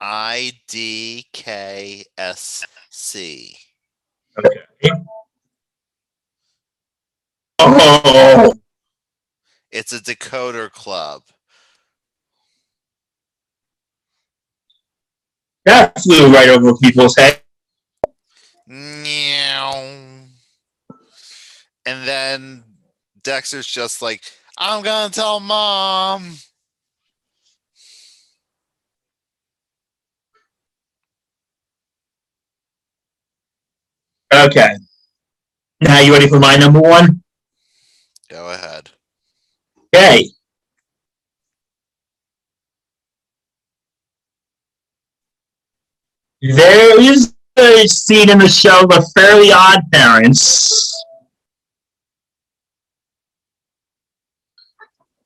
ID. 0.00 1.24
IDKSC. 1.34 3.56
Oh, 7.58 8.54
It's 9.70 9.92
a 9.92 10.00
decoder 10.00 10.70
club. 10.70 11.22
that 15.64 15.98
flew 15.98 16.30
right 16.32 16.48
over 16.50 16.76
people's 16.76 17.16
head. 17.16 17.40
Meow. 18.66 19.72
And 21.86 22.08
then 22.08 22.64
Dexter's 23.22 23.66
just 23.66 24.02
like, 24.02 24.22
I'm 24.58 24.82
gonna 24.82 25.12
tell 25.12 25.40
mom. 25.40 26.36
Okay. 34.34 34.76
Now 35.80 36.00
you 36.00 36.12
ready 36.12 36.28
for 36.28 36.40
my 36.40 36.56
number 36.56 36.80
one? 36.80 37.22
Go 38.28 38.50
ahead. 38.50 38.90
Okay. 39.94 40.28
There 46.42 47.00
is 47.00 47.32
a 47.56 47.86
scene 47.86 48.28
in 48.28 48.38
the 48.38 48.48
show 48.48 48.86
The 48.88 49.08
Fairly 49.14 49.52
Odd 49.52 49.82
Parents. 49.92 50.92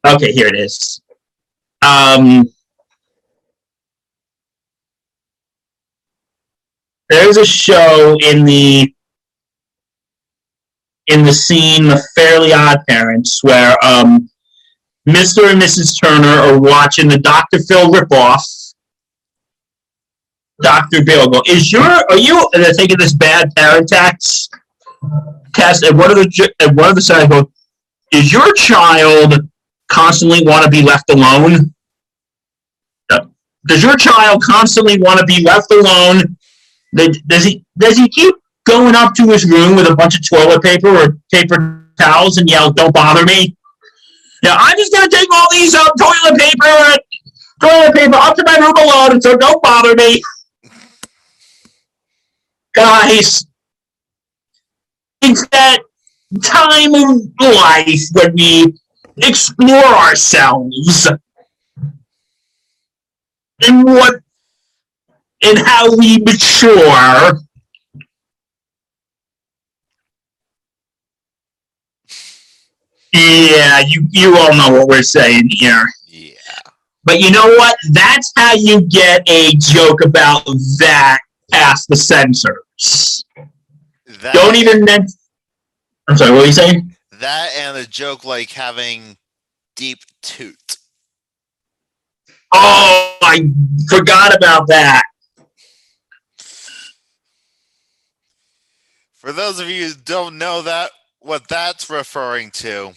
Okay, 0.07 0.33
here 0.33 0.49
it 0.49 0.55
is. 0.55 1.01
Um, 1.83 2.45
there's 7.09 7.39
a 7.39 7.47
show 7.47 8.17
in 8.23 8.45
the 8.45 8.95
in 11.09 11.25
the 11.25 11.33
scene 11.33 11.89
The 11.89 12.03
Fairly 12.15 12.53
Odd 12.53 12.81
Parents 12.89 13.43
where 13.43 13.77
um, 13.85 14.31
Mr. 15.09 15.51
and 15.51 15.61
Mrs. 15.61 16.01
Turner 16.03 16.29
are 16.29 16.61
watching 16.61 17.09
the 17.09 17.19
Dr. 17.19 17.59
Phil 17.61 17.91
ripoff. 17.91 18.43
Dr. 20.61 21.05
Bill 21.05 21.29
go, 21.29 21.41
is 21.47 21.73
your, 21.73 21.83
are 21.83 22.17
you, 22.17 22.49
and 22.53 22.63
they're 22.63 22.73
taking 22.73 22.99
this 22.99 23.15
bad 23.15 23.55
parent 23.55 23.89
tax 23.89 24.49
test, 25.55 25.85
and 25.85 25.97
one 25.97 26.11
of 26.11 26.17
the, 26.17 26.55
and 26.61 26.77
one 26.77 26.89
of 26.89 26.97
the 26.97 27.01
sides 27.01 27.29
go, 27.29 27.51
is 28.13 28.33
your 28.33 28.53
child 28.55 29.35
constantly 29.89 30.45
want 30.45 30.65
to 30.65 30.71
be 30.71 30.83
left 30.83 31.11
alone? 31.11 31.75
Does 33.67 33.83
your 33.83 33.97
child 33.97 34.43
constantly 34.43 34.99
want 34.99 35.21
to 35.21 35.27
be 35.27 35.43
left 35.43 35.71
alone? 35.71 36.37
Does 36.95 37.45
he, 37.45 37.65
does 37.79 37.99
he 37.99 38.09
keep 38.09 38.35
going 38.69 38.95
up 38.95 39.15
to 39.15 39.27
his 39.29 39.49
room 39.49 39.75
with 39.75 39.91
a 39.91 39.97
bunch 39.97 40.17
of 40.17 40.29
toilet 40.29 40.63
paper 40.63 40.89
or 40.89 41.17
paper 41.33 41.91
towels 41.99 42.39
and 42.39 42.49
yell, 42.49 42.73
don't 42.73 42.95
bother 42.95 43.25
me? 43.25 43.57
Yeah, 44.43 44.57
I'm 44.59 44.77
just 44.77 44.93
gonna 44.93 45.09
take 45.09 45.29
all 45.33 45.47
these 45.51 45.75
uh, 45.75 45.85
toilet 45.99 46.39
paper 46.39 46.67
and 46.67 46.99
toilet 47.61 47.95
paper 47.95 48.15
up 48.15 48.37
to 48.37 48.45
my 48.45 48.57
room 48.59 48.77
alone, 48.77 49.21
so 49.21 49.37
don't 49.37 49.63
bother 49.63 49.95
me. 49.97 50.23
Guys, 52.75 53.47
it's 55.23 55.49
that 55.49 55.79
time 56.43 56.95
of 56.95 57.23
life 57.41 58.03
when 58.13 58.35
we 58.35 58.79
explore 59.17 59.85
ourselves 59.85 61.09
and 63.67 63.85
what 63.85 64.21
and 65.43 65.59
how 65.59 65.97
we 65.97 66.19
mature. 66.19 67.41
Yeah, 73.13 73.81
you 73.81 74.07
you 74.11 74.37
all 74.37 74.55
know 74.55 74.71
what 74.79 74.89
we're 74.89 75.03
saying 75.03 75.49
here. 75.51 75.87
Yeah. 76.07 76.33
But 77.05 77.21
you 77.21 77.31
know 77.31 77.47
what? 77.47 77.77
That's 77.93 78.33
how 78.37 78.55
you 78.55 78.83
get 78.83 79.29
a 79.29 79.53
joke 79.57 80.05
about 80.05 80.45
that 80.79 81.21
past 81.51 81.89
the 81.89 81.97
censors. 81.97 83.25
That, 84.21 84.35
Don't 84.35 84.57
even 84.57 84.85
men- 84.85 85.07
I'm 86.09 86.17
sorry, 86.17 86.33
what 86.33 86.41
were 86.41 86.47
you 86.47 86.53
saying? 86.53 86.95
that 87.13 87.51
and 87.57 87.77
a 87.77 87.87
joke 87.87 88.25
like 88.25 88.51
having 88.51 89.17
deep 89.77 89.99
toot. 90.23 90.77
Oh, 92.53 93.17
I 93.23 93.51
forgot 93.89 94.35
about 94.35 94.69
that. 94.69 95.03
For 99.15 99.33
those 99.33 99.59
of 99.61 99.69
you 99.69 99.89
who 99.89 99.95
don't 100.05 100.39
know 100.39 100.63
that 100.63 100.91
what 101.29 101.47
that's 101.47 101.91
referring 101.91 102.51
to. 102.51 102.95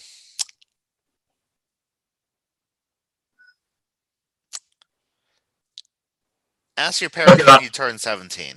Ask 6.78 7.02
your 7.02 7.10
parents 7.10 7.46
when 7.46 7.62
you 7.62 7.70
turn 7.70 7.98
17. 8.00 8.56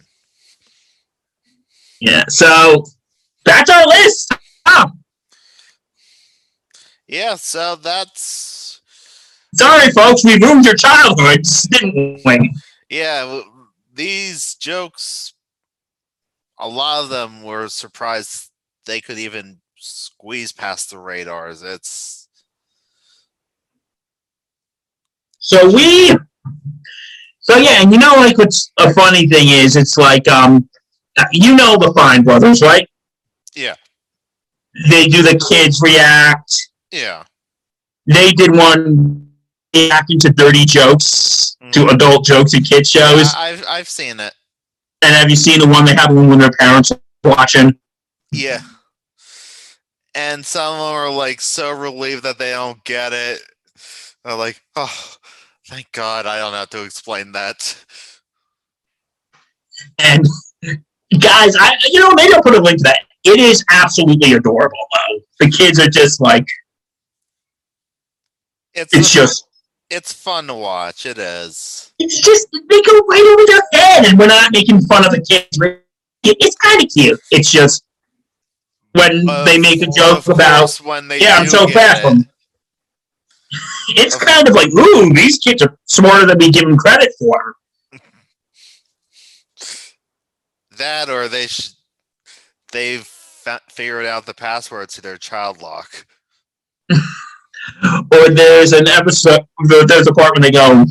Yeah, 2.00 2.22
so 2.28 2.84
that's 3.44 3.68
our 3.68 3.86
list. 3.86 4.32
Oh, 4.66 4.86
Yeah, 7.08 7.34
so 7.34 7.74
that's 7.76 8.80
sorry, 9.56 9.90
folks, 9.90 10.24
we 10.24 10.38
ruined 10.38 10.64
your 10.64 10.76
childhoods, 10.76 11.62
didn't 11.70 12.20
we? 12.24 12.54
yeah, 12.88 13.40
these 13.92 14.54
jokes 14.54 15.34
a 16.58 16.68
lot 16.68 17.02
of 17.02 17.10
them 17.10 17.42
were 17.42 17.68
surprised 17.68 18.50
they 18.86 19.00
could 19.00 19.18
even 19.18 19.60
squeeze 19.84 20.52
past 20.52 20.90
the 20.90 20.98
radars. 20.98 21.62
It's 21.62 22.28
So 25.38 25.70
we, 25.70 26.08
so 27.40 27.56
yeah, 27.58 27.82
and 27.82 27.92
you 27.92 27.98
know, 27.98 28.14
like 28.16 28.38
what's 28.38 28.72
a 28.78 28.92
funny 28.94 29.26
thing 29.28 29.48
is, 29.48 29.76
it's 29.76 29.96
like, 29.98 30.26
um, 30.28 30.68
you 31.32 31.54
know 31.54 31.76
the 31.76 31.92
Fine 31.94 32.22
Brothers, 32.24 32.62
right? 32.62 32.88
Yeah. 33.54 33.74
They 34.88 35.06
do 35.06 35.22
the 35.22 35.38
kids 35.50 35.80
react. 35.82 36.68
yeah. 36.90 37.24
They 38.06 38.32
did 38.32 38.54
one 38.54 39.32
reacting 39.74 40.18
to 40.20 40.30
dirty 40.30 40.64
jokes, 40.66 41.56
to 41.72 41.80
Mhm. 41.80 41.94
adult 41.94 42.26
jokes 42.26 42.52
and 42.52 42.68
kid 42.68 42.86
shows. 42.86 43.32
I- 43.34 43.48
I've 43.48 43.64
I've 43.66 43.88
seen 43.88 44.20
it. 44.20 44.34
and 45.02 45.14
have 45.14 45.28
you 45.30 45.36
seen 45.36 45.58
the 45.60 45.66
one 45.66 45.84
they 45.86 45.94
have 45.94 46.12
when 46.12 46.38
their 46.38 46.50
parents 46.58 46.90
are 46.92 46.98
watching? 47.24 47.78
Yeah. 48.32 48.60
And 50.14 50.44
some 50.44 50.74
of 50.74 50.78
them 50.78 50.94
are 50.94 51.10
like 51.10 51.40
so 51.40 51.72
relieved 51.72 52.22
that 52.22 52.38
they 52.38 52.50
don't 52.50 52.82
get 52.84 53.12
it. 53.12 53.40
They're 54.24 54.36
like, 54.36 54.62
oh, 54.76 55.16
thank 55.68 55.90
God 55.92 56.26
I 56.26 56.38
don't 56.38 56.52
have 56.52 56.70
to 56.70 56.84
explain 56.84 57.32
that. 57.32 57.76
And 59.98 60.24
guys, 61.20 61.56
I 61.58 61.76
you 61.90 62.00
know 62.00 62.12
maybe 62.14 62.32
I'll 62.34 62.42
put 62.42 62.54
a 62.54 62.60
link 62.60 62.78
to 62.78 62.84
that. 62.84 63.00
It 63.24 63.40
is 63.40 63.64
absolutely 63.72 64.34
adorable 64.34 64.78
though. 64.92 65.20
The 65.40 65.50
kids 65.50 65.80
are 65.80 65.88
just 65.90 66.20
like 66.20 66.46
It's 68.74 68.94
it's 68.94 69.10
just 69.12 69.46
it's 69.90 70.12
fun 70.12 70.46
to 70.48 70.54
watch. 70.54 71.06
It 71.06 71.18
is. 71.18 71.92
it's 71.98 72.20
just 72.20 72.48
they 72.52 72.82
go 72.82 72.98
right 73.00 73.34
over 73.34 73.46
their 73.46 73.62
head, 73.80 74.06
and 74.06 74.18
we're 74.18 74.26
not 74.26 74.52
making 74.52 74.80
fun 74.82 75.04
of 75.04 75.12
the 75.12 75.20
kids. 75.20 75.58
It's 76.24 76.56
kind 76.56 76.82
of 76.82 76.88
cute. 76.90 77.20
It's 77.30 77.50
just 77.50 77.83
when 78.94 79.26
they 79.44 79.58
make 79.58 79.82
a 79.82 79.86
joke 79.86 80.18
of 80.18 80.28
about 80.30 80.58
course, 80.60 80.80
when 80.80 81.08
they 81.08 81.20
yeah, 81.20 81.36
I'm 81.36 81.44
do 81.44 81.50
so 81.50 81.66
get 81.66 81.74
fast. 81.74 82.04
it. 82.04 82.26
It's 83.90 84.16
kind 84.16 84.48
of 84.48 84.54
like, 84.54 84.72
ooh, 84.72 85.12
these 85.14 85.38
kids 85.38 85.62
are 85.62 85.76
smarter 85.84 86.26
than 86.26 86.38
we 86.38 86.50
give 86.50 86.64
them 86.64 86.76
credit 86.76 87.12
for. 87.18 87.54
that 90.78 91.08
or 91.08 91.28
they 91.28 91.46
sh- 91.46 91.72
they've 92.72 93.04
fa- 93.06 93.60
figured 93.68 94.06
out 94.06 94.26
the 94.26 94.34
password 94.34 94.88
to 94.90 95.00
their 95.02 95.16
child 95.16 95.60
lock. 95.62 96.06
Or 98.12 98.28
there's 98.28 98.72
an 98.74 98.86
episode, 98.88 99.40
there- 99.68 99.86
there's 99.86 100.06
a 100.06 100.12
part 100.12 100.34
when 100.34 100.42
they 100.42 100.50
go, 100.50 100.84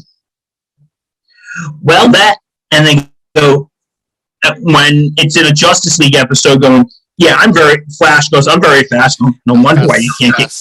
well, 1.84 2.10
that, 2.12 2.38
and 2.72 2.88
they 2.88 3.08
go, 3.40 3.70
uh, 4.44 4.56
when 4.60 5.12
it's 5.18 5.38
in 5.38 5.46
a 5.46 5.52
Justice 5.52 6.00
League 6.00 6.16
episode, 6.16 6.64
going, 6.64 6.90
yeah, 7.18 7.36
I'm 7.38 7.54
very, 7.54 7.86
Flash 7.98 8.30
goes, 8.30 8.48
I'm 8.48 8.62
very 8.62 8.84
fast. 8.84 9.22
No 9.22 9.54
wonder 9.62 9.88
why 9.88 9.98
you 9.98 10.12
can't 10.20 10.36
get, 10.38 10.52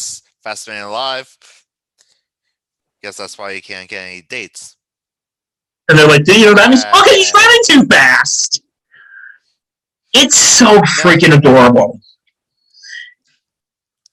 Fast, 0.42 0.68
man 0.68 0.84
alive. 0.84 1.36
Guess 3.02 3.16
that's 3.16 3.38
why 3.38 3.52
you 3.52 3.62
can't 3.62 3.88
get 3.88 4.02
any 4.06 4.22
dates. 4.22 4.76
and 5.88 5.98
they're 5.98 6.06
like, 6.08 6.24
do 6.24 6.38
you 6.38 6.46
know 6.46 6.54
that 6.54 6.68
means? 6.70 6.84
Okay, 6.84 7.16
he's 7.16 7.32
running 7.34 7.60
too 7.66 7.86
fast. 7.86 8.62
It's 10.14 10.36
so 10.36 10.80
freaking 10.82 11.36
adorable. 11.36 12.00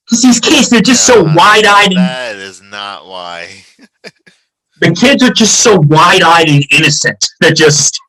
Because 0.05 0.23
these 0.23 0.39
kids, 0.39 0.69
they're 0.69 0.81
just 0.81 1.05
so 1.05 1.21
wide 1.23 1.65
eyed 1.65 1.89
and 1.89 1.97
That 1.97 2.35
is 2.37 2.61
not 2.61 3.05
why. 3.05 3.49
the 4.81 4.91
kids 4.95 5.21
are 5.21 5.31
just 5.33 5.59
so 5.61 5.77
wide-eyed 5.79 6.47
and 6.49 6.65
innocent. 6.71 7.27
They're 7.41 7.51
just. 7.53 7.99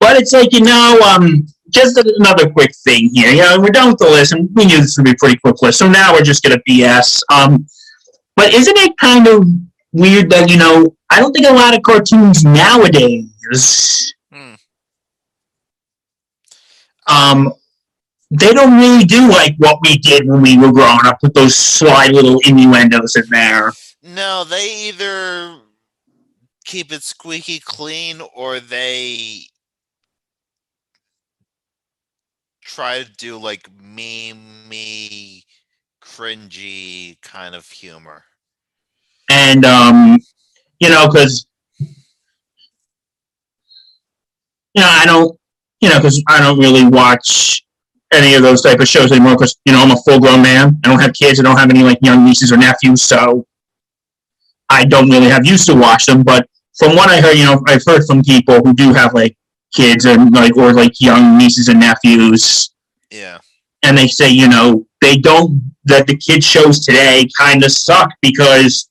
But 0.00 0.16
it's 0.16 0.32
like 0.32 0.52
you 0.52 0.62
know, 0.62 0.98
um, 1.04 1.46
just 1.70 1.96
another 1.98 2.50
quick 2.50 2.74
thing 2.84 3.10
here. 3.14 3.30
You 3.30 3.42
know, 3.42 3.60
we're 3.60 3.70
done 3.70 3.88
with 3.88 3.98
the 3.98 4.08
list, 4.08 4.32
and 4.32 4.48
we 4.54 4.66
knew 4.66 4.78
this 4.80 4.96
would 4.98 5.04
be 5.04 5.12
a 5.12 5.16
pretty 5.18 5.38
quick 5.38 5.60
list. 5.62 5.78
So 5.78 5.88
now 5.88 6.12
we're 6.12 6.22
just 6.22 6.42
gonna 6.42 6.60
BS. 6.68 7.20
Um, 7.32 7.66
but 8.36 8.52
isn't 8.54 8.76
it 8.78 8.96
kind 8.98 9.26
of 9.26 9.44
weird 9.92 10.30
that 10.30 10.50
you 10.50 10.56
know? 10.56 10.94
I 11.10 11.18
don't 11.20 11.32
think 11.32 11.46
a 11.46 11.52
lot 11.52 11.74
of 11.76 11.82
cartoons 11.82 12.44
nowadays, 12.44 14.14
Hmm. 14.32 14.54
um, 17.06 17.52
they 18.30 18.52
don't 18.52 18.78
really 18.78 19.04
do 19.04 19.28
like 19.28 19.56
what 19.58 19.78
we 19.82 19.98
did 19.98 20.26
when 20.28 20.40
we 20.40 20.56
were 20.56 20.72
growing 20.72 21.00
up 21.04 21.18
with 21.22 21.34
those 21.34 21.56
sly 21.56 22.06
little 22.06 22.38
innuendos 22.46 23.16
in 23.16 23.24
there. 23.28 23.72
No, 24.02 24.44
they 24.44 24.88
either 24.88 25.56
keep 26.64 26.92
it 26.92 27.02
squeaky 27.02 27.58
clean 27.58 28.20
or 28.34 28.60
they 28.60 29.46
try 32.74 33.02
to 33.02 33.12
do 33.12 33.38
like 33.38 33.68
meme 33.82 34.68
me, 34.68 35.44
cringy 36.02 37.20
kind 37.22 37.54
of 37.54 37.68
humor. 37.70 38.24
and 39.30 39.64
um, 39.64 40.18
you 40.80 40.88
know, 40.88 41.06
because 41.08 41.46
you 44.74 44.82
know, 44.82 44.88
I 44.90 45.04
don't, 45.06 45.38
you 45.80 45.88
know, 45.88 45.98
because 45.98 46.22
I 46.28 46.40
don't 46.40 46.58
really 46.58 46.84
watch 46.86 47.64
any 48.12 48.34
of 48.34 48.42
those 48.42 48.62
type 48.62 48.80
of 48.80 48.88
shows 48.88 49.12
anymore. 49.12 49.34
Because 49.34 49.56
you 49.64 49.72
know, 49.72 49.82
I'm 49.82 49.90
a 49.92 49.96
full 49.96 50.20
grown 50.20 50.42
man. 50.42 50.78
I 50.84 50.88
don't 50.88 51.00
have 51.00 51.12
kids. 51.14 51.40
I 51.40 51.42
don't 51.42 51.58
have 51.58 51.70
any 51.70 51.82
like 51.82 51.98
young 52.02 52.24
nieces 52.24 52.52
or 52.52 52.56
nephews, 52.56 53.02
so 53.02 53.46
I 54.70 54.84
don't 54.84 55.10
really 55.10 55.28
have 55.28 55.46
used 55.46 55.66
to 55.66 55.74
watch 55.74 56.06
them. 56.06 56.22
But 56.22 56.46
from 56.78 56.96
what 56.96 57.10
I 57.10 57.20
heard, 57.20 57.36
you 57.36 57.44
know, 57.44 57.62
I've 57.68 57.84
heard 57.86 58.04
from 58.06 58.22
people 58.22 58.60
who 58.60 58.74
do 58.74 58.92
have 58.92 59.14
like 59.14 59.36
kids 59.74 60.04
and 60.04 60.32
like 60.34 60.56
or 60.56 60.72
like 60.72 61.00
young 61.00 61.38
nieces 61.38 61.68
and 61.68 61.80
nephews 61.80 62.70
Yeah. 63.10 63.38
and 63.82 63.96
they 63.96 64.08
say, 64.08 64.28
you 64.30 64.48
know, 64.48 64.86
they 65.00 65.16
don't 65.16 65.72
that 65.84 66.06
the 66.06 66.16
kid 66.16 66.44
shows 66.44 66.80
today 66.80 67.26
kind 67.38 67.64
of 67.64 67.72
suck 67.72 68.10
because, 68.22 68.88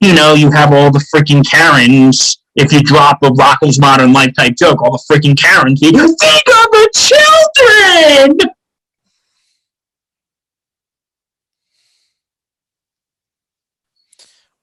you 0.00 0.14
know, 0.14 0.34
you 0.34 0.50
have 0.50 0.72
all 0.72 0.90
the 0.90 1.04
freaking 1.14 1.46
Karens. 1.46 2.38
If 2.56 2.72
you 2.72 2.82
drop 2.82 3.18
a 3.22 3.30
Rocko's 3.30 3.78
Modern 3.78 4.12
Life 4.12 4.32
type 4.36 4.54
joke, 4.56 4.82
all 4.82 4.92
the 4.92 5.02
freaking 5.10 5.38
Karens, 5.38 5.80
you 5.80 5.92
think 5.92 6.44
of 6.48 6.70
the 6.72 6.90
children. 8.36 8.50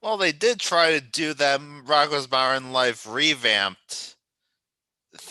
Well, 0.01 0.17
they 0.17 0.31
did 0.31 0.59
try 0.59 0.91
to 0.91 1.01
do 1.01 1.33
that 1.35 1.59
Rocko's 1.59 2.29
Modern 2.29 2.71
Life 2.71 3.05
revamped 3.07 4.16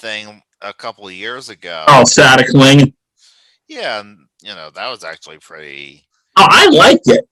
thing 0.07 0.43
a 0.63 0.73
couple 0.73 1.07
of 1.07 1.13
years 1.13 1.49
ago. 1.49 1.85
Oh, 1.89 2.05
Static 2.05 2.49
Cling. 2.49 2.95
Yeah, 3.69 4.01
and 4.01 4.19
you 4.43 4.55
know, 4.55 4.71
that 4.71 4.89
was 4.89 5.03
actually 5.03 5.39
pretty 5.39 6.07
Oh, 6.37 6.47
I 6.49 6.69
liked 6.69 7.09
it. 7.09 7.27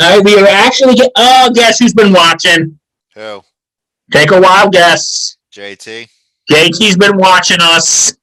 All 0.00 0.16
right, 0.16 0.24
we 0.24 0.38
are 0.38 0.46
actually 0.46 0.94
get. 0.94 1.12
Oh, 1.16 1.50
guess 1.54 1.78
who's 1.78 1.94
been 1.94 2.12
watching? 2.12 2.78
who? 3.14 3.42
Take 4.12 4.30
a 4.30 4.40
wild 4.40 4.72
guess. 4.72 5.36
JT? 5.54 6.08
JT's 6.50 6.96
been 6.96 7.16
watching 7.16 7.58
us. 7.60 8.16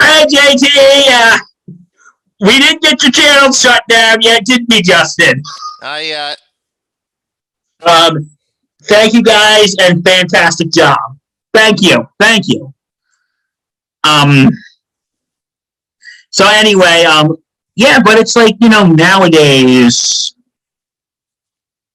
Hey, 0.00 0.26
JT, 0.26 0.66
uh, 1.08 1.38
we 2.40 2.58
didn't 2.58 2.82
get 2.82 3.02
your 3.02 3.12
channel 3.12 3.52
shut 3.52 3.82
down 3.88 4.18
yet, 4.20 4.44
did 4.44 4.66
we, 4.68 4.82
Justin? 4.82 5.42
Not 5.80 6.04
yet. 6.04 6.38
Um, 7.82 8.35
thank 8.88 9.12
you 9.14 9.22
guys 9.22 9.74
and 9.80 10.04
fantastic 10.04 10.70
job. 10.70 10.98
Thank 11.54 11.82
you. 11.82 12.08
Thank 12.20 12.48
you. 12.48 12.72
Um, 14.04 14.50
so 16.30 16.46
anyway, 16.48 17.04
um, 17.04 17.36
yeah, 17.76 17.98
but 18.04 18.18
it's 18.18 18.36
like, 18.36 18.56
you 18.60 18.68
know, 18.68 18.86
nowadays, 18.86 20.34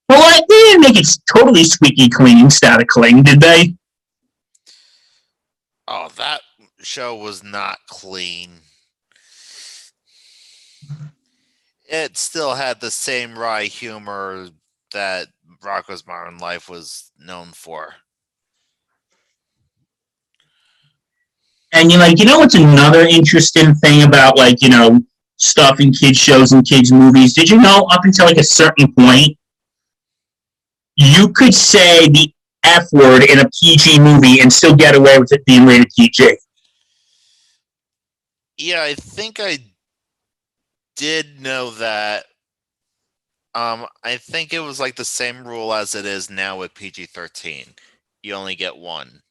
well, 0.10 0.20
like, 0.20 0.46
they 0.48 0.56
didn't 0.56 0.82
make 0.82 0.98
it 0.98 1.08
totally 1.34 1.64
squeaky 1.64 2.10
clean, 2.10 2.50
static 2.50 2.88
clean, 2.88 3.24
did 3.24 3.39
they? 3.39 3.76
Oh, 5.88 6.10
that 6.18 6.42
show 6.82 7.16
was 7.16 7.44
not 7.44 7.78
clean. 7.88 8.50
It 11.88 12.18
still 12.18 12.56
had 12.56 12.80
the 12.80 12.92
same 12.92 13.38
wry 13.38 13.66
humor 13.66 14.50
that 14.94 15.28
Rocko's 15.64 16.05
Modern 16.05 16.38
Life 16.38 16.70
was 16.70 17.12
known 17.20 17.47
for. 17.47 17.95
And 21.74 21.89
you're 21.89 21.99
like, 21.99 22.20
you 22.20 22.26
know 22.26 22.39
what's 22.39 22.55
another 22.55 23.01
interesting 23.01 23.76
thing 23.76 24.03
about 24.03 24.38
like, 24.38 24.62
you 24.62 24.70
know, 24.70 24.99
stuff 25.38 25.80
in 25.80 25.93
kids 25.93 26.18
shows 26.18 26.51
and 26.51 26.68
kids 26.68 26.91
movies? 26.91 27.34
Did 27.34 27.49
you 27.49 27.62
know 27.62 27.88
up 27.91 28.03
until 28.03 28.26
like 28.26 28.38
a 28.38 28.43
certain 28.43 28.93
point, 28.93 29.38
you 30.97 31.30
could 31.30 31.53
say 31.53 32.09
the 32.09 32.34
F 32.64 32.91
word 32.91 33.24
in 33.24 33.39
a 33.39 33.49
PG 33.49 33.99
movie 33.99 34.39
and 34.39 34.51
still 34.51 34.76
get 34.76 34.95
away 34.95 35.18
with 35.18 35.32
it 35.32 35.45
being 35.45 35.66
rated 35.66 35.89
PG. 35.97 36.38
Yeah, 38.57 38.84
I 38.84 38.93
think 38.93 39.39
I 39.39 39.59
did 40.95 41.41
know 41.41 41.72
that. 41.72 42.26
Um, 43.54 43.86
I 44.04 44.18
think 44.18 44.54
it 44.54 44.60
was 44.60 44.80
like 44.80 44.95
the 44.95 45.06
same 45.06 45.45
rule 45.45 45.74
as 45.74 45.93
it 45.93 46.06
is 46.06 46.30
now 46.30 46.58
with 46.58 46.74
PG 46.74 47.08
13. 47.08 47.66
You 48.24 48.34
only 48.34 48.56
get 48.56 48.78
one. 48.78 49.22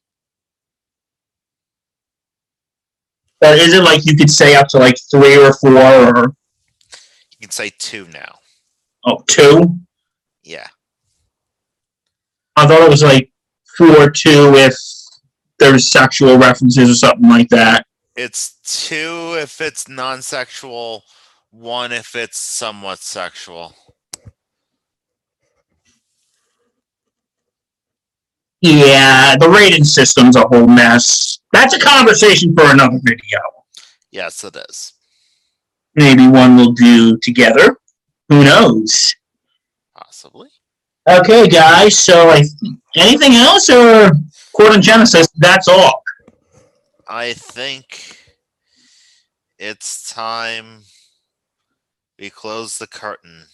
But 3.39 3.57
is 3.57 3.73
it 3.73 3.83
like 3.83 4.05
you 4.05 4.15
could 4.15 4.29
say 4.29 4.55
up 4.55 4.67
to 4.69 4.77
like 4.77 4.95
three 5.09 5.35
or 5.35 5.53
four 5.53 5.71
or 5.75 6.35
You 7.39 7.41
can 7.41 7.49
say 7.49 7.71
two 7.79 8.07
now. 8.13 8.35
oh 9.05 9.23
two? 9.27 9.79
Yeah. 10.43 10.67
I 12.55 12.67
thought 12.67 12.83
it 12.83 12.89
was 12.89 13.01
like 13.01 13.31
four 13.77 14.11
two 14.11 14.53
if 14.55 14.75
there's 15.57 15.89
sexual 15.89 16.37
references 16.37 16.89
or 16.89 16.93
something 16.93 17.29
like 17.29 17.49
that. 17.49 17.87
It's 18.15 18.59
two 18.63 19.35
if 19.39 19.59
it's 19.59 19.87
non 19.87 20.21
sexual, 20.21 21.03
one 21.49 21.91
if 21.91 22.15
it's 22.15 22.37
somewhat 22.37 22.99
sexual. 22.99 23.73
Yeah, 28.61 29.35
the 29.37 29.49
rating 29.49 29.83
system's 29.83 30.35
a 30.35 30.41
whole 30.41 30.67
mess. 30.67 31.39
That's 31.51 31.73
a 31.75 31.79
conversation 31.79 32.55
for 32.55 32.65
another 32.65 32.99
video. 33.03 33.39
Yes, 34.11 34.43
it 34.43 34.55
is. 34.69 34.93
maybe 35.95 36.27
one 36.27 36.55
we'll 36.55 36.73
do 36.73 37.17
together. 37.19 37.77
Who 38.29 38.43
knows? 38.43 39.13
Possibly. 39.95 40.49
Okay, 41.09 41.47
guys. 41.47 41.97
So, 41.97 42.29
I, 42.29 42.43
anything 42.95 43.33
else, 43.33 43.69
or 43.69 44.11
according 44.53 44.81
to 44.81 44.81
Genesis, 44.81 45.27
that's 45.37 45.67
all. 45.67 46.03
I 47.07 47.33
think 47.33 48.17
it's 49.57 50.09
time 50.13 50.83
we 52.17 52.29
close 52.29 52.77
the 52.77 52.87
curtains. 52.87 53.50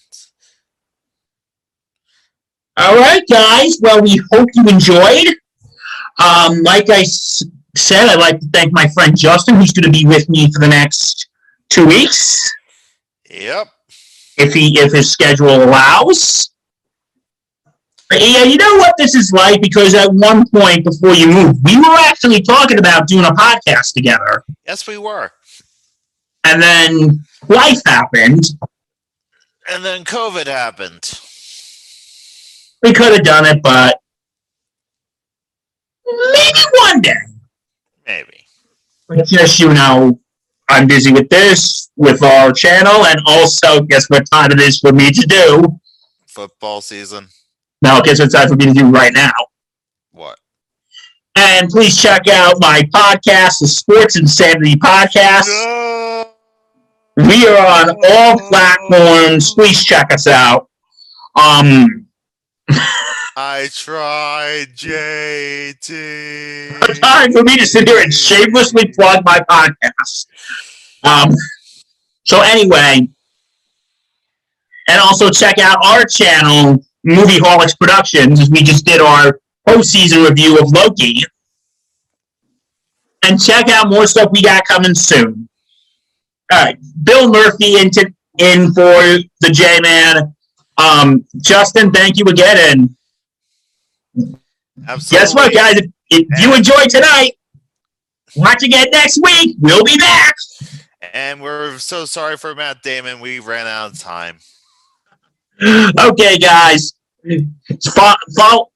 All 2.77 2.95
right, 2.95 3.23
guys. 3.29 3.77
Well, 3.81 4.01
we 4.01 4.21
hope 4.31 4.49
you 4.53 4.67
enjoyed. 4.67 5.27
Um, 6.23 6.61
like 6.63 6.89
I 6.89 7.01
s- 7.01 7.43
said, 7.75 8.07
I'd 8.09 8.19
like 8.19 8.39
to 8.39 8.47
thank 8.53 8.71
my 8.73 8.87
friend 8.89 9.17
Justin, 9.17 9.55
who's 9.55 9.71
going 9.71 9.91
to 9.91 9.97
be 9.97 10.05
with 10.05 10.29
me 10.29 10.51
for 10.51 10.59
the 10.59 10.67
next 10.67 11.27
two 11.69 11.85
weeks, 11.85 12.39
Yep. 13.29 13.67
if 14.37 14.53
he 14.53 14.79
if 14.79 14.93
his 14.93 15.11
schedule 15.11 15.63
allows. 15.63 16.51
But 18.09 18.21
yeah, 18.21 18.43
you 18.43 18.55
know 18.57 18.77
what 18.77 18.95
this 18.97 19.15
is 19.15 19.31
like 19.33 19.61
because 19.61 19.93
at 19.93 20.11
one 20.13 20.47
point 20.49 20.85
before 20.85 21.13
you 21.13 21.27
moved, 21.27 21.59
we 21.65 21.75
were 21.77 21.97
actually 21.99 22.41
talking 22.41 22.79
about 22.79 23.07
doing 23.07 23.25
a 23.25 23.31
podcast 23.31 23.93
together, 23.93 24.43
Yes, 24.65 24.87
we 24.87 24.97
were. 24.97 25.31
and 26.45 26.61
then 26.61 27.25
life 27.49 27.81
happened. 27.85 28.43
And 29.69 29.83
then 29.83 30.05
COVID 30.05 30.47
happened. 30.47 31.19
We 32.83 32.93
could 32.93 33.13
have 33.13 33.23
done 33.23 33.45
it, 33.45 33.61
but 33.61 33.99
maybe 36.05 36.59
one 36.79 37.01
day. 37.01 37.15
Maybe. 38.05 38.45
But 39.07 39.25
just 39.25 39.59
you 39.59 39.73
know, 39.73 40.19
I'm 40.69 40.87
busy 40.87 41.11
with 41.11 41.29
this, 41.29 41.89
with 41.95 42.21
our 42.23 42.51
channel, 42.51 43.05
and 43.05 43.19
also 43.25 43.81
guess 43.81 44.09
what 44.09 44.29
time 44.31 44.51
it 44.51 44.59
is 44.59 44.79
for 44.79 44.91
me 44.91 45.11
to 45.11 45.21
do? 45.21 45.79
Football 46.27 46.81
season. 46.81 47.27
No, 47.81 48.01
guess 48.01 48.19
what 48.19 48.31
time 48.31 48.49
for 48.49 48.55
me 48.55 48.65
to 48.65 48.73
do 48.73 48.89
right 48.89 49.13
now? 49.13 49.31
What? 50.11 50.39
And 51.35 51.69
please 51.69 52.01
check 52.01 52.27
out 52.27 52.55
my 52.59 52.81
podcast, 52.93 53.59
the 53.59 53.67
Sports 53.67 54.15
Insanity 54.17 54.75
Podcast. 54.75 55.47
No. 55.47 56.31
We 57.17 57.47
are 57.47 57.65
on 57.65 57.95
all 58.09 58.39
platforms. 58.49 59.53
Please 59.53 59.83
check 59.83 60.11
us 60.13 60.27
out. 60.27 60.69
Um, 61.35 62.06
I 62.69 63.69
tried, 63.71 64.67
JT. 64.75 65.79
time 66.99 67.31
for 67.31 67.43
me 67.43 67.57
to 67.57 67.65
sit 67.65 67.87
here 67.87 68.01
and 68.01 68.13
shamelessly 68.13 68.91
plug 68.93 69.23
my 69.23 69.39
podcast. 69.49 70.27
Um, 71.03 71.35
so 72.25 72.41
anyway, 72.41 73.07
and 74.89 75.01
also 75.01 75.29
check 75.29 75.59
out 75.59 75.77
our 75.85 76.03
channel, 76.05 76.83
Movie 77.03 77.37
Holics 77.37 77.77
Productions, 77.79 78.39
as 78.39 78.49
we 78.49 78.63
just 78.63 78.85
did 78.85 79.01
our 79.01 79.39
postseason 79.67 80.27
review 80.27 80.57
of 80.59 80.71
Loki. 80.71 81.23
And 83.23 83.41
check 83.41 83.69
out 83.69 83.89
more 83.89 84.07
stuff 84.07 84.29
we 84.31 84.41
got 84.41 84.65
coming 84.65 84.95
soon. 84.95 85.47
All 86.51 86.63
right, 86.63 86.77
Bill 87.03 87.29
Murphy 87.31 87.77
into 87.79 88.11
in 88.39 88.73
for 88.73 89.19
the 89.41 89.49
J 89.51 89.79
Man. 89.81 90.33
Um, 90.77 91.25
Justin, 91.37 91.91
thank 91.91 92.17
you 92.17 92.25
again, 92.25 92.57
and 94.15 94.35
Absolutely. 94.87 95.17
Guess 95.17 95.35
what, 95.35 95.53
guys? 95.53 95.77
If, 95.77 95.91
if 96.09 96.41
you 96.41 96.53
enjoy 96.55 96.85
tonight, 96.87 97.31
watch 98.35 98.63
again 98.63 98.87
next 98.91 99.19
week. 99.23 99.57
We'll 99.59 99.83
be 99.83 99.97
back. 99.97 100.35
And 101.13 101.41
we're 101.41 101.77
so 101.79 102.05
sorry 102.05 102.37
for 102.37 102.53
Matt 102.53 102.83
Damon. 102.83 103.19
We 103.19 103.39
ran 103.39 103.65
out 103.67 103.91
of 103.93 103.99
time. 103.99 104.37
Okay, 105.99 106.37
guys. 106.37 106.93
Follow, 107.95 108.15
follow, 108.37 108.71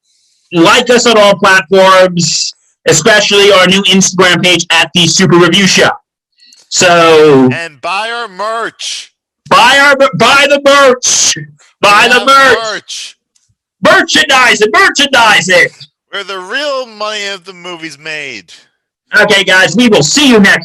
like 0.52 0.90
us 0.90 1.06
on 1.06 1.16
all 1.16 1.36
platforms, 1.38 2.52
especially 2.88 3.52
our 3.52 3.66
new 3.68 3.82
Instagram 3.84 4.42
page 4.42 4.66
at 4.72 4.90
the 4.94 5.06
Super 5.06 5.36
Review 5.38 5.66
Show. 5.66 5.90
So 6.68 7.48
And 7.52 7.80
buy 7.80 8.10
our 8.10 8.26
merch. 8.28 9.14
buy 9.48 9.78
our 9.80 9.96
buy 10.16 10.46
the 10.48 10.60
merch. 10.64 11.36
Buy 11.82 12.08
the 12.08 12.24
merch. 12.24 12.58
merch. 12.72 13.18
Merchandise 13.82 14.62
it. 14.62 14.70
Merchandise 14.72 15.48
it. 15.48 15.88
Where 16.10 16.24
the 16.24 16.38
real 16.38 16.86
money 16.86 17.26
of 17.26 17.44
the 17.44 17.52
movie's 17.52 17.98
made. 17.98 18.54
Okay, 19.20 19.44
guys. 19.44 19.76
We 19.76 19.88
will 19.88 20.02
see 20.02 20.30
you 20.30 20.40
next. 20.40 20.60